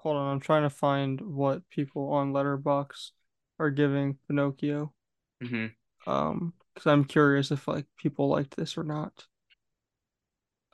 [0.05, 3.11] hold on, I'm trying to find what people on Letterboxd
[3.59, 4.93] are giving Pinocchio.
[5.43, 6.11] Mm-hmm.
[6.11, 9.27] Um, because I'm curious if like people liked this or not.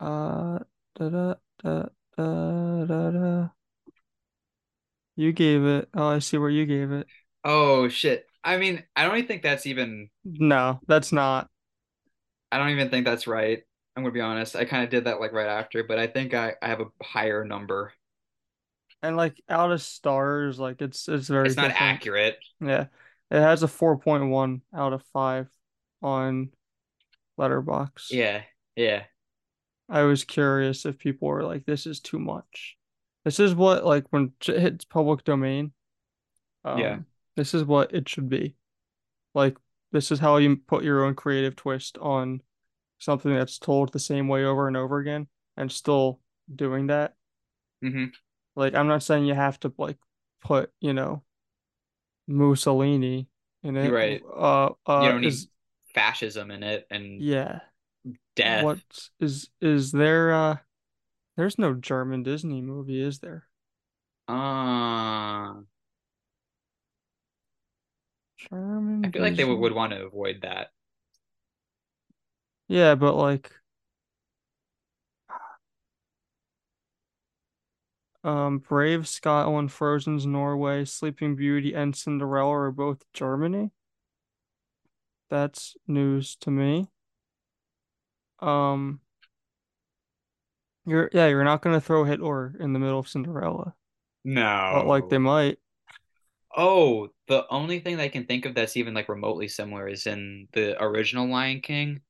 [0.00, 0.58] Uh,
[0.96, 1.82] da da da
[2.16, 3.48] da da da.
[5.14, 5.88] You gave it.
[5.94, 7.06] Oh, I see where you gave it.
[7.44, 8.26] Oh shit.
[8.42, 11.48] I mean, I don't even think that's even No, that's not.
[12.50, 13.62] I don't even think that's right.
[13.94, 14.56] I'm gonna be honest.
[14.56, 17.04] I kind of did that like right after, but I think I, I have a
[17.04, 17.92] higher number.
[19.02, 22.38] And like out of stars, like it's it's very It's not accurate.
[22.60, 22.86] Yeah.
[23.30, 25.48] It has a 4.1 out of 5
[26.02, 26.50] on
[27.38, 28.10] Letterboxd.
[28.10, 28.42] Yeah,
[28.76, 29.04] yeah.
[29.88, 32.76] I was curious if people were like, this is too much.
[33.24, 35.72] This is what like when it hits public domain,
[36.64, 36.92] Yeah.
[36.94, 37.06] um,
[37.36, 38.54] this is what it should be.
[39.34, 39.56] Like
[39.92, 42.42] this is how you put your own creative twist on
[42.98, 46.20] something that's told the same way over and over again and still
[46.54, 47.14] doing that.
[47.82, 48.06] hmm
[48.60, 49.98] Like I'm not saying you have to like
[50.42, 51.24] put, you know,
[52.26, 53.28] Mussolini
[53.62, 53.90] in it.
[53.90, 54.22] right.
[54.36, 55.34] Uh You uh don't need
[55.94, 57.60] fascism in it and yeah.
[58.36, 58.64] death.
[58.64, 58.78] What
[59.20, 60.56] is is there uh
[61.36, 63.46] there's no German Disney movie, is there?
[64.28, 64.32] Uh,
[65.52, 65.64] I
[68.36, 70.72] German feel like they would, would want to avoid that.
[72.68, 73.52] Yeah, but like
[78.24, 83.70] um Brave, Scotland, Frozen's Norway, Sleeping Beauty, and Cinderella are both Germany.
[85.28, 86.88] That's news to me.
[88.40, 89.00] Um
[90.86, 93.74] you're yeah, you're not gonna throw Hitler in the middle of Cinderella.
[94.24, 95.58] No, but like they might.
[96.56, 100.06] Oh, the only thing that I can think of that's even like remotely similar is
[100.06, 102.00] in the original Lion King.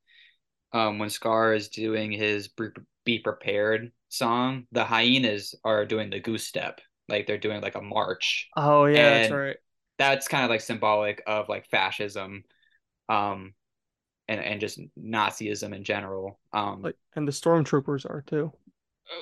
[0.72, 2.68] Um, when Scar is doing his Be
[3.04, 7.82] Be Prepared song, the hyenas are doing the goose step, like they're doing like a
[7.82, 9.56] march, Oh yeah, that's right.
[9.98, 12.44] that's kind of like symbolic of like fascism,
[13.08, 13.54] um,
[14.28, 16.40] and and just Nazism in general.
[16.52, 18.52] Um, Like and the stormtroopers are too.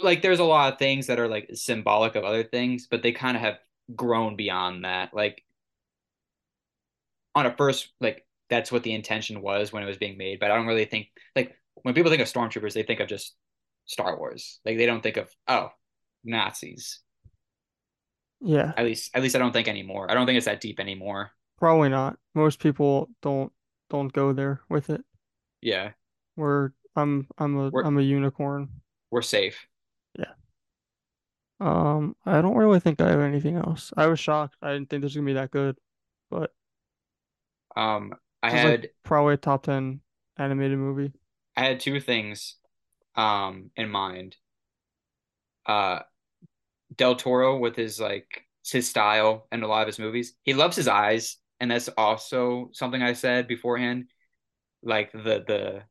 [0.02, 3.12] like there's a lot of things that are like symbolic of other things, but they
[3.12, 3.58] kind of have
[3.96, 5.14] grown beyond that.
[5.14, 5.44] Like
[7.34, 10.40] on a first like that's what the intention was when it was being made.
[10.40, 13.34] But I don't really think like when people think of stormtroopers, they think of just
[13.88, 14.60] Star Wars.
[14.66, 15.70] Like they don't think of oh
[16.24, 17.00] Nazis.
[18.40, 20.10] Yeah, At least at least I don't think anymore.
[20.10, 21.32] I don't think it's that deep anymore.
[21.58, 22.18] probably not.
[22.34, 23.52] Most people don't
[23.90, 25.04] don't go there with it.
[25.60, 25.92] Yeah,
[26.36, 28.80] Where I'm I'm a we're I'm a unicorn.
[29.10, 29.66] we're safe.
[30.18, 30.32] Yeah.
[31.60, 33.92] Um, I don't really think I have anything else.
[33.96, 34.56] I was shocked.
[34.62, 35.78] I didn't think this was gonna be that good,
[36.30, 36.54] but
[37.76, 40.00] Um, I is like had probably a top 10
[40.36, 41.12] animated movie.
[41.56, 42.56] I had two things
[43.18, 44.36] um in mind.
[45.66, 46.00] Uh,
[46.96, 50.34] Del Toro with his like his style and a lot of his movies.
[50.44, 54.06] He loves his eyes, and that's also something I said beforehand.
[54.82, 55.82] Like the the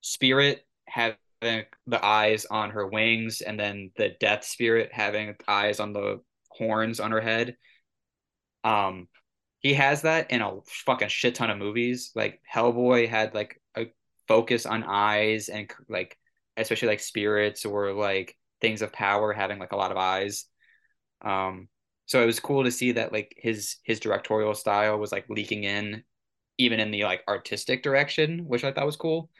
[0.00, 5.92] Spirit having the eyes on her wings, and then the Death Spirit having eyes on
[5.92, 7.56] the horns on her head.
[8.64, 9.08] Um,
[9.60, 12.12] he has that in a fucking shit ton of movies.
[12.14, 13.86] Like Hellboy had like a
[14.28, 16.16] focus on eyes and like
[16.58, 20.46] especially like spirits or like things of power having like a lot of eyes.
[21.22, 21.68] Um,
[22.06, 25.64] so it was cool to see that like his his directorial style was like leaking
[25.64, 26.02] in
[26.58, 29.30] even in the like artistic direction, which I thought was cool.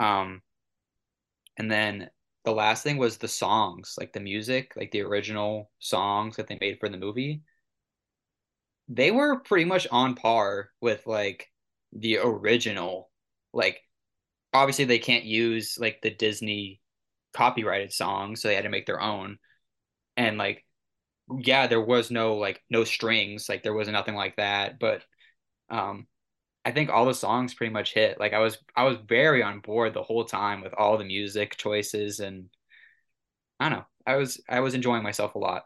[0.00, 0.42] Um,
[1.56, 2.10] and then
[2.44, 6.58] the last thing was the songs, like the music, like the original songs that they
[6.60, 7.42] made for the movie.
[8.88, 11.48] They were pretty much on par with like
[11.92, 13.10] the original.
[13.52, 13.80] Like
[14.52, 16.80] obviously they can't use like the Disney
[17.34, 19.38] copyrighted songs, so they had to make their own.
[20.16, 20.64] And like
[21.38, 25.04] yeah, there was no like no strings, like there was nothing like that, but
[25.70, 26.06] um
[26.64, 28.20] I think all the songs pretty much hit.
[28.20, 31.56] Like I was I was very on board the whole time with all the music
[31.56, 32.50] choices and
[33.58, 33.86] I don't know.
[34.06, 35.64] I was I was enjoying myself a lot.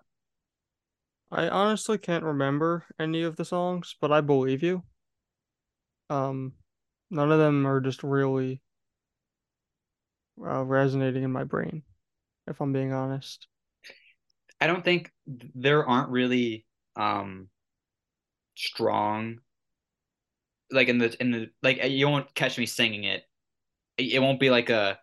[1.31, 4.83] I honestly can't remember any of the songs, but I believe you.
[6.11, 6.55] Um,
[7.11, 8.61] none of them are just really
[10.45, 11.83] uh, resonating in my brain,
[12.47, 13.47] if I'm being honest.
[14.61, 16.65] I don't think there aren't really
[16.97, 17.49] um
[18.55, 19.39] strong
[20.71, 23.23] like in the in the like you won't catch me singing it.
[23.99, 24.99] It won't be like a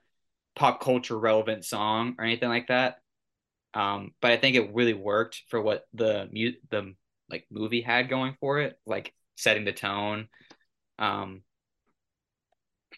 [0.55, 2.97] pop culture relevant song or anything like that.
[3.73, 6.93] Um, but I think it really worked for what the mu- the
[7.29, 10.27] like movie had going for it, like setting the tone.
[10.99, 11.41] Um,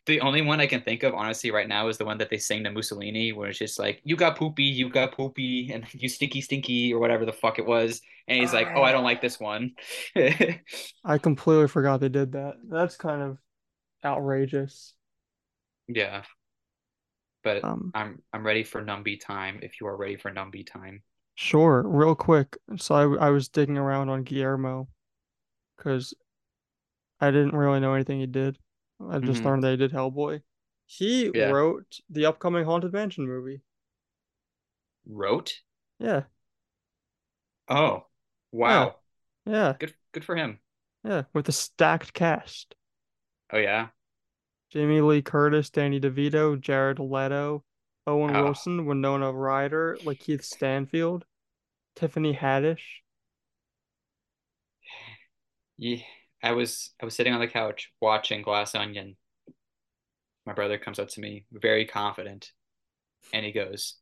[0.06, 2.38] the only one I can think of, honestly, right now is the one that they
[2.38, 6.10] sing to Mussolini, where it's just like, "You got poopy, you got poopy, and you
[6.10, 9.22] stinky, stinky," or whatever the fuck it was, and he's like, "Oh, I don't like
[9.22, 9.73] this one."
[11.06, 12.56] I completely forgot they did that.
[12.64, 13.38] That's kind of
[14.06, 14.95] outrageous.
[15.88, 16.23] Yeah,
[17.44, 19.60] but Um, I'm I'm ready for Numby time.
[19.61, 21.03] If you are ready for Numby time,
[21.36, 22.57] sure, real quick.
[22.77, 24.88] So I I was digging around on Guillermo
[25.77, 26.14] because
[27.19, 28.57] I didn't really know anything he did.
[29.00, 30.42] I just hmm learned that he did Hellboy.
[30.86, 33.62] He yeah, wrote the upcoming Haunted Mansion movie.
[35.08, 35.62] wrote.
[36.00, 36.24] Yeah,
[37.68, 38.08] Oh,
[38.66, 39.00] yeah, wow,
[39.46, 40.60] yeah, good good for him.
[41.06, 42.76] yeah, with a stacked cast.
[43.52, 43.90] Oh yeah,
[44.70, 47.64] Jamie Lee Curtis, Danny DeVito, Jared Leto,
[48.06, 51.26] Owen oh Wilson, Winona Ryder, Lakeith Stanfield,
[51.96, 53.02] Tiffany Haddish.
[55.78, 56.00] yeah.
[56.46, 59.16] I was I was sitting on the couch watching Glass Onion.
[60.46, 62.52] My brother comes up to me, very confident,
[63.34, 63.96] and he goes,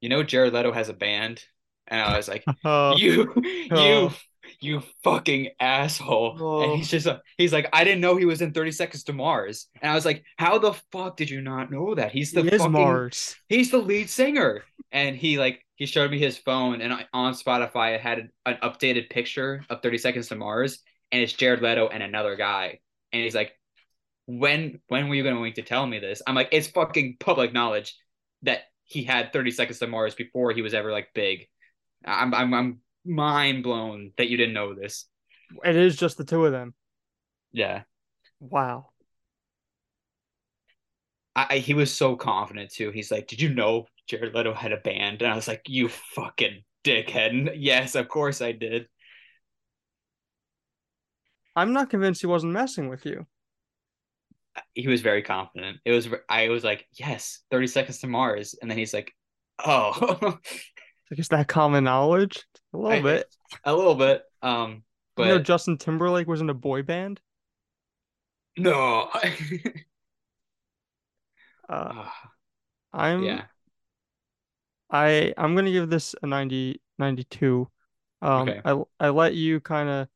[0.00, 1.42] you know Jared Leto has a band,
[1.88, 3.40] and I was like, Oh, you, oh.
[3.42, 4.14] you, oh,
[4.60, 6.32] you fucking asshole.
[6.62, 7.08] And oh, he's just,
[7.38, 9.68] he's like, I didn't know he was in 30 Seconds to Mars.
[9.80, 12.12] And I was like, how the fuck did you not know that?
[12.12, 13.36] He's the he fucking, Mars.
[13.48, 14.62] he's the lead singer.
[14.92, 19.10] And he like, he showed me his phone, and on Spotify, it had an updated
[19.10, 20.80] picture of 30 Seconds to Mars,
[21.12, 22.80] and it's Jared Leto and another guy.
[23.12, 23.52] And he's like,
[24.26, 26.22] when when were you going to tell me this?
[26.26, 27.94] I'm like, it's fucking public knowledge
[28.42, 31.46] that he had 30 seconds to Mars before he was ever like big.
[32.04, 35.06] I'm I'm I'm mind blown that you didn't know this.
[35.62, 36.74] It is just the two of them.
[37.52, 37.82] Yeah.
[38.40, 38.90] Wow.
[41.34, 42.90] I he was so confident too.
[42.90, 45.88] He's like, "Did you know Jared Leto had a band?" And I was like, "You
[45.88, 48.88] fucking dickhead." And yes, of course I did.
[51.56, 53.26] I'm not convinced he wasn't messing with you.
[54.74, 55.78] He was very confident.
[55.84, 59.14] It was I was like, "Yes, 30 seconds to Mars." And then he's like,
[59.64, 60.38] "Oh."
[61.08, 62.44] Like, is that common knowledge?
[62.72, 63.36] A little I bit.
[63.62, 64.82] a little bit um
[65.16, 67.20] You know, but Justin Timberlake was in a boy band.
[68.56, 69.08] no.
[71.68, 72.08] Uh,
[72.92, 73.46] I'm yeah.
[74.90, 77.70] I I'm gonna give this a 90 92.
[78.22, 78.60] Um, Okay.
[78.64, 80.08] I I let you kind of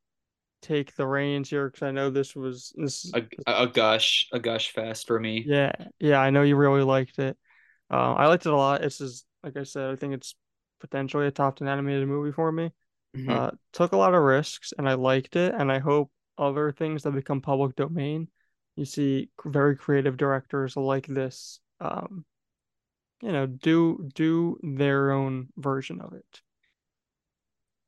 [0.62, 3.12] take the reins here because I know this was this.
[3.14, 5.42] A, a gush, a gush fest for me.
[5.44, 7.36] Yeah, yeah, I know you really liked it.
[7.90, 8.82] Uh, I liked it a lot.
[8.82, 10.34] This is like I said, I think it's
[10.80, 12.72] potentially a top 10 animated movie for me.
[13.14, 16.72] hmm Uh, took a lot of risks and I liked it, and I hope other
[16.72, 18.28] things that become public domain,
[18.76, 22.24] you see very creative directors like this, um,
[23.22, 26.40] you know, do do their own version of it.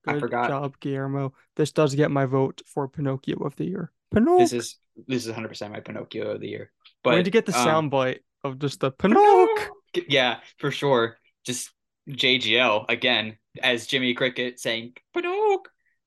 [0.06, 0.48] I Good forgot.
[0.48, 1.32] job, Guillermo.
[1.56, 3.92] This does get my vote for Pinocchio of the year.
[4.10, 4.38] Pinocchio.
[4.38, 6.72] This is this is 100% my Pinocchio of the year.
[7.04, 9.46] We need to But get the um soundbite of just the Pinocchio.
[9.46, 9.74] Pinocchio.
[10.08, 11.18] Yeah, for sure.
[11.44, 11.70] Just
[12.08, 15.62] JGL again as Jimmy Cricket saying Pinocchio.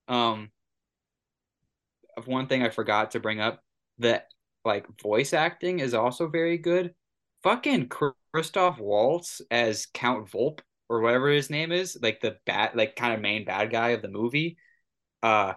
[0.08, 0.52] Um
[2.18, 3.62] of one thing I forgot to bring up,
[4.00, 4.28] that
[4.64, 6.94] like voice acting is also very good.
[7.46, 7.90] Fucking
[8.34, 13.14] Christoph Waltz as Count Volp or whatever his name is, like the bat, like kind
[13.14, 14.58] of main bad guy of the movie.
[15.22, 15.54] Uh,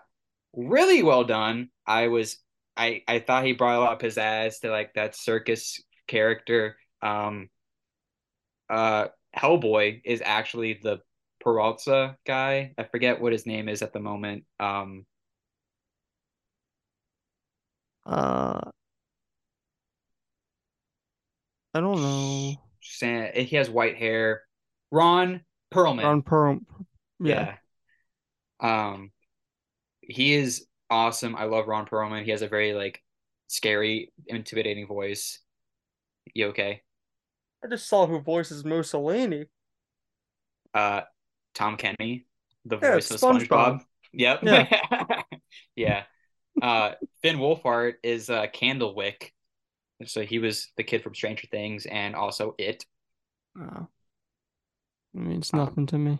[0.55, 1.71] really well done.
[1.87, 2.39] I was,
[2.77, 6.77] I, I thought he brought a lot of pizzazz to like that circus character.
[7.01, 7.49] Um,
[8.69, 10.99] uh, Hellboy is actually the
[11.41, 12.75] Peralta guy.
[12.77, 14.45] I forget what his name is at the moment.
[14.61, 15.07] Um,
[18.05, 18.71] Uh,
[21.75, 22.55] I don't know.
[22.81, 24.43] San, he has white hair.
[24.91, 25.43] Ron
[25.73, 26.05] Perlman.
[26.05, 26.61] Ron Perl.
[27.21, 27.55] Yeah.
[28.63, 28.91] yeah.
[28.91, 29.13] Um,
[30.01, 31.37] he is awesome.
[31.37, 32.25] I love Ron Perlman.
[32.25, 33.03] He has a very like
[33.49, 35.41] scary, intimidating voice.
[36.35, 36.83] You okay?
[37.65, 39.47] I just saw who voices Mussolini.
[40.73, 41.03] Uh,
[41.55, 42.27] Tom Kenny,
[42.65, 43.49] the Yeah, voice of SpongeBob.
[43.49, 43.81] SpongeBob.
[44.13, 44.41] Yep.
[44.43, 45.23] Yeah.
[45.77, 46.03] yeah.
[46.61, 46.93] Uh,
[47.23, 49.33] Finn Wolfhard is uh, Candlewick.
[50.07, 52.85] So he was the kid from Stranger Things and also It.
[53.59, 53.89] Oh.
[55.15, 56.19] It means Um, nothing to me.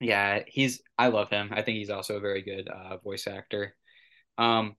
[0.00, 1.50] Yeah, he's I love him.
[1.52, 3.74] I think he's also a very good uh, voice actor.
[4.38, 4.76] Um,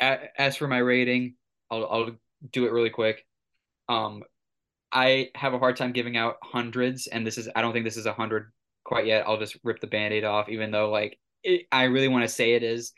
[0.00, 1.36] as for my rating,
[1.70, 2.10] I'll I'll
[2.52, 3.24] do it really quick.
[3.88, 4.22] Um,
[4.92, 7.96] I have a hard time giving out hundreds, and this is I don't think this
[7.96, 8.52] is a hundred
[8.84, 9.26] quite yet.
[9.26, 12.54] I'll just rip the band-aid off, even though like it, I really want to say
[12.54, 12.92] it is.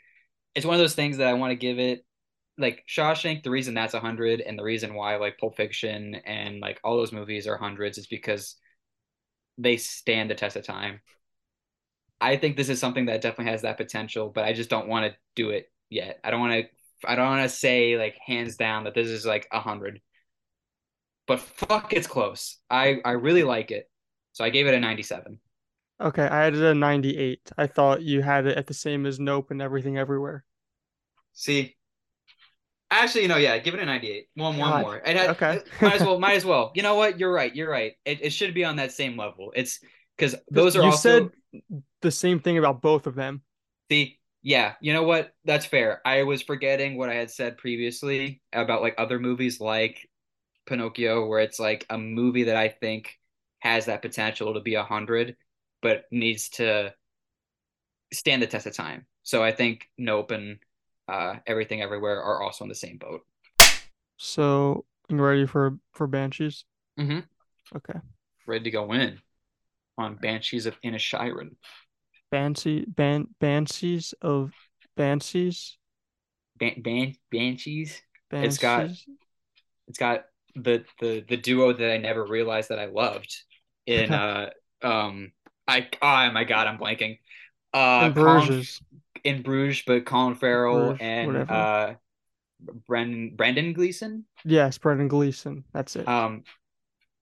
[0.55, 2.05] It's one of those things that I want to give it
[2.59, 3.43] like Shawshank.
[3.43, 6.97] The reason that's a hundred, and the reason why like Pulp Fiction and like all
[6.97, 8.55] those movies are hundreds is because
[9.57, 11.01] they stand the test of time.
[12.21, 15.11] I think this is something that definitely has that potential, but I just don't want
[15.11, 16.19] to do it yet.
[16.23, 17.09] I don't want to.
[17.09, 20.01] I don't want to say like hands down that this is like a hundred,
[21.27, 22.57] but fuck, it's close.
[22.69, 23.89] I I really like it,
[24.33, 25.39] so I gave it a ninety-seven.
[26.01, 27.51] Okay, I had it at 98.
[27.57, 30.45] I thought you had it at the same as Nope and Everything Everywhere.
[31.33, 31.75] See,
[32.91, 34.27] actually, you know, yeah, give it a ninety-eight.
[34.35, 34.97] One, one more.
[34.97, 35.61] It had, Okay.
[35.81, 36.19] might as well.
[36.19, 36.71] Might as well.
[36.75, 37.19] You know what?
[37.19, 37.53] You're right.
[37.55, 37.93] You're right.
[38.05, 39.51] It it should be on that same level.
[39.55, 39.79] It's
[40.17, 41.29] because those are you also.
[41.53, 41.63] said
[42.01, 43.41] the same thing about both of them.
[43.91, 45.33] See, yeah, you know what?
[45.45, 46.01] That's fair.
[46.05, 50.07] I was forgetting what I had said previously about like other movies like
[50.67, 53.17] Pinocchio, where it's like a movie that I think
[53.59, 55.35] has that potential to be a hundred,
[55.81, 56.93] but needs to
[58.13, 59.05] stand the test of time.
[59.23, 60.59] So I think Nope and
[61.09, 63.21] uh, Everything Everywhere are also in the same boat.
[64.17, 66.65] So, you ready for for Banshees?
[66.99, 67.25] Mhm.
[67.75, 67.99] Okay.
[68.45, 69.19] Ready to go in
[69.97, 71.55] on Banshees of Inisherin.
[72.31, 74.53] Banshee Ban Banshees of
[74.95, 75.77] Banshees
[76.57, 78.01] Ban- Ban- Banshees.
[78.31, 78.89] It's got
[79.87, 80.25] it's got
[80.55, 83.35] the the the duo that I never realized that I loved
[83.85, 84.49] in uh
[84.81, 85.31] um
[85.67, 87.19] I oh my god I'm blanking
[87.73, 88.81] uh In Colin- Bruges.
[89.23, 91.53] In Bruges but Colin Farrell Bruges, and whatever.
[91.53, 91.93] uh
[92.87, 95.63] Brendan Brendan Gleeson Yes, Brendan Gleeson.
[95.73, 96.07] That's it.
[96.07, 96.43] um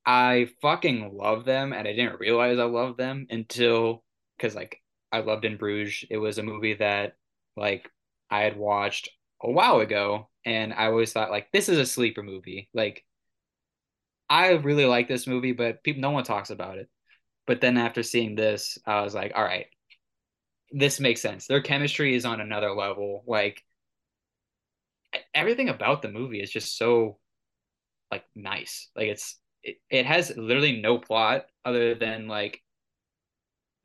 [0.05, 4.03] I fucking love them and I didn't realize I loved them until
[4.37, 7.15] because like I loved in Bruges it was a movie that
[7.55, 7.89] like
[8.29, 9.09] I had watched
[9.41, 13.03] a while ago and I always thought like this is a sleeper movie like
[14.29, 16.89] I really like this movie, but people no one talks about it.
[17.45, 19.67] But then after seeing this, I was like, all right,
[20.72, 21.48] this makes sense.
[21.48, 23.23] Their chemistry is on another level.
[23.27, 23.64] Like
[25.34, 27.18] everything about the movie is just so
[28.11, 28.89] like nice.
[28.95, 32.64] Like it's it, it has literally no plot other than like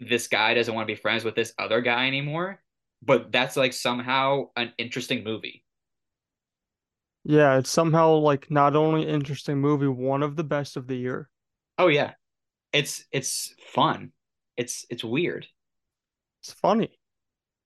[0.00, 2.60] this guy doesn't want to be friends with this other guy anymore.
[3.02, 5.64] But that's like somehow an interesting movie.
[7.24, 11.28] yeah, it's somehow like not only interesting movie, one of the best of the year.
[11.78, 12.14] Oh yeah.
[12.72, 14.12] It's it's fun.
[14.56, 15.46] It's it's weird.
[16.42, 16.98] It's funny.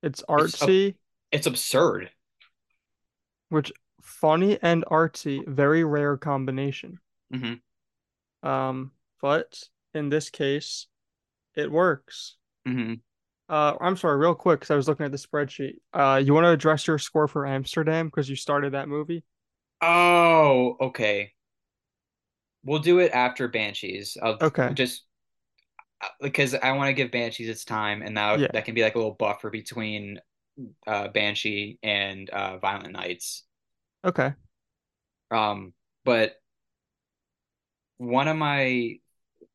[0.02, 0.96] It's It's artsy,
[1.32, 2.10] It's absurd.
[3.48, 7.00] which funny and artsy, very rare combination.
[7.32, 7.60] hmm
[8.42, 10.86] Um, but in this case,
[11.56, 12.36] it works.
[12.66, 13.00] hmm
[13.48, 15.76] Uh, I'm sorry, real quick, because I was looking at the spreadsheet.
[15.92, 19.22] Uh, you want to address your score for Amsterdam because you started that movie?
[19.80, 21.32] Oh, okay.
[22.64, 24.16] We'll do it after Banshees.
[24.22, 24.74] I'll Okay.
[24.74, 25.05] just
[26.20, 28.48] because I want to give Banshees its time, and now Yeah.
[28.52, 30.20] that can be like a little buffer between
[30.86, 33.44] uh, Banshee and uh, Violent Nights.
[34.04, 34.32] Okay.
[35.30, 35.72] Um,
[36.04, 36.36] but
[37.98, 38.98] one of my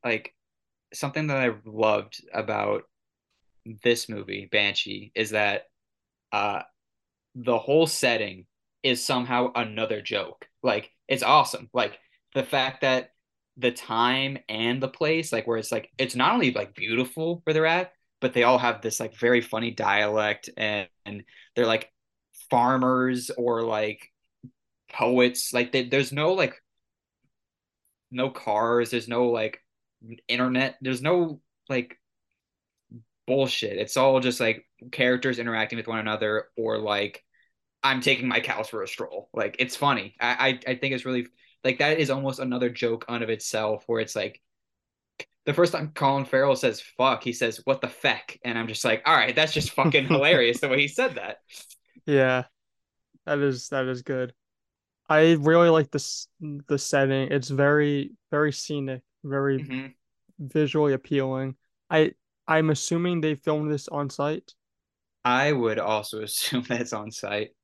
[0.03, 0.34] like
[0.93, 2.84] something that I loved about
[3.84, 5.63] this movie, Banshee, is that
[6.31, 6.61] uh
[7.35, 8.45] the whole setting
[8.84, 10.47] is somehow another joke.
[10.63, 11.69] Like it's awesome.
[11.73, 11.99] Like
[12.35, 13.11] the fact that
[13.57, 17.53] the time and the place, like where it's like it's not only like beautiful where
[17.53, 21.23] they're at, but they all have this like very funny dialect and, and
[21.56, 21.91] they're like
[22.49, 24.10] farmers or like
[24.91, 25.53] poets.
[25.53, 26.56] Like they, there's no like
[28.11, 28.91] no cars.
[28.91, 29.60] There's no like
[30.28, 30.78] internet.
[30.82, 31.98] There's no like
[33.28, 33.78] bullshit.
[33.78, 37.23] It's all just like characters interacting with one another or like
[37.84, 39.30] I'm taking my cows for a stroll.
[39.34, 40.15] Like it's funny.
[40.19, 41.28] I, I I think it's really
[41.64, 44.42] like that is almost another joke on of itself where it's like
[45.46, 48.86] the first time Colin Farrell says fuck, he says what the feck, and I'm just
[48.86, 51.38] like, all right, that's just fucking hilarious the way he said that.
[52.06, 52.46] Yeah,
[53.26, 54.34] that is that is good.
[55.10, 57.32] I really like this the setting.
[57.32, 59.94] It's very very scenic, very hmm
[60.40, 61.58] visually appealing.
[61.90, 62.14] I
[62.48, 64.54] I'm assuming they filmed this on site,
[65.26, 67.56] I would also assume that's on site.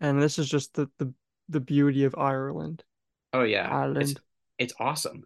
[0.00, 1.12] and this is just the the,
[1.48, 2.84] the beauty of Ireland.
[3.32, 4.14] Oh yeah, it's
[4.58, 5.24] it's awesome.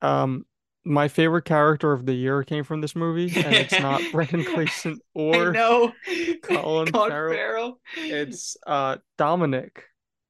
[0.00, 0.46] Um,
[0.84, 5.00] my favorite character of the year came from this movie, and it's not Brendan Gleeson
[5.14, 5.92] or no
[6.42, 7.36] Colin Colin Farrell.
[7.36, 7.80] Farrell.
[7.94, 9.84] It's uh Dominic,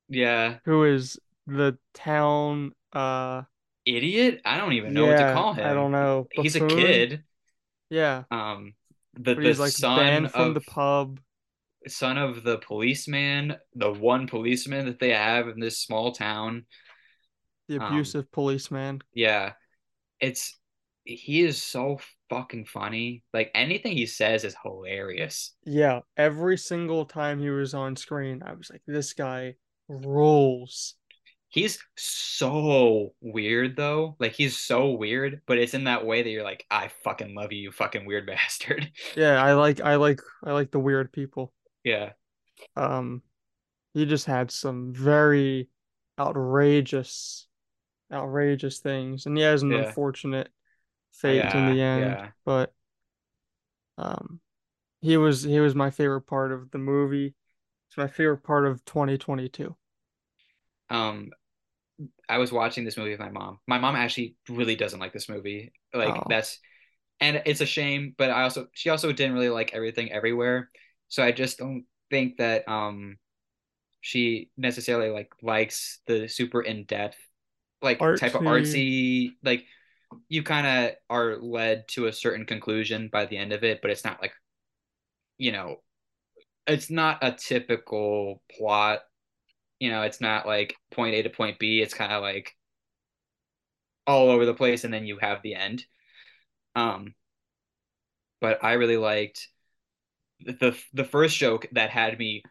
[0.08, 3.42] Yeah, who is the town uh
[3.84, 4.40] idiot.
[4.44, 5.66] I don't even know what to call him.
[5.66, 7.24] I don't know, He's a kid.
[7.90, 8.74] Yeah, Um,
[9.14, 11.20] the the he's like son banned from the pub.
[11.88, 16.66] Son of the policeman, the one policeman that they have in this small town.
[17.68, 19.02] the Um, abusive policeman.
[19.14, 19.54] yeah,
[20.20, 20.58] it's
[21.04, 22.00] he is so
[22.30, 23.24] fucking funny.
[23.34, 25.54] Like anything he says is hilarious.
[25.64, 29.56] Yeah, every single time he was on screen, I was like, this guy
[29.88, 30.94] rules.
[31.48, 34.16] He's so weird though.
[34.18, 37.52] Like he's so weird, but it's in that way that you're like, I fucking love
[37.52, 38.90] you, you fucking weird bastard.
[39.14, 41.52] Yeah, I like I like I like the weird people.
[41.84, 42.12] Yeah,
[42.76, 43.22] Um,
[43.94, 45.68] he just had some very
[46.20, 47.48] outrageous,
[48.12, 50.52] outrageous things, and he has an yeah, unfortunate
[51.12, 52.22] fate in the end.
[52.22, 52.32] yeah.
[52.44, 52.74] But
[53.98, 54.40] um,
[55.02, 57.34] he was he was my favorite part of the movie.
[57.88, 59.76] It's my favorite part of 2022.
[60.90, 61.30] Um,
[62.28, 63.58] I was watching this movie with my mom.
[63.66, 65.72] My mom actually really doesn't like this movie.
[65.94, 66.58] Like Oh, that's
[67.20, 70.70] and it's a shame, but I also she also didn't really like everything everywhere.
[71.12, 73.18] So I just don't think that um
[74.00, 77.18] she necessarily like likes the super in-depth
[77.82, 79.28] like type of artsy.
[79.28, 79.66] artsy like
[80.30, 83.90] you kind of are led to a certain conclusion by the end of it, but
[83.90, 84.32] it's not like,
[85.36, 85.76] you know,
[86.66, 89.00] it's not a typical plot.
[89.80, 91.82] You know, it's not like point A to point B.
[91.82, 92.56] It's kind of like
[94.06, 95.84] all over the place and then you have the end.
[96.74, 97.14] Um,
[98.40, 99.48] but I really liked
[100.46, 102.42] the the first joke that had me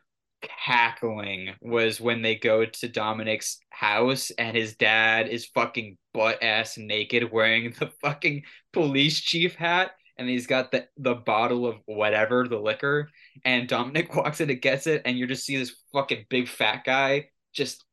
[0.42, 6.78] cackling was when they go to Dominic's house and his dad is fucking butt ass
[6.78, 8.44] naked wearing the fucking
[8.74, 13.10] police chief hat and he's got the the bottle of whatever the liquor
[13.46, 16.84] and Dominic walks in and gets it and you just see this fucking big fat
[16.84, 17.86] guy just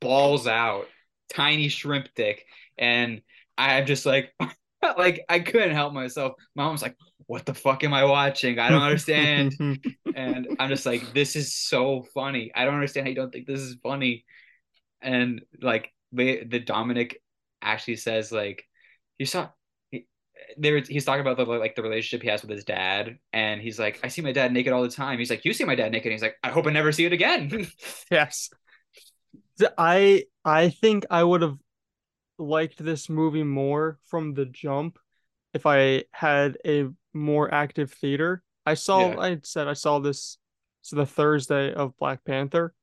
[0.00, 0.86] balls out
[1.30, 2.44] tiny shrimp dick
[2.78, 3.22] and
[3.56, 4.34] I'm just like
[4.98, 6.34] like I couldn't help myself.
[6.54, 6.96] My mom's like,
[7.26, 8.58] "What the fuck am I watching?
[8.58, 9.54] I don't understand."
[10.14, 12.52] And I'm just like, "This is so funny.
[12.54, 14.24] I don't understand how you don't think this is funny."
[15.00, 17.22] And like the the Dominic
[17.62, 18.64] actually says like,
[19.18, 19.48] "You saw."
[19.90, 20.06] He,
[20.58, 23.78] they he's talking about the like the relationship he has with his dad, and he's
[23.78, 25.92] like, "I see my dad naked all the time." He's like, "You see my dad
[25.92, 27.66] naked?" And he's like, "I hope I never see it again."
[28.10, 28.50] Yes.
[29.78, 31.56] I I think I would have
[32.38, 34.98] liked this movie more from the jump
[35.54, 38.42] if I had a more active theater.
[38.66, 40.38] I saw, yeah, I said I saw this
[40.82, 42.74] so the Thursday of Black Panther,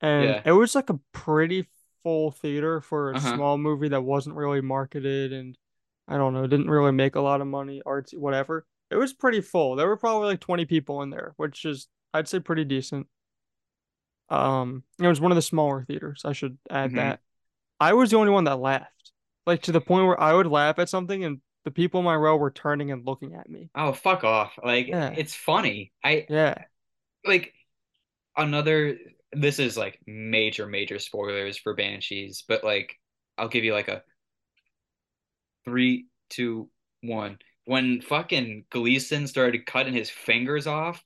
[0.00, 1.66] and yeah, it was like a pretty
[2.02, 3.38] full theater for a uh huh.
[3.38, 5.56] small movie that wasn't really marketed and
[6.08, 8.66] I don't know, didn't really make a lot of money, artsy, whatever.
[8.90, 9.76] It was pretty full.
[9.76, 13.06] There were probably like 20 people in there, which is I'd say pretty decent.
[14.28, 16.22] Um, it was one of the smaller theaters.
[16.24, 17.20] I should add hmm that.
[17.80, 19.12] I was the only one that laughed,
[19.46, 22.16] like to the point where I would laugh at something and the people in my
[22.16, 23.70] row were turning and looking at me.
[23.74, 24.52] Oh, fuck off!
[24.62, 25.92] Like Yeah, it's funny.
[26.04, 26.64] I yeah.
[27.26, 27.52] like
[28.36, 28.98] another
[29.32, 32.94] this is like major major spoilers for banshees but like
[33.38, 34.02] i'll give you like a
[35.64, 36.68] three two
[37.02, 41.02] one when fucking gleeson started cutting his fingers off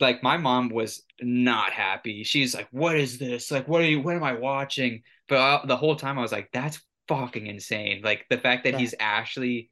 [0.00, 4.00] like my mom was not happy she's like what is this like what are you
[4.00, 8.02] what am i watching but I, the whole time i was like that's fucking insane
[8.04, 8.78] like the fact that Yeah.
[8.78, 9.69] he's actually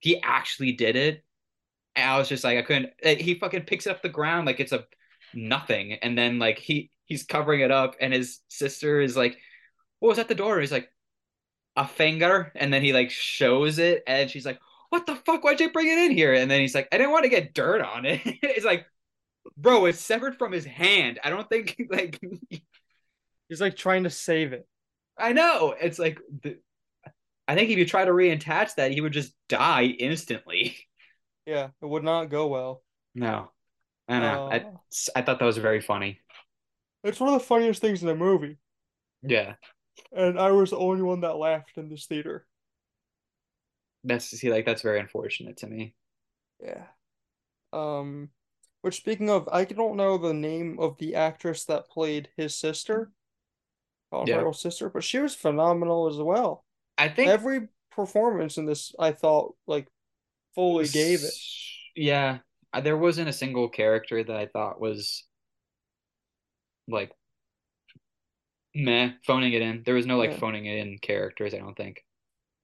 [0.00, 1.24] he actually did it
[1.96, 2.92] and I was just like, I couldn't.
[3.02, 4.84] eh, He fucking picks it up the ground like it's a
[5.34, 9.38] nothing, and then like he he's covering it up, and his sister is like,
[10.00, 10.90] "What was at the door?" And he's like,
[11.76, 14.60] "A finger," and then he like shows it, and she's like,
[14.90, 15.44] "What the fuck?
[15.44, 17.54] Why'd you bring it in here?" And then he's like, "I didn't want to get
[17.54, 18.86] dirt on it." it's like,
[19.56, 21.20] bro, it's severed from his hand.
[21.24, 22.20] I don't think like
[23.48, 24.66] He's like trying to save it.
[25.18, 25.74] I know.
[25.80, 26.58] It's like the,
[27.50, 30.78] I think if you try to reattach that, he would just die instantly.
[31.44, 32.82] Yeah, it would not go well.
[33.14, 33.50] No,
[34.08, 34.40] I don't know.
[34.50, 34.78] I Uh,
[35.16, 36.20] I thought that was very funny.
[37.04, 38.56] it's one of the funniest things in the movie,
[39.22, 39.54] Yeah,
[40.12, 42.46] and I was the only one that laughed in this theater.
[44.04, 45.94] that's see, like that's very unfortunate to me.
[46.62, 46.86] Yeah.
[47.72, 48.30] Um,
[48.82, 53.12] which speaking of, I don't know the name of the actress that played his sister,
[54.10, 56.64] Colin Yeah, Farrell's sister, but she was phenomenal as well.
[57.00, 59.88] I think Every performance in this, I thought, like
[60.54, 61.32] fully gave it.
[61.96, 62.38] Yeah,
[62.82, 65.24] there wasn't a single character that I thought was
[66.86, 67.12] like
[68.74, 69.82] meh, phoning it in.
[69.84, 70.36] There was no like Yeah.
[70.38, 72.04] phoning it in characters, I don't think.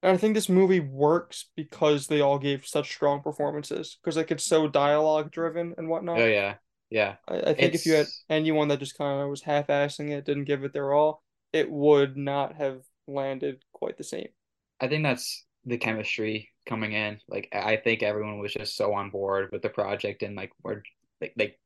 [0.02, 4.30] And I think this movie works because they all gave such strong performances, because like
[4.30, 6.18] it's so dialogue driven and whatnot.
[6.18, 6.56] Oh yeah,
[6.90, 7.16] yeah.
[7.26, 10.44] I, I think if you had anyone that just kind of was half-assing it, didn't
[10.44, 11.22] give it their all,
[11.52, 14.28] it would not have landed quite the same.
[14.80, 17.20] I think that's the chemistry coming in.
[17.28, 20.82] Like I think everyone was just so on board with the project and like we're
[21.20, 21.58] like, like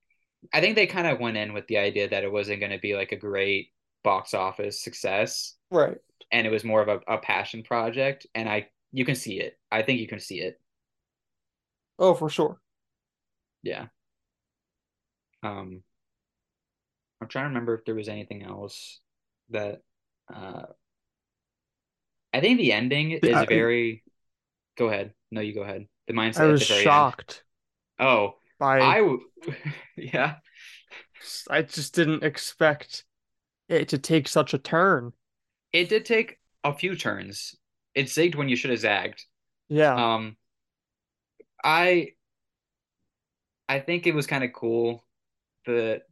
[0.52, 2.78] I think they kind of went in with the idea that it wasn't going to
[2.78, 3.72] be like a great
[4.04, 5.98] box office success Right.
[6.32, 9.58] and it was more of a, a passion project and I you can see it.
[9.70, 10.60] I think you can see it.
[12.00, 12.60] Oh, for sure.
[13.62, 13.88] Yeah.
[15.42, 15.82] Um
[17.20, 19.00] I'm trying to remember if there was anything else
[19.50, 19.82] that
[20.32, 20.66] uh
[22.32, 24.04] I think the ending is I, very
[24.76, 25.14] go ahead.
[25.30, 25.88] No, you go ahead.
[26.08, 27.12] The I mindset at was very end.
[27.12, 27.44] shocked
[28.00, 29.26] Oh, by I w-
[29.96, 30.36] yeah.
[31.48, 33.04] I just didn't expect
[33.68, 35.14] it to take such a turn.
[35.72, 37.56] It did take a few turns.
[37.94, 39.24] It zigged when you should have zagged.
[39.68, 40.02] Yeah.
[40.04, 40.36] Um
[41.64, 42.14] I
[43.68, 45.04] I think it was kind of cool.
[45.66, 46.02] The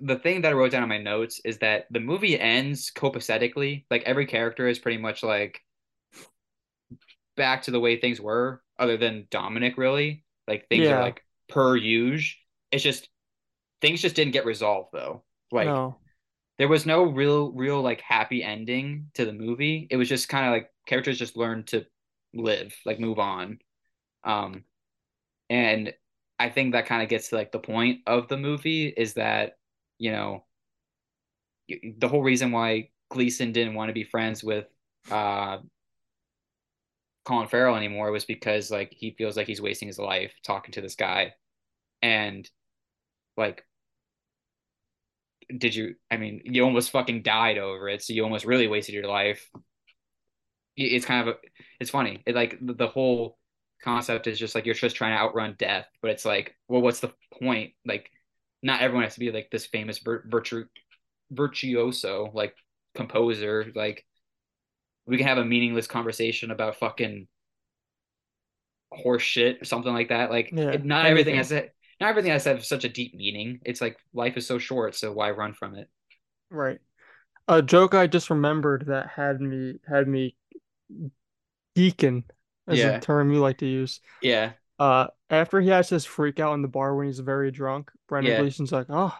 [0.00, 3.84] the thing that I wrote down in my notes is that the movie ends copacetically.
[3.90, 5.62] Like every character is pretty much like
[7.36, 10.24] back to the way things were, other than Dominic, really.
[10.46, 12.36] Like things are like per usual.
[12.70, 13.08] It's just
[13.82, 15.24] things just didn't get resolved though.
[15.52, 16.00] Like No.
[16.58, 19.88] there was no real real like happy ending to the movie.
[19.90, 21.86] It was just kind of like characters just learned to
[22.34, 23.60] live, like move on.
[24.24, 24.64] Um
[25.50, 25.94] and
[26.38, 29.57] I think that kind of gets to like the point of the movie is that,
[29.98, 30.44] you know,
[31.98, 34.66] the whole reason why Gleeson didn't want to be friends with
[35.10, 35.58] uh
[37.24, 40.80] Colin Farrell anymore was because like he feels like he's wasting his life talking to
[40.80, 41.34] this guy.
[42.02, 42.48] And
[43.36, 43.64] like
[45.56, 48.94] did you I mean, you almost fucking died over it, so you almost really wasted
[48.94, 49.48] your life.
[50.76, 51.38] It's kind of a,
[51.80, 52.22] it's funny.
[52.26, 53.38] It like the, the whole
[53.82, 57.00] concept is just like you're just trying to outrun death, but it's like, well, what's
[57.00, 57.12] the
[57.42, 57.72] point?
[57.84, 58.10] Like
[58.62, 60.64] not everyone has to be like this famous virtu
[61.30, 62.54] virtuoso like
[62.94, 63.70] composer.
[63.74, 64.04] Like
[65.06, 67.28] we can have a meaningless conversation about fucking
[68.90, 70.30] horse shit or something like that.
[70.30, 70.70] Like Yeah.
[70.70, 71.68] it, not everything has to,
[72.00, 73.60] not everything has to have such a deep meaning.
[73.64, 75.88] It's like life is so short, so why run from it?
[76.50, 76.78] Right.
[77.48, 80.36] A joke I just remembered that had me had me
[81.76, 82.24] geeking,
[82.66, 83.00] as a Yeah.
[83.00, 84.00] term you like to use.
[84.22, 87.90] Yeah, Uh, after he has his freak out in the bar when he's very drunk,
[88.08, 88.40] Brendan Yeah.
[88.40, 89.16] Gleeson's like, "Oh,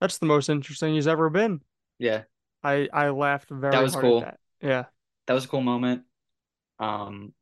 [0.00, 1.62] that's the most interesting he's ever been."
[1.98, 2.24] yeah,
[2.62, 4.18] I I laughed very that was cool.
[4.22, 4.40] at that.
[4.60, 4.84] Yeah.
[5.26, 6.04] That was a cool moment.
[6.78, 7.34] Um,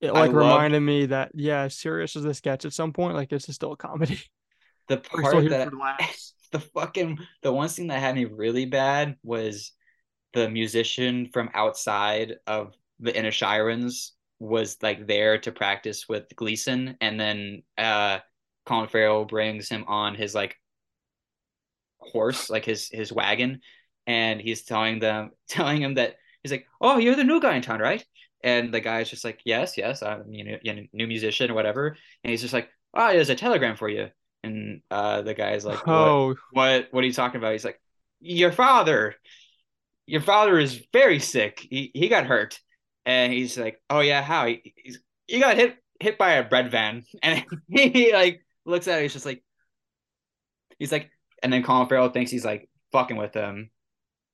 [0.00, 2.92] It I like loved reminded me that yeah, as serious as this gets at some
[2.92, 4.20] point, like this is still a comedy.
[4.88, 5.70] the part that
[6.52, 9.72] the fucking the one thing that had me really bad was
[10.32, 17.20] the musician from outside of the Inisherins was like there to practice with Gleeson, and
[17.20, 18.20] then uh
[18.66, 20.56] Colin Farrell brings him on his like
[21.98, 23.60] horse, like his his wagon,
[24.06, 27.62] and he's telling them telling him that he's like, "Oh, you're the new guy in
[27.62, 28.04] town, right?"
[28.42, 31.96] And the guy's just like, "Yes, yes, I'm you know, you new musician or whatever."
[32.24, 34.08] And he's just like, "Oh, there's a telegram for you."
[34.42, 36.16] And uh, the guy's like, "What?
[36.22, 36.88] Oh, What?
[36.90, 37.80] What are you talking about?" He's like,
[38.20, 39.16] "Your father,
[40.06, 41.60] your father is very sick.
[41.70, 42.60] He he got hurt."
[43.06, 44.46] And he's like, "Oh yeah, how?
[44.46, 48.98] He, he's he got hit hit by a bread van." And he like looks at
[48.98, 49.02] it.
[49.02, 49.42] He's just like,
[50.78, 51.10] he's like,
[51.42, 53.70] and then Colin Farrell thinks he's like fucking with him,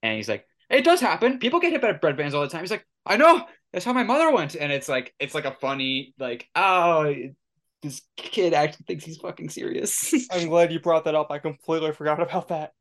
[0.02, 1.38] and he's like, "It does happen.
[1.38, 3.47] People get hit by bread vans all the time." He's like, "I know.
[3.72, 7.12] That's how my mother went." And it's like it's like a funny like, oh,
[7.82, 10.12] this kid actually thinks he's fucking serious.
[10.32, 11.30] I'm glad you brought that up.
[11.30, 12.72] I completely forgot about that.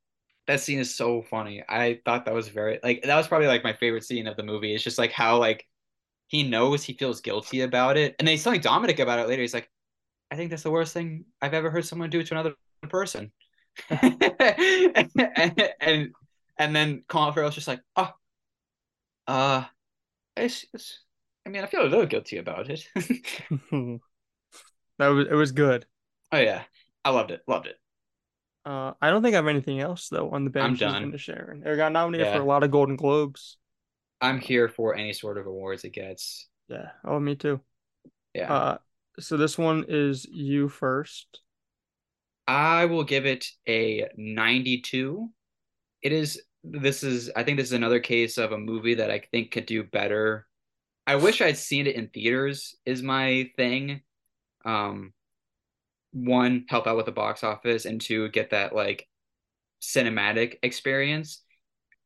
[0.48, 1.64] that scene is so funny.
[1.68, 4.44] I thought that was very like that was probably like my favorite scene of the
[4.44, 4.74] movie.
[4.74, 5.66] It's just like how like
[6.28, 9.42] he knows he feels guilty about it, and then he's telling Dominic about it later.
[9.42, 9.70] He's like,
[10.32, 12.56] "I think that's the worst thing I've ever heard someone do to another
[12.90, 13.32] person,"
[13.90, 16.14] and, and
[16.58, 18.12] And then Colin Farrell's just like, oh,
[19.28, 19.64] uh,
[20.38, 21.00] it's, it's,
[21.46, 22.88] I mean, I feel a little guilty about it.
[22.96, 24.00] that
[25.08, 25.86] was it was good.
[26.32, 26.64] Oh yeah,
[27.04, 27.42] I loved it.
[27.48, 27.76] Loved it.
[28.66, 30.82] Uh, I don't think I have anything else though on the bench.
[30.82, 31.12] I'm done.
[31.12, 31.56] To share.
[31.64, 32.36] It got nominated yeah.
[32.36, 33.58] for a lot of Golden Globes.
[34.22, 36.48] I'm here for any sort of awards it gets.
[36.68, 36.92] Yeah.
[37.04, 37.62] Oh, me too.
[38.34, 38.54] Yeah.
[38.54, 38.78] Uh,
[39.20, 41.40] so this one is you first.
[42.48, 45.30] I will give it a 92.
[46.02, 49.20] It is this is I think this is another case of a movie that I
[49.32, 50.48] think could do better.
[51.08, 54.02] I wish I'd seen it in theaters is my thing.
[54.64, 55.14] Um
[56.14, 59.08] one, help out with the box office and two, get that like
[59.82, 61.42] cinematic experience.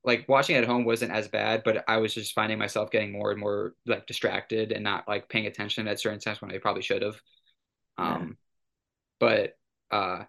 [0.04, 3.32] Like watching at home wasn't as bad, but I was just finding myself getting more
[3.32, 6.82] and more like distracted and not like paying attention at certain times when I probably
[6.82, 7.20] should have.
[7.98, 8.38] Um,
[9.20, 9.58] but
[9.92, 10.24] uh,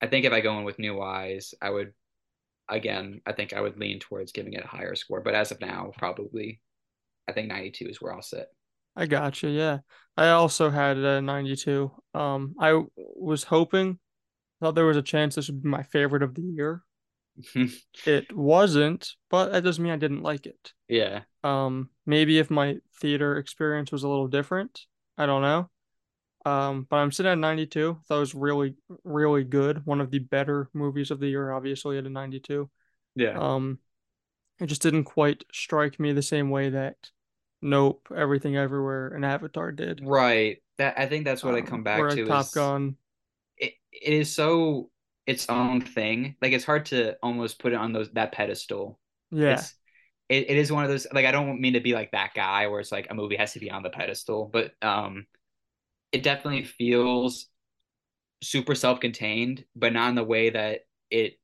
[0.00, 1.92] I think if I go in with new eyes, I would
[2.68, 5.20] again, I think I would lean towards giving it a higher score.
[5.20, 6.60] But as of now, probably
[7.28, 8.46] I think 92 is where I'll sit.
[8.96, 9.48] I gotcha.
[9.48, 9.78] Yeah.
[10.16, 11.90] I also had a 92.
[12.14, 13.98] Um, I was hoping,
[14.60, 16.82] thought there was a chance this would be my favorite of the year.
[18.06, 20.72] it wasn't, but that doesn't mean I didn't like it.
[20.88, 21.22] Yeah.
[21.44, 24.82] Um, maybe if my theater experience was a little different,
[25.18, 25.70] I don't know.
[26.44, 27.98] Um, but I'm sitting at 92.
[28.08, 29.84] That was really, really good.
[29.84, 32.70] One of the better movies of the year, obviously, at a 92.
[33.16, 33.36] Yeah.
[33.38, 33.80] Um,
[34.60, 36.96] it just didn't quite strike me the same way that
[37.62, 40.00] Nope, Everything Everywhere, and Avatar did.
[40.04, 40.58] Right.
[40.78, 42.26] That I think that's what um, I come back to.
[42.26, 42.96] Top is, Gun.
[43.56, 44.90] It, it is so
[45.26, 46.36] its own thing.
[46.40, 48.98] Like it's hard to almost put it on those that pedestal.
[49.30, 49.54] Yeah.
[49.54, 49.74] It's,
[50.28, 52.66] it, it is one of those like I don't mean to be like that guy
[52.68, 55.26] where it's like a movie has to be on the pedestal, but um
[56.12, 57.46] it definitely feels
[58.42, 60.80] super self-contained, but not in the way that
[61.10, 61.38] it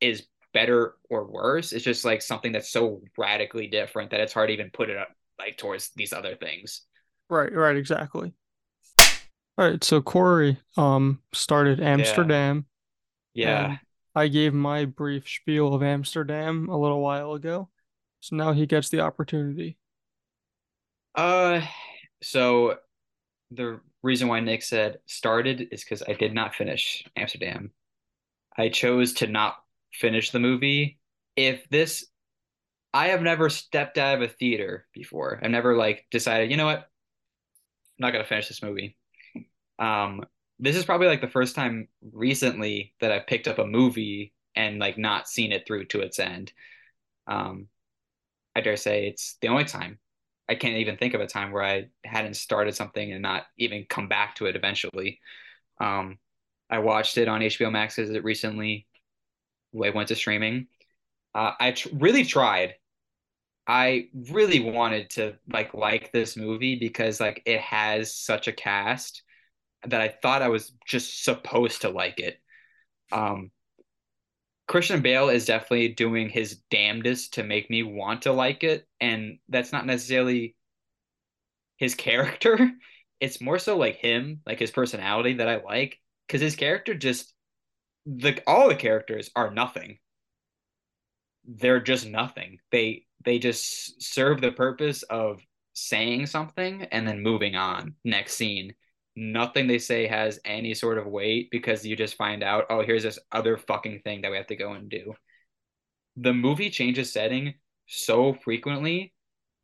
[0.00, 1.72] is better or worse.
[1.72, 4.96] It's just like something that's so radically different that it's hard to even put it
[4.96, 5.08] up
[5.38, 6.82] like towards these other things.
[7.28, 8.32] Right, right, exactly.
[9.58, 12.66] All right, so Corey um started Amsterdam.
[13.34, 13.76] Yeah.
[14.14, 17.68] I gave my brief spiel of Amsterdam a little while ago.
[18.20, 19.78] So now he gets the opportunity.
[21.14, 21.62] Uh
[22.22, 22.76] so
[23.50, 27.72] the reason why Nick said started is because I did not finish Amsterdam.
[28.56, 29.56] I chose to not
[29.92, 30.98] finish the movie.
[31.36, 32.06] If this,
[32.92, 35.40] I have never stepped out of a theater before.
[35.42, 36.84] I've never like decided, you know what, I'm
[37.98, 38.96] not gonna finish this movie.
[39.78, 40.24] Um,
[40.60, 44.78] this is probably like the first time recently that I've picked up a movie and
[44.78, 46.52] like not seen it through to its end.
[47.26, 47.68] Um,
[48.54, 49.98] I dare say it's the only time.
[50.48, 53.86] I can't even think of a time where I hadn't started something and not even
[53.88, 55.20] come back to it eventually.
[55.80, 56.18] Um,
[56.68, 58.86] I watched it on HBO Max as it recently
[59.72, 60.66] went to streaming.
[61.34, 62.74] Uh, I tr- really tried.
[63.66, 69.22] I really wanted to like like this movie because like it has such a cast
[69.86, 72.40] that I thought I was just supposed to like it.
[73.12, 73.50] Um,
[74.68, 79.38] Christian Bale is definitely doing his damnedest to make me want to like it, and
[79.48, 80.54] that's not necessarily
[81.76, 82.70] his character.
[83.20, 87.34] It's more so like him, like his personality that I like, because his character just
[88.06, 89.98] the all the characters are nothing.
[91.44, 92.60] They're just nothing.
[92.72, 95.42] They they just serve the purpose of
[95.74, 97.94] saying something and then moving on.
[98.04, 98.74] Next scene.
[99.16, 103.02] Nothing they say has any sort of weight because you just find out, oh, here's
[103.02, 105.14] this other fucking thing that we have to go and do.
[106.16, 107.54] The movie changes setting
[107.86, 109.12] so frequently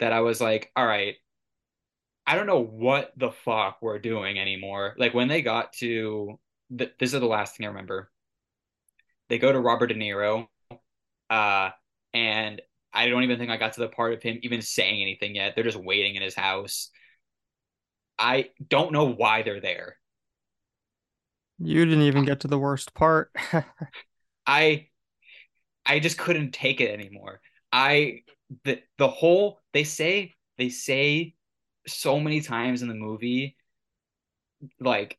[0.01, 1.15] that I was like, all right,
[2.27, 4.95] I don't know what the fuck we're doing anymore.
[4.99, 6.39] Like when they got to
[6.71, 8.11] the, this is the last thing I remember.
[9.29, 10.47] They go to Robert De Niro,
[11.31, 11.71] uh,
[12.15, 12.63] and
[12.93, 15.55] I don't even think I got to the part of him even saying anything yet.
[15.55, 16.91] They're just waiting in his house.
[18.19, 19.97] I don't know why they're there.
[21.59, 23.31] You didn't even get to the worst part.
[24.47, 24.89] I
[25.85, 27.41] I just couldn't take it anymore.
[27.73, 28.23] I
[28.65, 31.35] the the whole they say they say
[31.87, 33.57] so many times in the movie
[34.81, 35.19] like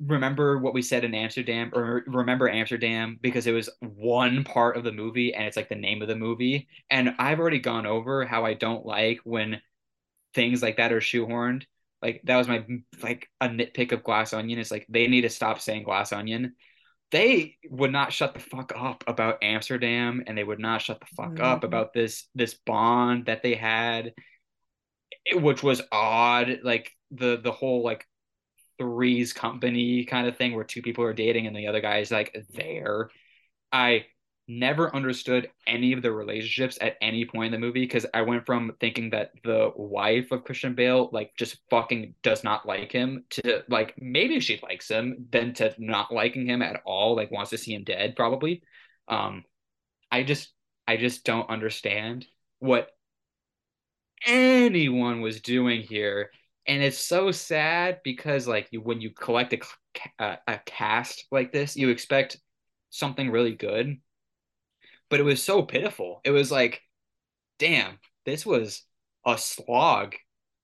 [0.00, 4.84] remember what we said in Amsterdam or remember Amsterdam because it was one part of
[4.84, 6.68] the movie and it's like the name of the movie.
[6.90, 9.60] And I've already gone over how I don't like when
[10.36, 11.64] things like that are shoehorned.
[12.00, 12.64] Like that was my
[13.02, 14.60] like a nitpick of Glass Onion.
[14.60, 16.54] It's like they need to stop saying Glass Onion.
[17.10, 21.06] They would not shut the fuck up about Amsterdam and they would not shut the
[21.16, 21.44] fuck mm-hmm.
[21.44, 24.12] up about this this bond that they had
[25.32, 28.06] which was odd like the the whole like
[28.78, 32.10] threes company kind of thing where two people are dating and the other guy is
[32.10, 33.10] like there.
[33.72, 34.04] I
[34.48, 38.46] never understood any of the relationships at any point in the movie because I went
[38.46, 43.24] from thinking that the wife of Christian Bale like just fucking does not like him
[43.30, 47.50] to like maybe she likes him, then to not liking him at all, like wants
[47.50, 48.62] to see him dead probably.
[49.08, 49.44] Um
[50.10, 50.52] I just
[50.86, 52.26] I just don't understand
[52.60, 52.90] what
[54.24, 56.30] anyone was doing here.
[56.66, 59.60] And it's so sad because like you, when you collect a,
[60.24, 62.38] a, a cast like this, you expect
[62.90, 63.98] something really good
[65.10, 66.20] but it was so pitiful.
[66.24, 66.82] It was like,
[67.58, 68.82] damn, this was
[69.26, 70.14] a slog.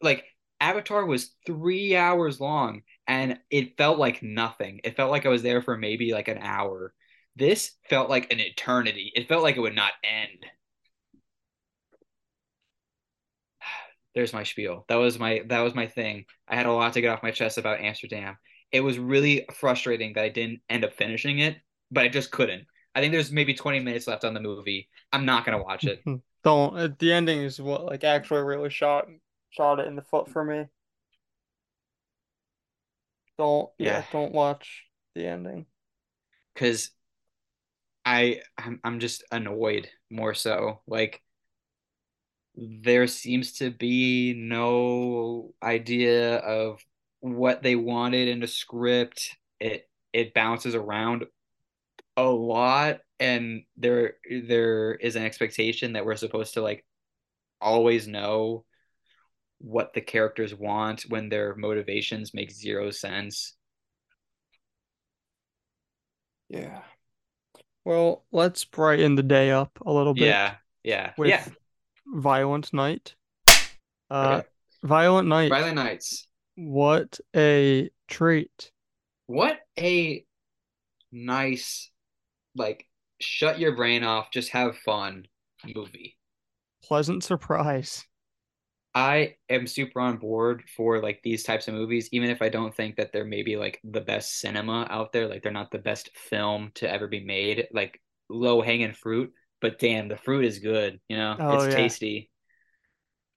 [0.03, 0.25] Like
[0.61, 4.81] Avatar was three hours long and it felt like nothing.
[4.85, 6.95] It felt like I was there for maybe like an hour.
[7.37, 9.13] This felt like an eternity.
[9.15, 10.47] It felt like it would not end.
[14.15, 14.85] There's my spiel.
[14.89, 16.27] That was my that was my thing.
[16.49, 18.37] I had a lot to get off my chest about Amsterdam.
[18.71, 21.57] It was really frustrating that I didn't end up finishing it,
[21.91, 22.67] but I just couldn't.
[22.95, 24.89] I think there's maybe 20 minutes left on the movie.
[25.13, 26.03] I'm not gonna watch it.
[26.45, 26.77] Don't.
[26.77, 29.07] Uh, the ending is what like actually really shot
[29.51, 30.67] shot it in the foot for me.
[33.39, 33.71] Don't.
[33.79, 33.99] Yeah.
[33.99, 35.67] yeah don't watch the ending.
[36.57, 36.91] Cause
[38.05, 40.81] I I'm I'm just annoyed more so.
[40.87, 41.23] Like
[42.57, 46.85] there seems to be no idea of
[47.21, 49.37] what they wanted in the script.
[49.61, 51.25] It it bounces around
[52.17, 56.85] a lot and there there is an expectation that we're supposed to like
[57.61, 58.65] always know
[59.59, 63.55] what the characters want when their motivations make zero sense.
[66.49, 66.83] Yeah.
[67.85, 70.25] Well, let's brighten the day up a little bit.
[70.25, 70.55] Yeah.
[70.83, 71.13] Yeah.
[71.17, 71.45] With yeah.
[72.07, 73.15] Violent Night.
[74.11, 74.49] Uh okay.
[74.83, 75.51] Violent Night.
[75.51, 76.27] Violent Nights.
[76.57, 78.73] What a treat.
[79.27, 80.25] What a
[81.13, 81.92] nice
[82.55, 82.87] like
[83.21, 85.27] shut your brain off, just have fun
[85.75, 86.17] movie.
[86.83, 88.05] Pleasant surprise.
[88.95, 92.75] I am super on board for like these types of movies, even if I don't
[92.75, 95.29] think that they're maybe like the best cinema out there.
[95.29, 97.69] Like they're not the best film to ever be made.
[97.73, 101.01] Like low hanging fruit, but damn, the fruit is good.
[101.09, 101.81] You know, oh, it's yeah.
[101.81, 102.31] tasty.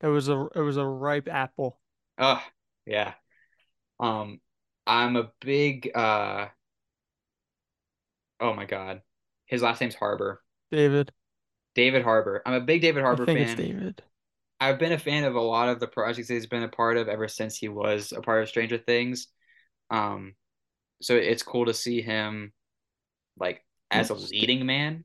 [0.01, 1.79] It was a it was a ripe apple.
[2.17, 2.43] Oh
[2.85, 3.13] yeah.
[3.99, 4.41] Um,
[4.85, 6.47] I'm a big uh
[8.41, 9.01] oh my god,
[9.45, 10.41] his last name's Harbour.
[10.71, 11.11] David.
[11.75, 12.41] David Harbour.
[12.45, 13.47] I'm a big David Harbour I think fan.
[13.49, 14.01] It's David.
[14.59, 17.09] I've been a fan of a lot of the projects he's been a part of
[17.09, 19.27] ever since he was a part of Stranger Things.
[19.89, 20.35] Um,
[21.01, 22.53] so it's cool to see him
[23.37, 25.03] like as a leading man.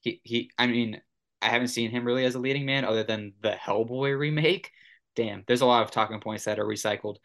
[0.00, 0.50] He he.
[0.58, 1.00] I mean,
[1.40, 4.70] I haven't seen him really as a leading man other than the Hellboy remake.
[5.16, 7.16] Damn, there's a lot of talking points that are recycled.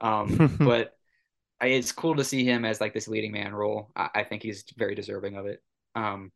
[0.00, 0.96] Um, but
[1.60, 3.90] it's cool to see him as like this leading man role.
[3.96, 5.62] I, I think he's very deserving of it.
[5.94, 6.32] Um,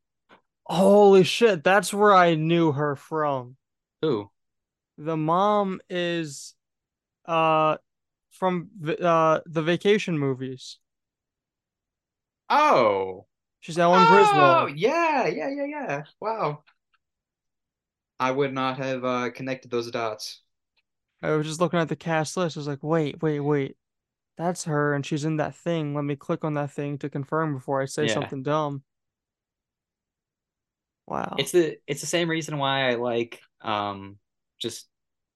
[0.64, 3.56] holy shit, that's where I knew her from.
[4.02, 4.30] Who?
[4.96, 6.54] The mom is,
[7.26, 7.76] uh,
[8.30, 8.68] from
[9.02, 10.78] uh the vacation movies.
[12.48, 13.26] Oh.
[13.60, 14.78] She's Ellen oh, Griswold.
[14.78, 16.02] Yeah, yeah, yeah, yeah.
[16.20, 16.62] Wow.
[18.20, 20.42] I would not have uh, connected those dots.
[21.22, 22.56] I was just looking at the cast list.
[22.56, 23.76] I was like, wait, wait, wait
[24.38, 25.94] that's her and she's in that thing.
[25.94, 28.14] Let me click on that thing to confirm before I say yeah.
[28.14, 28.84] something dumb.
[31.08, 31.36] Wow.
[31.38, 34.18] It's the it's the same reason why I like um
[34.60, 34.86] just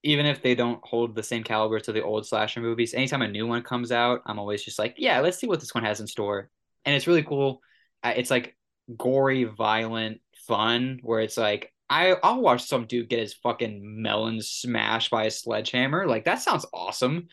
[0.02, 3.28] even if they don't hold the same caliber to the old slasher movies, anytime a
[3.28, 6.00] new one comes out, I'm always just like, yeah, let's see what this one has
[6.00, 6.50] in store.
[6.84, 7.60] And it's really cool.
[8.04, 8.56] It's like
[8.96, 14.42] gory, violent, fun, where it's like I I'll watch some dude get his fucking melon
[14.42, 16.06] smashed by a sledgehammer.
[16.06, 17.28] Like that sounds awesome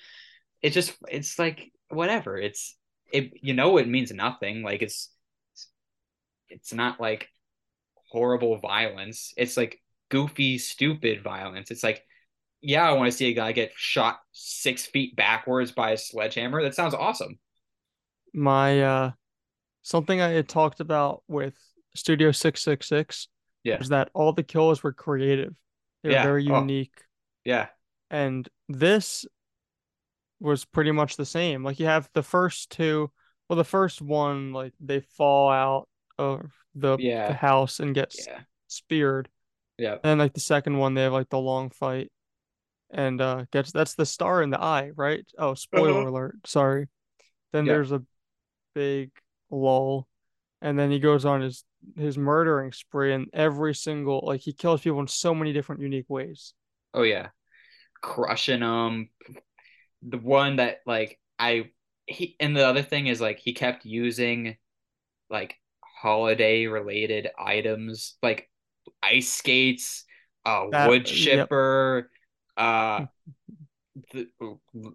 [0.62, 2.38] it just it's like whatever.
[2.38, 2.76] It's
[3.12, 4.64] it you know it means nothing.
[4.64, 5.10] Like it's
[6.50, 7.30] it's not like
[8.10, 9.34] horrible violence.
[9.38, 11.72] It's like goofy, stupid violence.
[11.72, 12.04] It's like,
[12.62, 16.62] yeah, I want to see a guy get shot six feet backwards by a sledgehammer.
[16.62, 17.40] That sounds awesome.
[18.34, 19.12] My uh
[19.82, 21.56] something I had talked about with
[21.96, 23.28] Studio Six Six Six
[23.64, 23.80] yeah.
[23.80, 25.56] was that all the kills were creative.
[26.04, 26.24] They were yeah.
[26.24, 26.60] very oh.
[26.60, 26.94] unique.
[26.96, 27.04] Oh.
[27.46, 27.68] Yeah.
[28.12, 29.26] And this
[30.40, 31.64] was pretty much the same.
[31.64, 33.12] Like you have the first two,
[33.48, 35.88] well, the first one like they fall out
[36.18, 37.28] of the, yeah.
[37.28, 38.42] the house and gets yeah.
[38.68, 39.30] speared.
[39.78, 39.98] Yeah.
[40.04, 42.12] And like the second one, they have like the long fight,
[42.92, 45.26] and uh, gets that's the star in the eye, right?
[45.38, 46.10] Oh, spoiler uh-huh.
[46.10, 46.36] alert!
[46.46, 46.88] Sorry.
[47.54, 47.74] Then yeah.
[47.74, 48.04] there's a
[48.76, 49.12] big
[49.50, 50.08] lull,
[50.62, 51.64] and then he goes on his
[51.96, 56.10] his murdering spree, and every single like he kills people in so many different unique
[56.10, 56.54] ways.
[56.94, 57.30] Oh yeah,
[58.02, 59.10] crushing them,
[60.02, 61.72] the one that like I
[62.06, 64.58] he and the other thing is like he kept using
[65.30, 65.56] like
[66.02, 68.50] holiday related items like
[69.04, 70.06] ice skates,
[70.46, 71.52] a That, wood yep.
[71.52, 72.12] chipper,
[72.58, 73.02] uh,
[74.12, 74.28] the,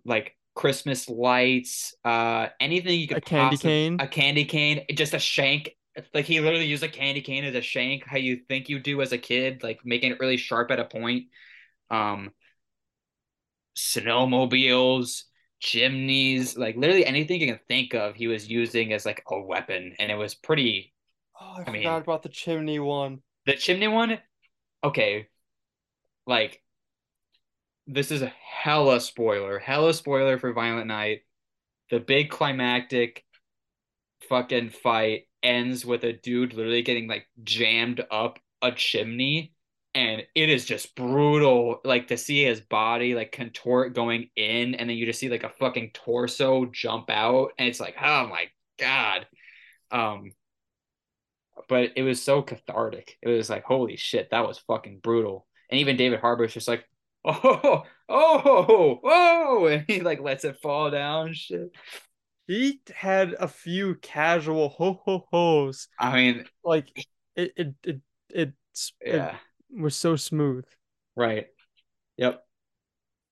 [0.05, 4.05] like Christmas lights, uh, anything you could A candy possibly, cane.
[4.05, 5.71] a candy cane, just a shank.
[6.13, 9.01] Like he literally used a candy cane as a shank, how you think you do
[9.01, 11.25] as a kid, like making it really sharp at a point.
[11.91, 12.33] Um,
[13.77, 15.25] snowmobiles,
[15.61, 19.95] chimneys, like literally anything you can think of, he was using as like a weapon,
[19.99, 20.94] and it was pretty.
[21.41, 23.23] Oh, I I forgot mean, about the chimney one.
[23.47, 24.19] the chimney one,
[24.85, 25.29] okay,
[26.27, 26.63] like
[27.87, 31.23] this is a hella spoiler, hella spoiler for Violent Night.
[31.91, 33.25] The big climactic
[34.29, 39.53] fucking fight ends with a dude literally getting like jammed up a chimney
[39.95, 41.81] and it is just brutal.
[41.85, 45.45] Like to see his body like contort going in and then you just see like
[45.45, 48.47] a fucking torso jump out and it's like oh my
[48.79, 49.27] god.
[49.91, 50.33] Um
[51.69, 55.81] but it was so cathartic it was like holy shit that was fucking brutal and
[55.81, 56.85] even David Harbour's just like
[57.25, 61.71] oh oh oh and he like lets it fall down shit
[62.47, 65.89] He had a few casual ho ho ho's.
[65.99, 66.89] I mean Like
[67.37, 68.01] it it it
[68.31, 68.53] it
[69.01, 69.37] it yeah
[69.71, 70.65] was so smooth.
[71.17, 71.47] right
[72.17, 72.45] yep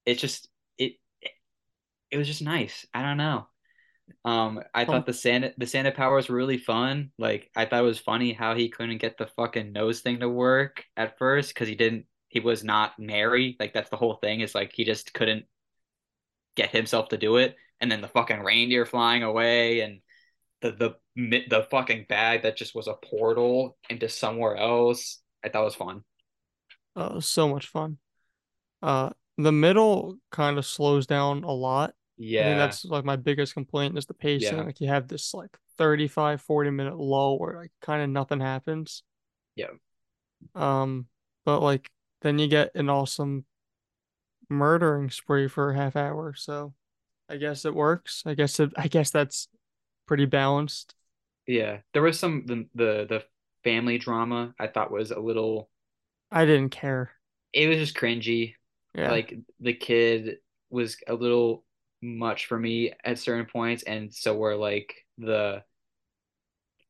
[0.07, 0.49] it just
[0.79, 0.95] it
[2.11, 2.87] it was just nice.
[2.95, 3.47] I don't know.
[4.25, 7.11] Um, I thought the Santa the Santa powers were really fun.
[7.19, 10.29] Like I thought it was funny how he couldn't get the fucking nose thing to
[10.29, 13.57] work at first because he didn't he was not merry.
[13.61, 15.45] Like that's the whole thing is like he just couldn't
[16.57, 17.57] get himself to do it.
[17.81, 20.01] And then the fucking reindeer flying away and
[20.61, 25.21] the the the fucking bag that just was a portal into somewhere else.
[25.45, 26.05] I thought was fun.
[26.95, 27.99] was so much fun.
[28.81, 31.95] Uh, the middle kind of slows down a lot.
[32.39, 34.59] I think Yeah, that's like my biggest complaint is the pacing.
[34.59, 38.41] yeah, Like you have this like 35, 40 minute lull where like kind of nothing
[38.41, 39.03] happens.
[39.55, 39.73] yeah,
[40.55, 41.07] Um,
[41.45, 41.91] but like
[42.23, 43.45] then you get an awesome
[44.49, 46.35] murdering spree for a half hour.
[46.35, 46.75] So
[47.29, 48.23] I guess it works.
[48.27, 49.49] I guess it, I guess that's
[50.07, 50.95] pretty balanced.
[51.47, 51.79] yeah.
[51.93, 53.25] There was some the the the
[53.65, 55.71] family drama I thought was a little
[56.33, 57.13] I didn't care.
[57.53, 58.55] it was just cringy.
[58.95, 59.11] Yeah.
[59.11, 60.39] Like the kid
[60.71, 61.65] was a little
[62.03, 65.63] much for me at certain points, and so we're like the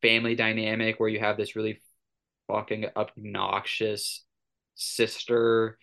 [0.01, 1.81] family dynamic where you have this really
[2.49, 4.25] fucking obnoxious
[4.75, 5.79] sister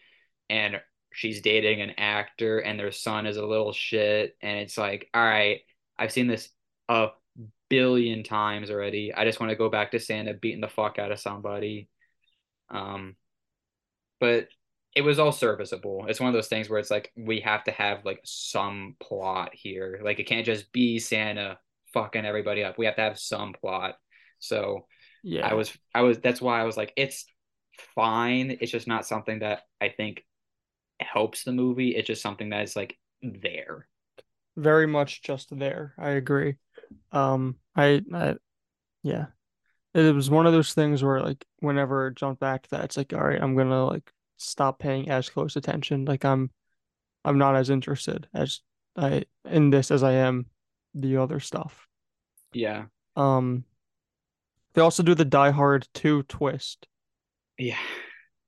[0.49, 0.81] and
[1.13, 5.23] she's dating an actor and their son is a little shit and it's like all
[5.23, 5.61] right
[5.97, 6.49] i've seen this
[6.89, 7.09] a
[7.69, 9.13] billion times already.
[9.13, 11.87] I just want to go back to santa beating the fuck out of somebody.
[12.69, 13.15] Um
[14.19, 14.49] but
[14.95, 16.05] it was all serviceable.
[16.07, 19.51] It's one of those things where it's like we have to have like some plot
[19.53, 19.99] here.
[20.03, 21.59] Like it can't just be Santa
[21.93, 22.77] fucking everybody up.
[22.77, 23.95] We have to have some plot.
[24.39, 24.87] So
[25.23, 27.25] yeah, I was I was that's why I was like it's
[27.95, 28.57] fine.
[28.61, 30.25] It's just not something that I think
[30.99, 31.95] helps the movie.
[31.95, 33.87] It's just something that is like there.
[34.57, 35.93] Very much just there.
[35.97, 36.55] I agree.
[37.11, 38.35] Um, I, I
[39.03, 39.27] yeah.
[39.93, 42.97] It was one of those things where like whenever it jumped back to that, it's
[42.97, 46.05] like, all right, I'm gonna like stop paying as close attention.
[46.05, 46.51] Like I'm
[47.23, 48.61] I'm not as interested as
[48.95, 50.47] I in this as I am
[50.93, 51.87] the other stuff.
[52.53, 52.85] Yeah.
[53.15, 53.65] Um,
[54.73, 56.87] they also do the Die Hard 2 twist,
[57.57, 57.77] Yeah.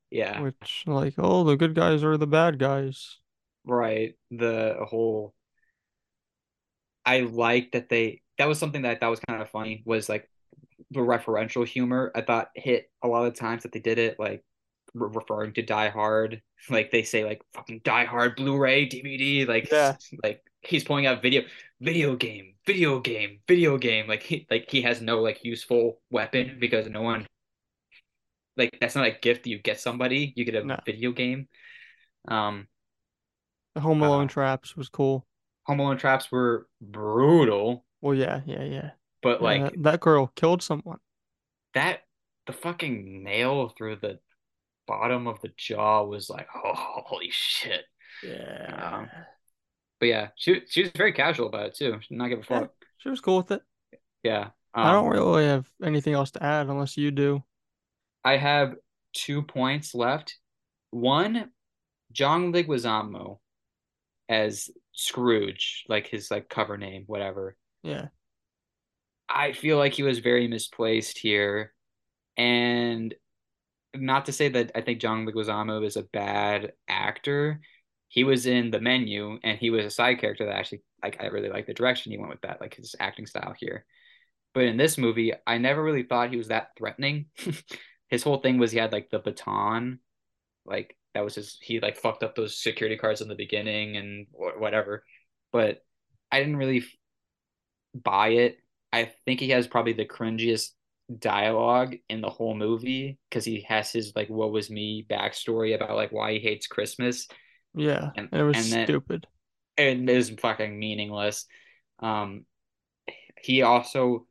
[0.09, 0.41] Yeah.
[0.41, 3.18] which like, oh, the good guys are the bad guys.
[3.65, 4.15] Right.
[4.31, 5.34] The whole
[7.05, 10.07] I like that they that was something that I thought was kind of funny was
[10.09, 10.30] like
[10.91, 14.43] the referential humor I thought hit a lot of times that they did it like
[14.93, 19.69] re- referring to Die Hard like they say like fucking Die Hard Blu-ray DVD like
[19.72, 19.95] Yeah.
[20.23, 21.43] like he's pulling out video
[21.80, 26.57] video game video game video game like he like he has no like useful weapon
[26.59, 27.26] because no one
[28.57, 30.77] like that's not a gift you get somebody you get a No.
[30.85, 31.47] video game
[32.27, 32.68] um
[33.76, 35.26] The Home Alone uh traps was cool.
[35.63, 38.89] Home Alone traps were brutal Well, yeah, yeah, yeah.
[39.23, 40.99] but Yeah, like that girl killed someone.
[41.73, 42.01] that
[42.47, 44.19] the fucking nail through the
[44.91, 47.85] bottom of the jaw was like, oh, holy shit.
[48.68, 49.26] Um, Yeah.
[49.99, 51.99] but yeah, she she was very casual about it too.
[52.01, 52.73] She did not give a Yeah, fuck.
[52.97, 53.63] she was cool with it.
[54.23, 54.51] Yeah.
[54.81, 57.43] I don't Um, really have anything else to add unless you do.
[58.23, 58.76] I have
[59.13, 60.38] two points left.
[60.91, 61.51] One,
[62.11, 63.39] John Leguizamo
[64.30, 67.57] as Scrooge, like his like cover name, whatever.
[67.84, 68.09] Yeah.
[69.30, 71.73] I feel like he was very misplaced here,
[72.38, 73.13] and
[73.95, 77.59] not to say that I think John Leguizamo is a bad actor.
[78.07, 81.27] He was in the menu and he was a side character that actually like I
[81.27, 83.85] really like the direction he went with that, like his acting style here.
[84.53, 87.27] But in this movie, I never really thought he was that threatening.
[88.09, 89.99] His whole thing was he had like the baton,
[90.65, 91.57] like that was his.
[91.61, 95.05] He like fucked up those security cards in the beginning and whatever.
[95.53, 95.81] But
[96.30, 96.84] I didn't really
[97.95, 98.57] buy it.
[98.91, 100.72] I think he has probably the cringiest
[101.19, 105.95] dialogue in the whole movie because he has his like "what was me" backstory about
[105.95, 107.27] like why he hates Christmas.
[107.73, 108.65] Yeah, and it was stupid.
[108.65, 109.27] and then stupid.
[109.77, 111.45] it is fucking meaningless.
[111.99, 112.45] Um,
[113.41, 114.27] he also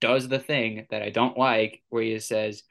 [0.00, 2.62] does the thing that I don't like, where he says,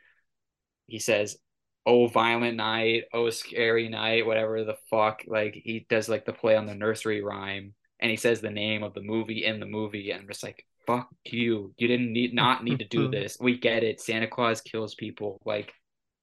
[0.88, 1.38] he says,
[1.86, 6.56] "Oh, violent night, oh, scary night, whatever the fuck." Like he does like the play
[6.58, 10.12] on the nursery rhyme, and he says the name of the movie in the movie,
[10.12, 11.74] and I'm just like, "Fuck you!
[11.78, 13.38] You didn't need not need to do this.
[13.40, 14.02] We get it.
[14.02, 15.40] Santa Claus kills people.
[15.46, 15.74] Like,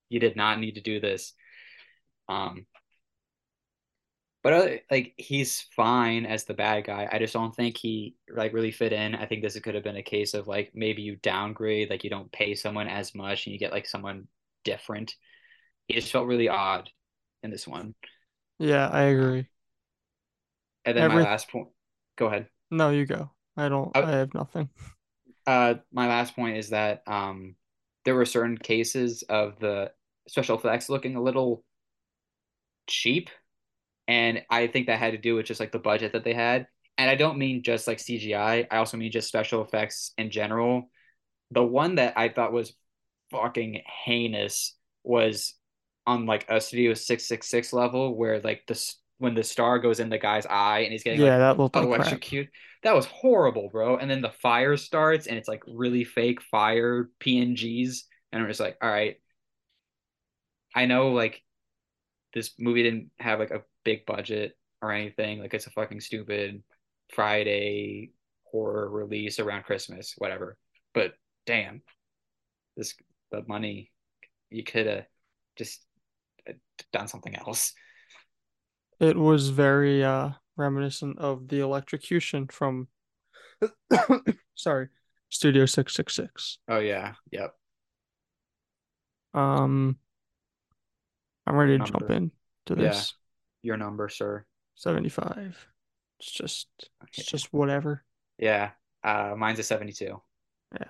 [0.09, 1.35] you did not need to do this."
[2.29, 2.67] Um,
[4.45, 7.09] but uh, like he's fine as the bad guy.
[7.11, 9.15] I just don't think he like really fit in.
[9.15, 12.11] I think this could have been a case of like maybe you downgrade, like you
[12.11, 14.29] don't pay someone as much and you get like someone
[14.63, 15.15] different.
[15.89, 16.91] He just felt really odd
[17.43, 17.95] in this one.
[18.59, 19.49] Yeah, I agree.
[20.85, 21.23] And then Every...
[21.23, 21.69] my last point.
[22.17, 22.47] Go ahead.
[22.71, 23.31] No, you go.
[23.57, 23.91] I don't.
[23.95, 24.69] I, I have nothing.
[25.47, 27.55] Uh, my last point is that um,
[28.05, 29.91] there were certain cases of the
[30.29, 31.65] special effects looking a little
[32.87, 33.31] cheap
[34.07, 36.67] and I think that had to do with just like the budget that they had.
[36.99, 38.67] And I don't mean just like CGI.
[38.71, 40.91] I also mean just special effects in general.
[41.51, 42.75] The one that I thought was
[43.31, 45.55] fucking heinous was
[46.07, 48.75] on like a Studio 666 level where like the
[49.19, 51.77] when the star goes in the guy's eye and he's getting yeah, like, that looked
[51.77, 52.51] like electrocuted.
[52.83, 53.97] That was horrible, bro.
[53.97, 58.01] And then the fire starts and it's like really fake fire PNGs.
[58.33, 59.17] And I'm just like, all right.
[60.75, 61.41] I know like
[62.35, 65.39] this movie didn't have like a big budget or anything.
[65.39, 66.63] Like it's a fucking stupid
[67.13, 68.11] Friday
[68.51, 70.57] horror release around Christmas, whatever.
[70.93, 71.15] But
[71.47, 71.83] damn,
[72.77, 72.95] this
[73.31, 73.91] the money
[74.51, 75.07] you could have
[75.57, 75.85] just
[76.49, 76.53] uh,
[76.93, 77.73] done something else.
[79.01, 82.89] It was very uh reminiscent of the electrocution from
[84.55, 84.89] sorry,
[85.29, 86.59] Studio 666.
[86.69, 87.55] Oh yeah, yep.
[89.33, 89.99] Um
[91.47, 92.31] I'm ready to jump in
[92.67, 93.15] to this.
[93.63, 93.69] Yeah.
[93.71, 94.45] Your number, sir.
[94.77, 95.67] 75.
[96.21, 96.69] It's just
[97.17, 98.05] it's just whatever.
[98.39, 98.71] Yeah.
[99.03, 100.21] Uh mine's a 72.
[100.73, 100.85] Yeah.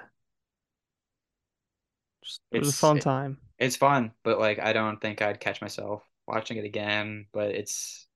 [2.23, 3.39] Just, it it's, was a fun time.
[3.59, 8.07] It's fun, but like I don't think I'd catch myself watching it again, but it's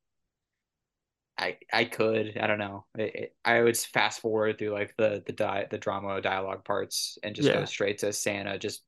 [1.38, 5.22] I I could I don't know it, it, I would fast forward through like the
[5.24, 7.54] the di- the drama dialogue parts and just yeah.
[7.54, 8.82] go straight to Santa just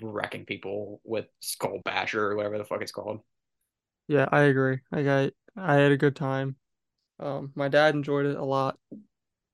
[0.00, 3.20] wrecking people with Skull Basher or whatever the fuck it's called.
[4.06, 4.78] Yeah, I agree.
[4.92, 6.56] Like I I had a good time.
[7.20, 8.78] Um, my dad enjoyed it a lot,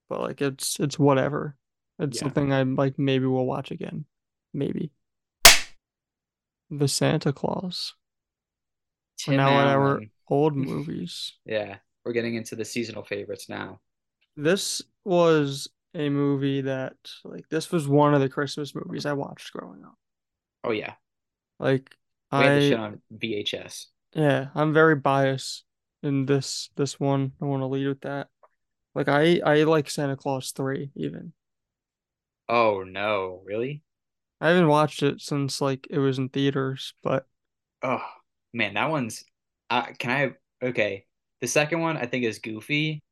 [0.08, 1.56] but like it's it's whatever.
[1.98, 2.22] It's yeah.
[2.22, 4.04] something I like maybe we'll watch again.
[4.52, 4.90] Maybe.
[6.70, 7.94] The Santa Clause.
[9.18, 11.32] Tim now at our old movies.
[11.44, 13.80] yeah, we're getting into the seasonal favorites now.
[14.36, 19.52] This was a movie that like this was one of the Christmas movies I watched
[19.52, 19.94] growing up.
[20.64, 20.94] Oh yeah.
[21.60, 21.94] Like
[22.32, 23.86] we I had the shit on VHS.
[24.14, 25.64] Yeah, I'm very biased
[26.02, 27.32] in this this one.
[27.40, 28.28] I want to lead with that.
[28.94, 31.32] Like I I like Santa Clause 3 even.
[32.48, 33.82] Oh no, really?
[34.40, 37.26] I haven't watched it since like it was in theaters, but
[37.82, 38.04] oh
[38.54, 39.24] man, that one's
[39.68, 41.04] uh, can I okay.
[41.40, 43.02] The second one I think is goofy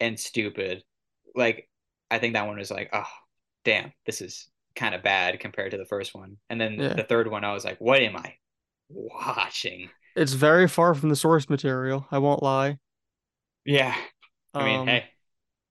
[0.00, 0.82] and stupid.
[1.34, 1.68] Like
[2.10, 3.04] I think that one was like, oh
[3.64, 6.36] damn, this is kind of bad compared to the first one.
[6.48, 6.94] And then yeah.
[6.94, 8.34] the third one, I was like, what am I
[8.88, 9.90] watching?
[10.14, 12.06] It's very far from the source material.
[12.10, 12.78] I won't lie.
[13.64, 13.94] Yeah.
[14.54, 15.04] I mean, um, hey,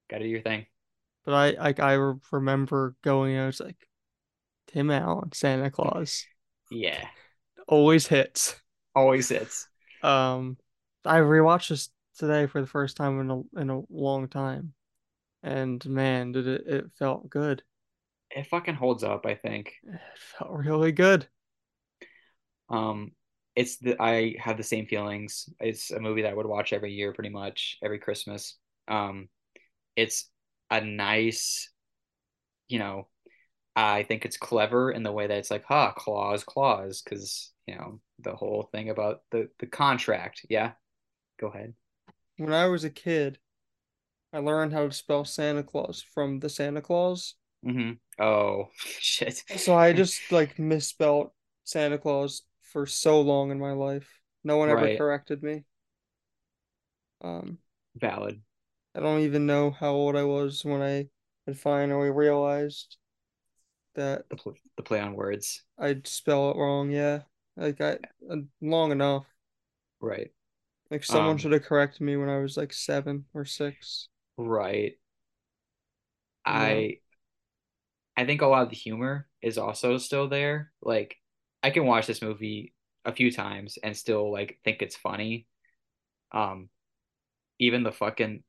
[0.10, 0.66] gotta do your thing.
[1.24, 1.94] But I like I
[2.32, 3.38] remember going.
[3.38, 3.88] I was like,
[4.68, 6.26] Tim Allen, Santa Claus.
[6.70, 7.08] yeah.
[7.68, 8.62] Always hits.
[8.96, 9.68] Always hits.
[10.02, 10.58] Um,
[11.04, 14.74] I rewatched this today for the first time in a in a long time,
[15.44, 17.64] and man, did it it felt good
[18.32, 19.26] it fucking holds up.
[19.26, 20.00] I think it
[20.38, 21.28] felt really good.
[22.70, 23.12] Um,
[23.56, 25.50] it's the I have the same feelings.
[25.60, 28.58] It's a movie that I would watch every year, pretty much every Christmas.
[28.88, 29.30] Um,
[29.96, 30.30] it's
[30.70, 31.70] a nice,
[32.68, 33.08] you know,
[33.76, 37.76] I think it's clever in the way that it's like, huh, clause, clause, because you
[37.76, 40.46] know the whole thing about the the contract.
[40.50, 40.74] Yeah,
[41.40, 41.74] go ahead.
[42.38, 43.40] When I was a kid,
[44.34, 47.36] I learned how to spell Santa Claus from the Santa Clause
[47.66, 48.24] Mm-hmm.
[48.24, 48.70] Oh
[49.00, 49.44] shit.
[49.58, 51.32] So I just like misspelled
[51.64, 54.08] Santa Claus for so long in my life.
[54.44, 54.98] No one ever right.
[54.98, 55.64] corrected me.
[57.22, 57.58] Um
[57.96, 58.42] valid.
[58.94, 61.08] I don't even know how old I was when I
[61.48, 62.98] had finally realized
[63.96, 65.64] that the pl the play on words.
[65.80, 66.92] I'd spell it wrong.
[66.92, 67.22] Yeah,
[67.58, 68.00] like I
[68.30, 69.26] uh, long enough.
[70.00, 70.32] Right.
[70.92, 74.10] Like someone Um, should have corrected me when I was like seven or six.
[74.38, 74.98] right.
[76.46, 77.00] I
[78.18, 80.72] I think a lot of the humor is also still there.
[80.82, 81.18] Like
[81.64, 82.74] I can watch this movie
[83.04, 85.48] a few times and still like think it's funny.
[86.34, 86.70] Um,
[87.60, 88.44] even the fucking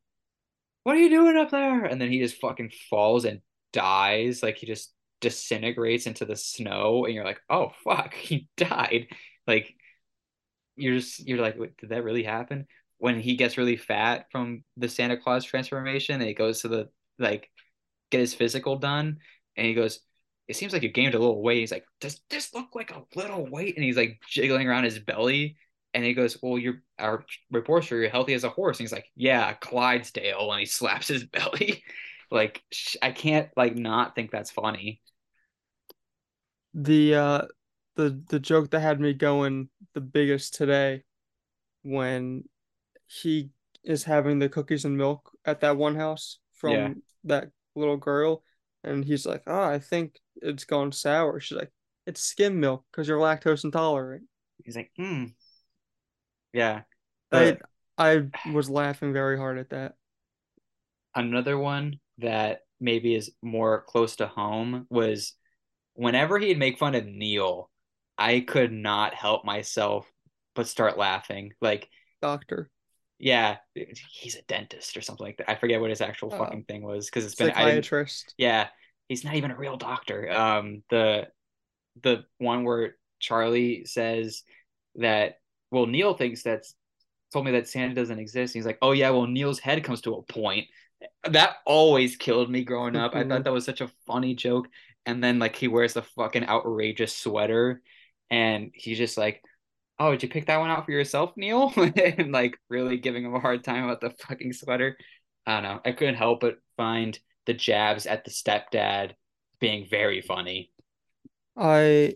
[0.85, 1.85] what are you doing up there?
[1.87, 3.43] And then he just fucking falls and
[3.73, 4.43] dies.
[4.43, 9.09] Like he just disintegrates into the snow, and you're like, oh fuck, he died.
[9.47, 9.75] Like
[10.77, 12.67] you're just you're like, did that really happen?
[12.99, 16.89] When he gets really fat from the Santa Claus transformation, and he goes to the
[17.19, 17.51] like
[18.11, 19.19] get his physical done,
[19.57, 20.01] and he goes,
[20.49, 23.05] "It seems like you gained a little weight." He's like, "Does this look like a
[23.15, 25.57] little weight?" And he's like jiggling around his belly,
[25.95, 28.93] and he goes, "Well, you're our reports are you're healthy as a horse." And he's
[28.93, 31.83] like, "Yeah, Clydesdale," and he slaps his belly.
[32.31, 32.63] Like
[33.03, 35.03] I can't like not think that's funny.
[36.75, 37.43] the uh
[37.97, 41.03] the the joke that had me going the biggest today
[41.83, 42.45] when
[43.07, 43.51] he
[43.85, 48.43] is having the cookies and milk at that one house Yeah, from that little girl,
[48.85, 51.73] and he's like, "Oh, I think it's gone sour." She's like,
[52.07, 54.25] "It's skim milk because you're lactose intolerant."
[54.65, 55.27] he's like, "Hmm,
[56.53, 56.83] yeah."
[57.33, 57.59] I
[57.99, 59.97] I was laughing very hard at that.
[61.17, 65.35] another one that maybe is more close to home was
[65.95, 67.71] whenever he'd make fun of Neil,
[68.19, 70.11] I could not help myself
[70.55, 71.53] but start laughing.
[71.61, 71.89] Like,
[72.21, 72.71] Doctor,
[73.19, 75.51] yeah, he's a dentist or something like that.
[75.51, 78.69] I forget what his actual uh, fucking thing was because it's been psychiatrist, Yeah,
[79.09, 80.31] he's not even a real doctor.
[80.31, 81.29] Um, the
[82.03, 84.43] the one where Charlie says
[84.97, 85.37] that
[85.71, 86.75] well Neil thinks that's
[87.33, 88.55] told me that Santa doesn't exist.
[88.55, 90.67] He's like, oh yeah, well Neil's head comes to a point.
[91.25, 93.15] That always killed me growing up.
[93.15, 93.43] I thought mm-hmm.
[93.43, 94.69] that was such a funny joke.
[95.05, 97.83] And then like he wears the fucking outrageous sweater,
[98.31, 99.43] and he's just like,
[99.99, 101.73] oh, did you pick that one out for yourself, Neil?
[101.77, 104.97] and like really giving him a hard time about the fucking sweater.
[105.47, 105.81] I don't know.
[105.85, 109.13] I couldn't help but find the jabs at the stepdad
[109.61, 110.73] being very funny.
[111.57, 112.15] I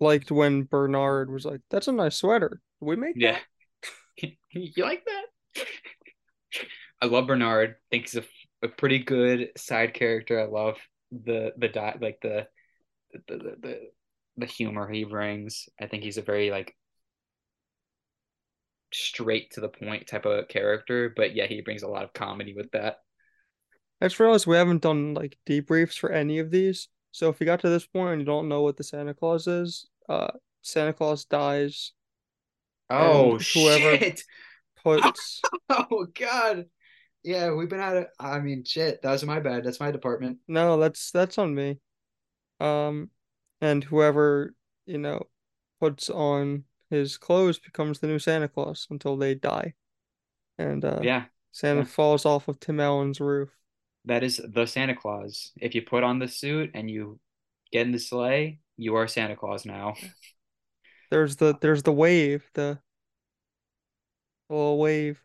[0.00, 2.60] liked when Bernard was like, "That's a nice sweater.
[2.80, 3.38] We make Yeah.
[4.22, 5.66] that?" you like that?
[7.00, 7.70] I love Bernard.
[7.70, 10.40] I think he's a, a pretty good side character.
[10.40, 10.76] I love
[11.10, 12.46] the the dot like the
[13.12, 13.80] the, the the
[14.36, 15.68] the humor he brings.
[15.80, 16.74] I think he's a very like
[18.92, 22.54] straight to the point type of character, but yeah, he brings a lot of comedy
[22.54, 22.98] with that.
[24.00, 26.88] I just realized we haven't done like debriefs for any of these.
[27.10, 29.46] So if you got to this point and you don't know what the Santa Clause
[29.46, 30.28] is, uh,
[30.62, 31.92] Santa Claus dies,
[32.90, 34.22] Oh whoever shit.
[34.82, 36.66] puts Oh god.
[37.24, 38.08] Yeah, we've been at it.
[38.18, 39.02] I mean, shit.
[39.02, 39.64] That was my bad.
[39.64, 40.38] That's my department.
[40.48, 41.78] no, that's that's on me.
[42.60, 43.10] Um,
[43.60, 44.54] and whoever,
[44.86, 45.26] you know,
[45.80, 49.74] puts on his clothes becomes the new Santa Claus until they die.
[50.58, 51.24] And uh, Yeah.
[51.52, 51.86] Santa Yeah.
[51.86, 53.50] falls off of Tim Allen's roof.
[54.04, 55.52] That is the Santa Clause.
[55.60, 57.20] If you put on the suit and you
[57.72, 59.94] get in the sleigh, you are Santa Claus now.
[61.10, 62.80] There's the there's the wave, the
[64.48, 65.22] little wave.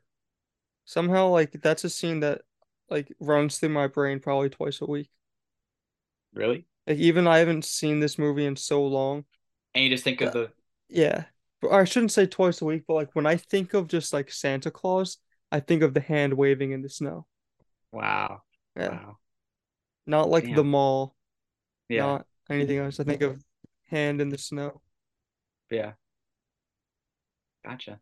[0.86, 2.42] Somehow, like that's a scene that
[2.90, 5.10] like runs through my brain probably twice a week.
[6.34, 6.66] Really?
[6.88, 9.26] Like even I haven't seen this movie in so long.
[9.74, 10.52] And you just think of uh, the
[10.90, 11.26] yeah,
[11.62, 14.32] but I shouldn't say twice a week, but like when I think of just like
[14.32, 15.18] Santa Claus,
[15.52, 17.26] I think of the hand waving in the snow.
[17.92, 18.42] wow.
[18.76, 19.18] Yeah, Wow.
[20.08, 20.68] not like the Damn.
[20.70, 21.16] mall,
[21.90, 22.02] Yeah.
[22.02, 23.00] not anything else.
[23.00, 23.42] I think of
[23.90, 24.82] hand in the snow.
[25.70, 25.94] Yeah.
[27.64, 28.00] Gotcha.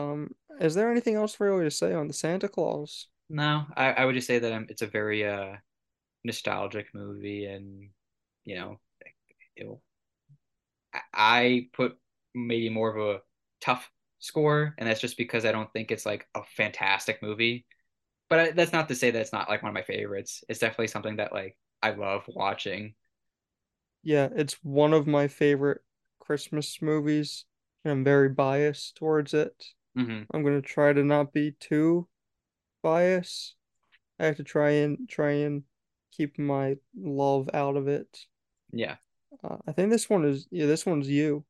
[0.00, 3.08] Um, is there anything else really to say on the Santa Clause?
[3.28, 5.56] No, I, I would just say that um, it's a very uh
[6.24, 7.90] nostalgic movie and
[8.44, 8.80] you know,
[9.56, 9.82] it'll
[11.12, 11.98] I put
[12.34, 13.20] maybe more of a
[13.60, 17.66] tough score, and that's just because I don't think it's like a fantastic movie.
[18.28, 20.44] But I, that's not to say that it's not like one of my favorites.
[20.48, 22.94] It's definitely something that like I love watching.
[24.02, 25.82] Yeah, it's one of my favorite
[26.18, 27.44] Christmas movies,
[27.84, 29.74] and I'm very biased towards it.
[29.96, 32.08] Hmm I'm gonna try to not be too
[32.82, 33.56] biased.
[34.18, 35.64] I have to try and try and
[36.12, 38.26] keep my love out of it.
[38.72, 38.96] Yeah.
[39.42, 41.44] Uh, I think this one is yeah, this one's you.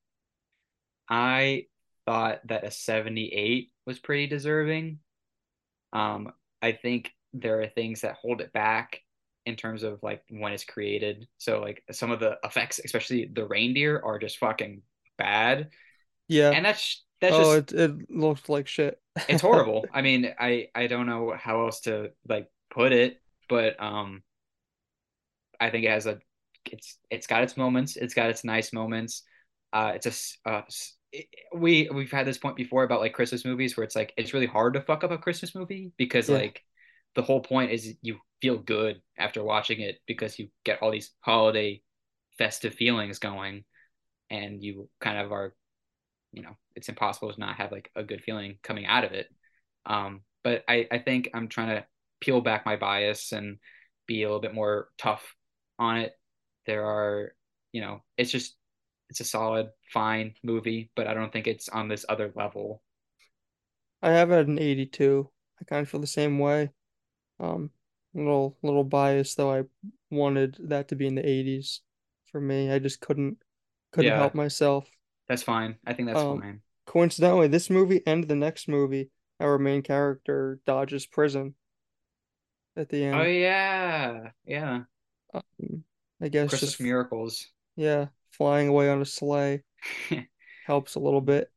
[1.08, 1.66] I
[2.06, 5.00] thought that a 78 was pretty deserving.
[5.92, 9.00] Um, I think there are things that hold it back
[9.46, 11.26] in terms of like when it's created.
[11.38, 14.82] So like some of the effects, especially the reindeer, are just fucking
[15.18, 15.70] bad.
[16.28, 16.50] Yeah.
[16.50, 19.00] And that's that's Oh, just it it looked like shit.
[19.28, 19.88] it's horrible.
[19.92, 24.22] I mean, I I don't know how else to like put it, but um
[25.60, 26.18] I think it has a
[26.70, 27.96] it's it's got its moments.
[27.96, 29.22] It's got its nice moments.
[29.72, 30.62] Uh, it's a uh,
[31.12, 34.34] it, we we've had this point before about like Christmas movies where it's like it's
[34.34, 36.30] really hard to fuck up a Christmas movie because Yeah.
[36.30, 36.62] like
[37.14, 41.10] the whole point is you feel good after watching it because you get all these
[41.20, 41.82] holiday
[42.38, 43.64] festive feelings going
[44.30, 45.54] and you kind of are
[46.32, 49.28] you know it's impossible to not have like a good feeling coming out of it
[49.86, 51.84] um but i i think i'm trying to
[52.20, 53.58] peel back my bias and
[54.06, 55.34] be a little bit more tough
[55.78, 56.12] on it
[56.66, 57.32] there are
[57.72, 58.56] you know it's just
[59.08, 62.82] it's a solid fine movie but i don't think it's on this other level
[64.02, 65.30] I have it an 82.
[65.60, 66.70] I kind of feel the same way.
[67.40, 67.70] Um,
[68.14, 69.52] little little bias though.
[69.52, 69.64] I
[70.10, 71.82] wanted that to be in the 80s
[72.32, 72.70] for me.
[72.72, 73.38] I just couldn't
[73.92, 74.88] couldn't yeah help myself.
[75.30, 79.58] That's fine i think that's Um, fine coincidentally, this movie and the next movie, our
[79.58, 81.56] main character dodges prison
[82.76, 83.16] at the end.
[83.18, 84.82] oh yeah yeah
[85.34, 85.84] Um,
[86.20, 87.46] I guess christmas just miracles
[87.76, 89.62] yeah, flying away on a sleigh
[90.62, 91.50] helps a little bit.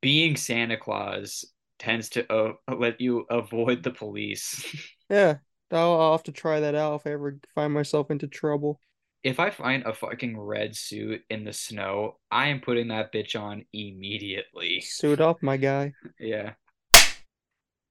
[0.00, 1.44] being santa claus
[1.78, 4.64] tends to uh, let you avoid the police
[5.10, 5.38] Yeah,
[5.70, 8.80] I'll, I'll have to try that out if I ever find myself into trouble.
[9.22, 13.38] If I find a fucking red suit in the snow, I am putting that bitch
[13.40, 14.80] on immediately.
[14.80, 15.92] Suit up, my guy.
[16.18, 16.54] Yeah.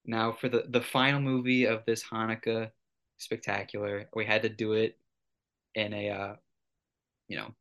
[0.06, 2.72] Now for the the final movie of this Hanukkah
[3.18, 4.97] spectacular, we had to do it
[5.76, 6.35] in a uh,
[7.27, 7.53] you know,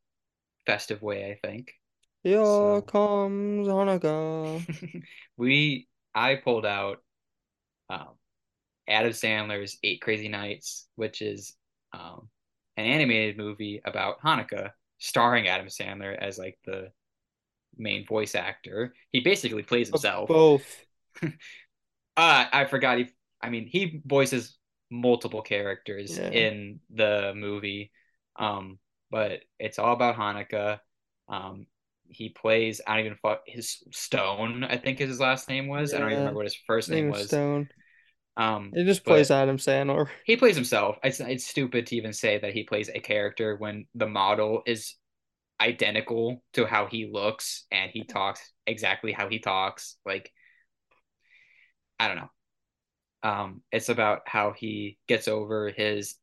[0.66, 1.74] festive way, I think.
[2.22, 5.02] Here So comes Hanukkah.
[5.36, 7.02] we I pulled out
[7.90, 8.16] um
[8.88, 11.54] Adam Sandler's Eight Crazy Nights, which is
[11.92, 12.28] um
[12.78, 16.90] an animated movie about Hanukkah starring Adam Sandler as like the
[17.76, 18.94] main voice actor.
[19.12, 20.28] He basically plays himself.
[20.28, 20.84] both.
[22.16, 22.98] Uh, I forgot.
[22.98, 23.06] He,
[23.40, 24.58] I mean, he voices
[24.90, 26.30] multiple characters Yeah.
[26.30, 27.92] in the movie,
[28.36, 28.78] um,
[29.10, 30.80] but it's all about Hanukkah.
[31.28, 31.66] Um,
[32.08, 32.80] he plays.
[32.86, 34.64] I don't even fuck his Stone.
[34.64, 35.94] I think his last name was.
[35.94, 37.26] I don't even remember what his first Name name was.
[37.28, 37.68] Stone.
[38.38, 40.08] Um, It just plays Adam Sandler.
[40.24, 40.96] he plays himself.
[41.02, 44.94] It's it's stupid to even say that he plays a character when the model is
[45.60, 49.96] identical to how he looks and he talks exactly how he talks.
[50.06, 50.32] Like
[51.98, 52.30] I don't know.
[53.24, 56.14] Um, it's about how he gets over his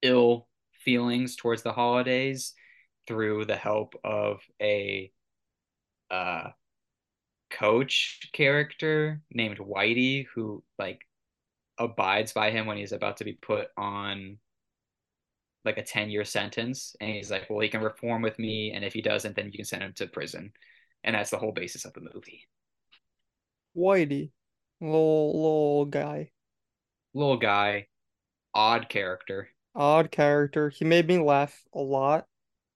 [0.00, 0.48] ill
[0.84, 2.54] feelings towards the holidays
[3.06, 5.12] through the help of a
[6.10, 6.48] uh
[7.50, 11.00] coach character named Whitey who like
[11.78, 14.38] abides by him when he's about to be put on
[15.64, 18.84] like a 10 year sentence and he's like well he can reform with me and
[18.84, 20.52] if he doesn't then you can send him to prison
[21.04, 22.46] and that's the whole basis of the movie
[23.76, 24.30] Whitey.
[24.80, 26.30] Little little guy.
[27.14, 27.86] little guy
[28.54, 30.70] odd character Odd character.
[30.70, 32.26] He made me laugh a lot.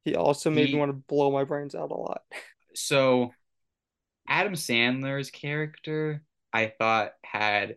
[0.04, 2.22] He also made me want to blow my brains out a lot.
[2.74, 3.32] so
[4.28, 6.22] adam sandler's character
[6.52, 7.76] i thought had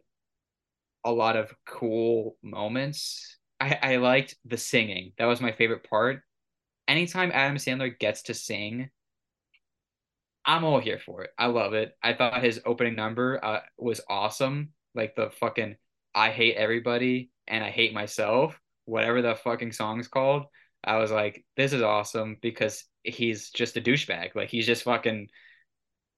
[1.06, 6.22] a lot of cool moments i i liked the singing that was my favorite part
[6.88, 8.90] anytime adam sandler gets to sing
[10.46, 11.32] I'm all here for it.
[11.38, 11.98] I love it.
[12.04, 14.70] I thought his opening number uh, was awesome.
[14.94, 15.76] Like the fucking
[16.14, 20.44] I hate everybody and I hate myself, whatever the fucking song's called.
[20.84, 24.36] I was like, this is awesome because he's just a douchebag.
[24.36, 25.30] Like he's just fucking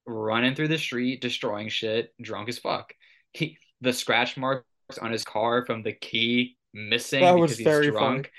[0.05, 2.93] running through the street, destroying shit, drunk as fuck.
[3.31, 4.66] He the scratch marks
[5.01, 8.23] on his car from the key missing That because he's very funny.
[8.23, 8.31] drunk.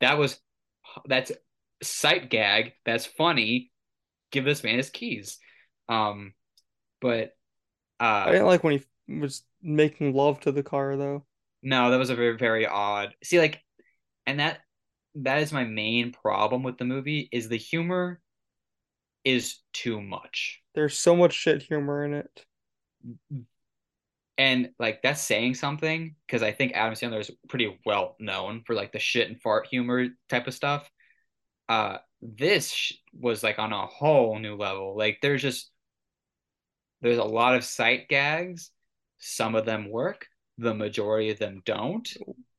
[0.00, 0.38] That was
[1.06, 1.32] that's
[1.82, 2.72] sight gag.
[2.84, 3.72] That's funny
[4.32, 5.38] give this man his keys.
[5.88, 6.32] Um,
[7.00, 7.36] but
[8.00, 11.24] I uh, didn't like when he was making love to the car though.
[11.62, 13.14] no, that was a very very odd.
[13.22, 13.60] See, like,
[14.26, 14.60] and that
[15.14, 18.20] that is my main problem with the movie is the humor
[19.24, 22.44] is too much, There's so much shit humor in it.
[24.38, 28.74] And like that's saying something because I think Adam Sandler is pretty well known for
[28.74, 30.90] like the shit and fart humor type of stuff.
[31.68, 34.96] Uh, this sh- was like on a whole new level.
[34.96, 35.70] Like, there's just
[37.00, 38.70] there's a lot of sight gags.
[39.18, 40.26] Some of them work,
[40.58, 42.08] the majority of them don't.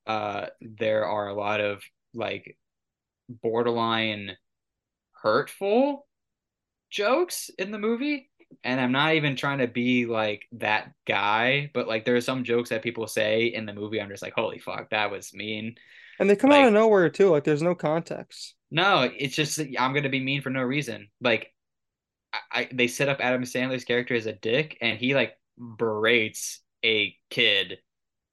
[0.06, 1.82] Uh, there are a lot of
[2.14, 2.58] like
[3.30, 4.36] borderline
[5.22, 6.06] hurtful
[6.90, 8.30] jokes in the movie.
[8.64, 12.44] And I'm not even trying to be like that guy, but like there are some
[12.44, 14.02] jokes that people say in the movie.
[14.02, 15.76] I'm just like, holy fuck, that was mean.
[16.20, 17.30] And they come out of nowhere too.
[17.30, 18.56] Like there's no context.
[18.72, 21.10] no, it's just I'm gonna be mean for no reason.
[21.22, 21.54] Like
[22.34, 26.60] I, I they set up Adam Sandler's character as a dick, and he like berates
[26.84, 27.80] a kid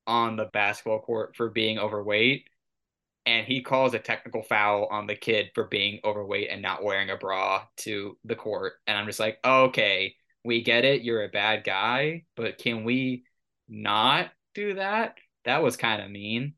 [0.06, 2.48] on the basketball court for being overweight,
[3.30, 7.10] and he calls a technical foul on the kid for being overweight and not wearing
[7.10, 8.74] a bra to the court.
[8.86, 11.02] And I'm just like, okay, we get it.
[11.02, 13.24] You're a bad guy, but can we
[13.68, 15.16] not do that?
[15.44, 16.54] That was kind of mean.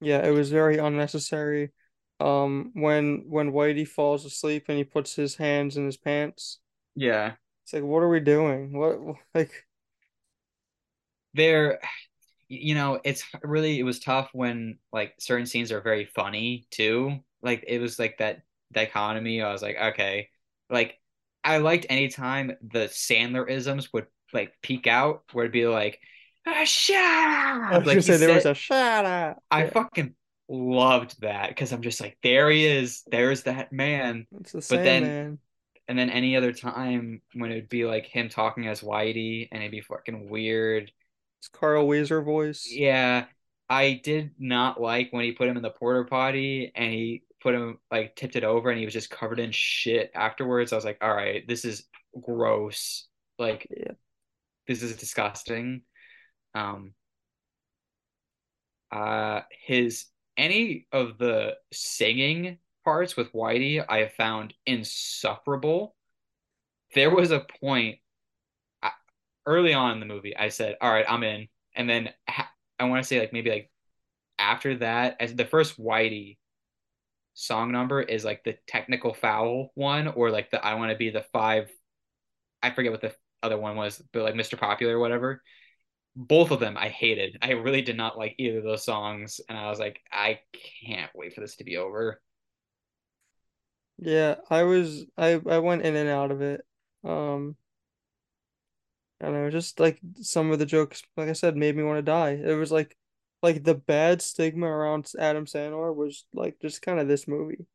[0.00, 1.72] Yeah, it was very unnecessary.
[2.20, 6.58] Um, when when Whitey falls asleep and he puts his hands in his pants,
[6.96, 7.36] Yeah.
[7.62, 8.72] it's like, what are we doing?
[8.72, 8.98] What
[9.34, 9.66] like
[11.34, 11.80] There,
[12.60, 17.18] you know, it's really, it was tough when like certain scenes are very funny too.
[17.42, 19.42] Like it was like that dichotomy.
[19.42, 20.28] I was like, okay,
[20.70, 20.98] like
[21.44, 26.00] I liked anytime the Sandler isms would like peek out, where it'd be like,
[26.46, 26.96] ah, shut
[27.70, 29.42] I was Like gonna say there was a shut up.
[29.50, 30.14] I fucking
[30.48, 33.02] loved that because I'm just like, there he is.
[33.10, 34.26] There's that man.
[34.40, 35.38] it's the But then, Sandman.
[35.88, 39.72] and then any other time when it'd be like him talking as Whitey and it'd
[39.72, 40.92] be fucking weird.
[41.44, 42.66] It's Carl Wheezer voice.
[42.70, 43.26] Yeah,
[43.68, 47.54] I did not like when he put him in the porter potty and he put
[47.54, 50.72] him like tipped it over and he was just covered in shit afterwards.
[50.72, 51.84] I was like, all right, this is
[52.18, 53.06] gross.
[53.38, 53.92] Like, Yeah.
[54.66, 55.82] this is disgusting.
[56.54, 56.94] Um,
[58.90, 60.06] uh, his
[60.38, 62.56] any of the singing
[62.86, 65.94] parts with Whitey I have found insufferable.
[66.94, 67.98] There was a point
[69.46, 71.48] early on in the movie I said, all right, I'm in.
[71.76, 73.70] And then ha- I want to say like maybe like
[74.38, 76.38] after that, as the first Whitey
[77.34, 81.10] song number is like the technical foul one, or like the I want to be
[81.10, 81.70] the five.
[82.62, 84.56] I forget what the other one was, but like Mr.
[84.56, 85.42] Popular or whatever.
[86.16, 87.38] Both of them I hated.
[87.42, 90.40] I really did not like either of those songs, and I was like, I
[90.86, 92.20] can't wait for this to be over.
[93.98, 96.64] Yeah, I was I I went in and out of it.
[97.04, 97.56] Um,
[99.20, 101.98] I don't know, just like some of the jokes, like I said, made me want
[101.98, 102.32] to die.
[102.32, 102.96] It was like
[103.42, 107.66] like the bad stigma around Adam Sandler was like just kind of this movie.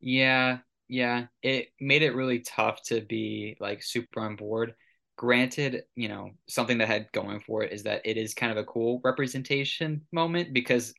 [0.00, 0.58] Yeah,
[0.88, 1.26] yeah.
[1.42, 4.74] It made it really tough to be like super on board.
[5.16, 8.58] Granted, you know, something that had going for it is that it is kind of
[8.58, 10.94] a cool representation moment because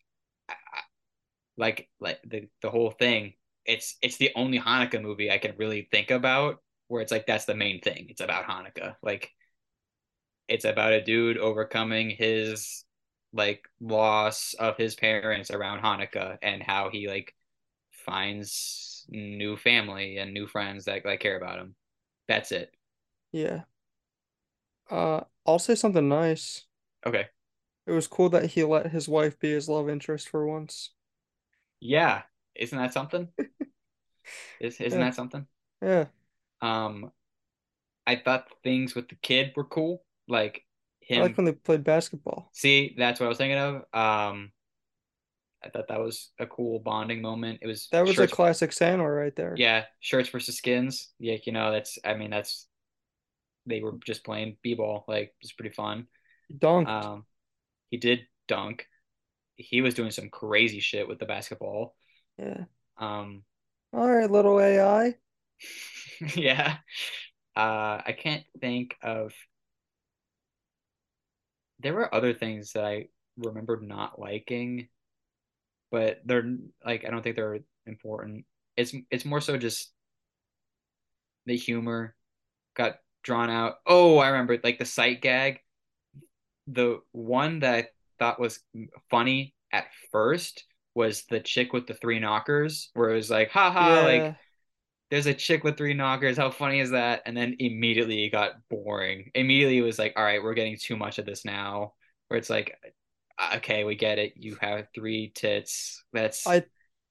[1.58, 3.34] like like the the whole thing,
[3.66, 6.58] it's it's the only Hanukkah movie I can really think about
[6.88, 8.08] where it's like that's the main thing.
[8.10, 8.96] It's about Hanukkah.
[9.04, 9.32] Like
[10.48, 12.86] it's about a dude overcoming his
[13.34, 17.36] like loss of his parents around Hanukkah and how he like
[17.92, 21.76] finds new family and new friends that like care about him.
[22.28, 22.74] That's it.
[23.32, 23.64] Yeah.
[24.90, 26.66] Uh, I'll say something nice.
[27.06, 27.30] Okay.
[27.88, 30.92] It was cool that he let his wife be his love interest for once.
[31.80, 32.24] Yeah.
[32.56, 33.30] Isn't that something?
[34.60, 35.48] Is isn't Yeah, that something?
[35.82, 36.08] yeah.
[36.62, 37.12] Um,
[38.08, 40.04] I thought things with the kid were cool.
[40.28, 40.64] Like
[41.02, 41.20] him.
[41.20, 42.50] I like when they played basketball.
[42.54, 43.76] See, that's what I was thinking of.
[43.94, 44.52] Um,
[45.64, 47.60] I thought that was a cool bonding moment.
[47.62, 49.56] It was That was a classic Sandler right there.
[49.58, 51.10] Yeah, shirts versus skins.
[51.20, 51.98] Yeah, you know, that's.
[52.06, 52.68] I mean, that's.
[53.66, 55.04] They were just playing b-ball.
[55.10, 56.08] Like, it's pretty fun.
[56.58, 56.88] Dunk.
[56.88, 57.26] Um,
[57.90, 58.88] he did dunk.
[59.56, 61.96] He was doing some crazy shit with the basketball.
[62.38, 62.66] Yeah.
[62.98, 63.44] Um,
[63.92, 65.16] All right, little AI.
[66.36, 66.78] yeah.
[67.56, 69.34] Uh, I can't think of.
[71.80, 74.88] There were other things that I remembered not liking,
[75.92, 78.46] but they're like I don't think they're important.
[78.76, 79.92] It's it's more so just
[81.46, 82.16] the humor
[82.76, 83.76] got drawn out.
[83.86, 85.60] Oh, I remember like the sight gag.
[86.68, 87.88] The one that I
[88.20, 88.60] thought was
[89.10, 94.32] funny at first was the chick with the three knockers, where it was like, like
[94.32, 94.36] Yeah.
[95.10, 96.38] There's a chick with three knockers.
[96.38, 97.22] How funny is that?
[97.26, 99.32] And then immediately it got boring.
[99.36, 101.94] Immediately it was like, all right, we're getting too much of this now.
[102.28, 102.76] Where it's like,
[103.56, 104.34] okay, we get it.
[104.36, 106.04] You have three tits.
[106.14, 106.66] That's I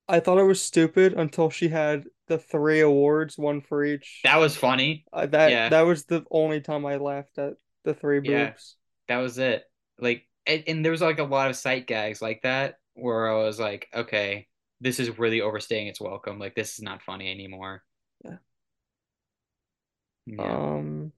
[0.08, 4.22] I thought it was stupid until she had the three awards, one for each.
[4.24, 5.04] that was funny.
[5.12, 7.54] Uh, that Yeah, that was the only time I laughed at
[7.84, 8.76] the three yeah, boobs.
[9.08, 9.64] that was it.
[9.98, 13.42] Like, and, and there was like a lot of sight gags like that where I
[13.44, 14.48] was like, okay,
[14.80, 16.38] this is really overstaying its welcome.
[16.38, 17.82] Like, this is not funny anymore.
[18.24, 18.38] Yeah.
[20.26, 21.12] Yeah, Um,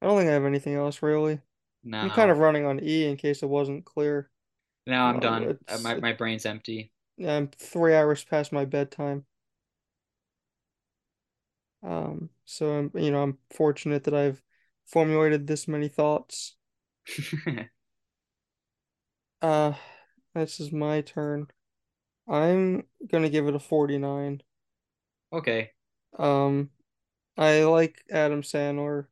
[0.00, 1.40] I don't think I have anything else really.
[1.84, 2.00] No.
[2.02, 4.30] I'm kind of running on E in case it wasn't clear.
[4.86, 5.54] now I'm Um, done.
[5.68, 6.92] Uh, My my brain's empty.
[7.26, 9.24] I'm three hours past my bedtime.
[11.82, 14.42] Um, so I'm you know I'm fortunate that I've
[14.86, 16.56] formulated this many thoughts.
[19.42, 19.72] Uh,
[20.34, 21.48] this is my turn.
[22.28, 24.42] I'm gonna give it a 49.
[25.32, 25.72] Okay.
[26.18, 26.70] Um,
[27.36, 29.06] I like Adam Sandler.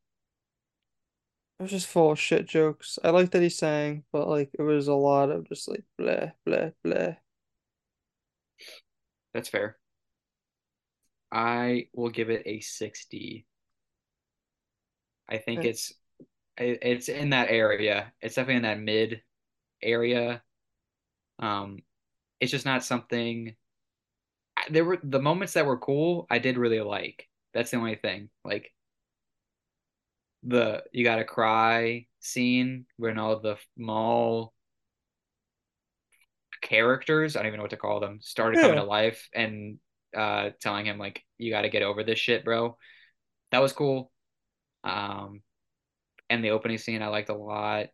[1.58, 2.98] it was just full of shit jokes.
[3.04, 6.30] I like that he sang, but like it was a lot of just like blah
[6.46, 7.14] blah blah.
[9.34, 9.78] That's fair.
[11.32, 13.46] I will give it a 60.
[15.28, 15.92] I think it's
[16.56, 18.12] it's in that area.
[18.20, 19.22] It's definitely in that mid
[19.82, 20.42] area.
[21.40, 21.78] Um,
[22.40, 23.56] it's just not something
[24.68, 27.28] there were the moments that were cool, I did really like.
[27.54, 28.28] That's the only thing.
[28.44, 28.72] Like
[30.42, 34.54] the you gotta cry scene when all the mall
[36.62, 39.78] characters, I don't even know what to call them, started coming to life and
[40.16, 42.76] uh telling him like you gotta get over this shit, bro.
[43.52, 44.10] That was cool.
[44.84, 45.42] Um
[46.28, 47.88] and the opening scene I liked a lot.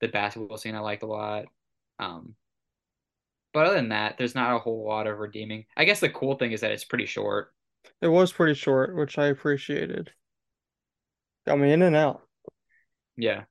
[0.00, 1.46] The basketball scene I liked a lot.
[1.98, 2.34] Um
[3.56, 5.64] but other than that, there's not a whole lot of redeeming.
[5.78, 7.54] I guess the cool thing is that it's pretty short.
[8.02, 10.12] it was pretty short, which I appreciated.
[11.46, 12.20] Got me in and out.
[13.16, 13.44] Yeah.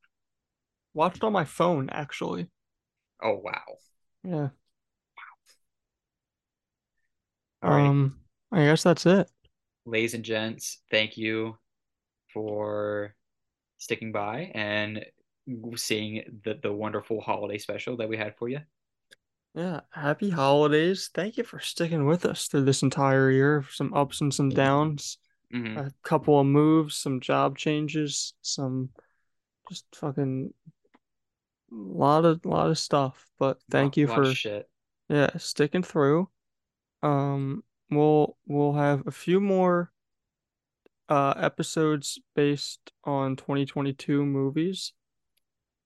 [0.94, 2.50] Watched on my phone actually.
[3.24, 3.64] Oh wow.
[4.24, 4.50] Yeah.
[7.64, 7.64] Wow.
[7.64, 7.88] All right.
[7.88, 8.20] Um,
[8.52, 9.28] I guess that's it.
[9.88, 11.58] Ladies and gents, thank you
[12.32, 13.16] for
[13.80, 15.04] sticking by and
[15.78, 18.60] seeing the the wonderful holiday special that we had for you.
[19.56, 21.10] Yeah, happy holidays.
[21.14, 23.64] Thank you for sticking with us through this entire year.
[23.72, 25.18] Some ups and some downs,
[25.52, 28.90] hmm a couple of moves, some job changes, some
[29.70, 30.54] just fucking
[31.72, 33.28] a lot of lot of stuff.
[33.40, 34.70] But thank lot, you for shit.
[35.08, 36.30] yeah, sticking through.
[37.02, 39.92] Um, we'll we'll have a few more
[41.08, 44.92] uh episodes based on 2022 movies,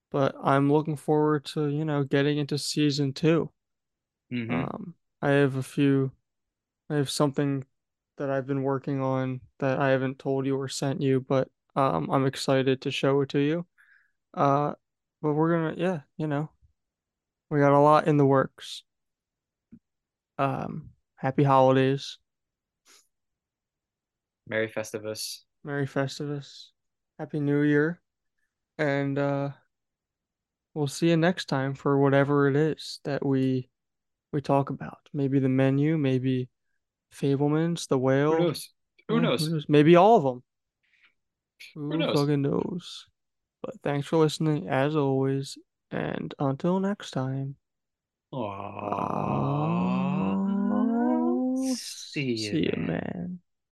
[0.10, 3.52] but I'm looking forward to, you know, getting into season two.
[4.32, 6.12] Hmm Um, I have a few
[6.90, 7.66] I have something
[8.18, 12.10] that I've been working on that I haven't told you or sent you, but um,
[12.12, 13.68] I'm excited to show it to you.
[14.34, 14.74] Uh,
[15.22, 16.52] but we're gonna, yeah, you know,
[17.50, 18.84] we got a lot in the works.
[20.38, 22.18] Um, happy holidays,
[24.48, 25.46] Merry Festivus.
[25.64, 26.72] Merry Festivus,
[27.18, 28.02] Happy New Year,
[28.78, 29.52] and uh,
[30.74, 33.70] we'll see you next time for whatever it is that we
[34.32, 35.00] we talk about.
[35.14, 36.50] Maybe the menu, maybe
[37.14, 38.32] Fabelmans, the Who whale.
[38.40, 38.70] knows?
[39.08, 39.50] Who Yeah, who knows?
[39.50, 39.66] knows?
[39.68, 40.44] Maybe all of them.
[41.76, 42.20] Who Who knows?
[42.20, 43.06] fucking knows?
[43.62, 45.58] But thanks for listening as always,
[45.92, 47.56] and until next time,
[48.34, 48.40] Aww.
[50.72, 52.88] I'll See you, see you, man.
[52.88, 53.40] man.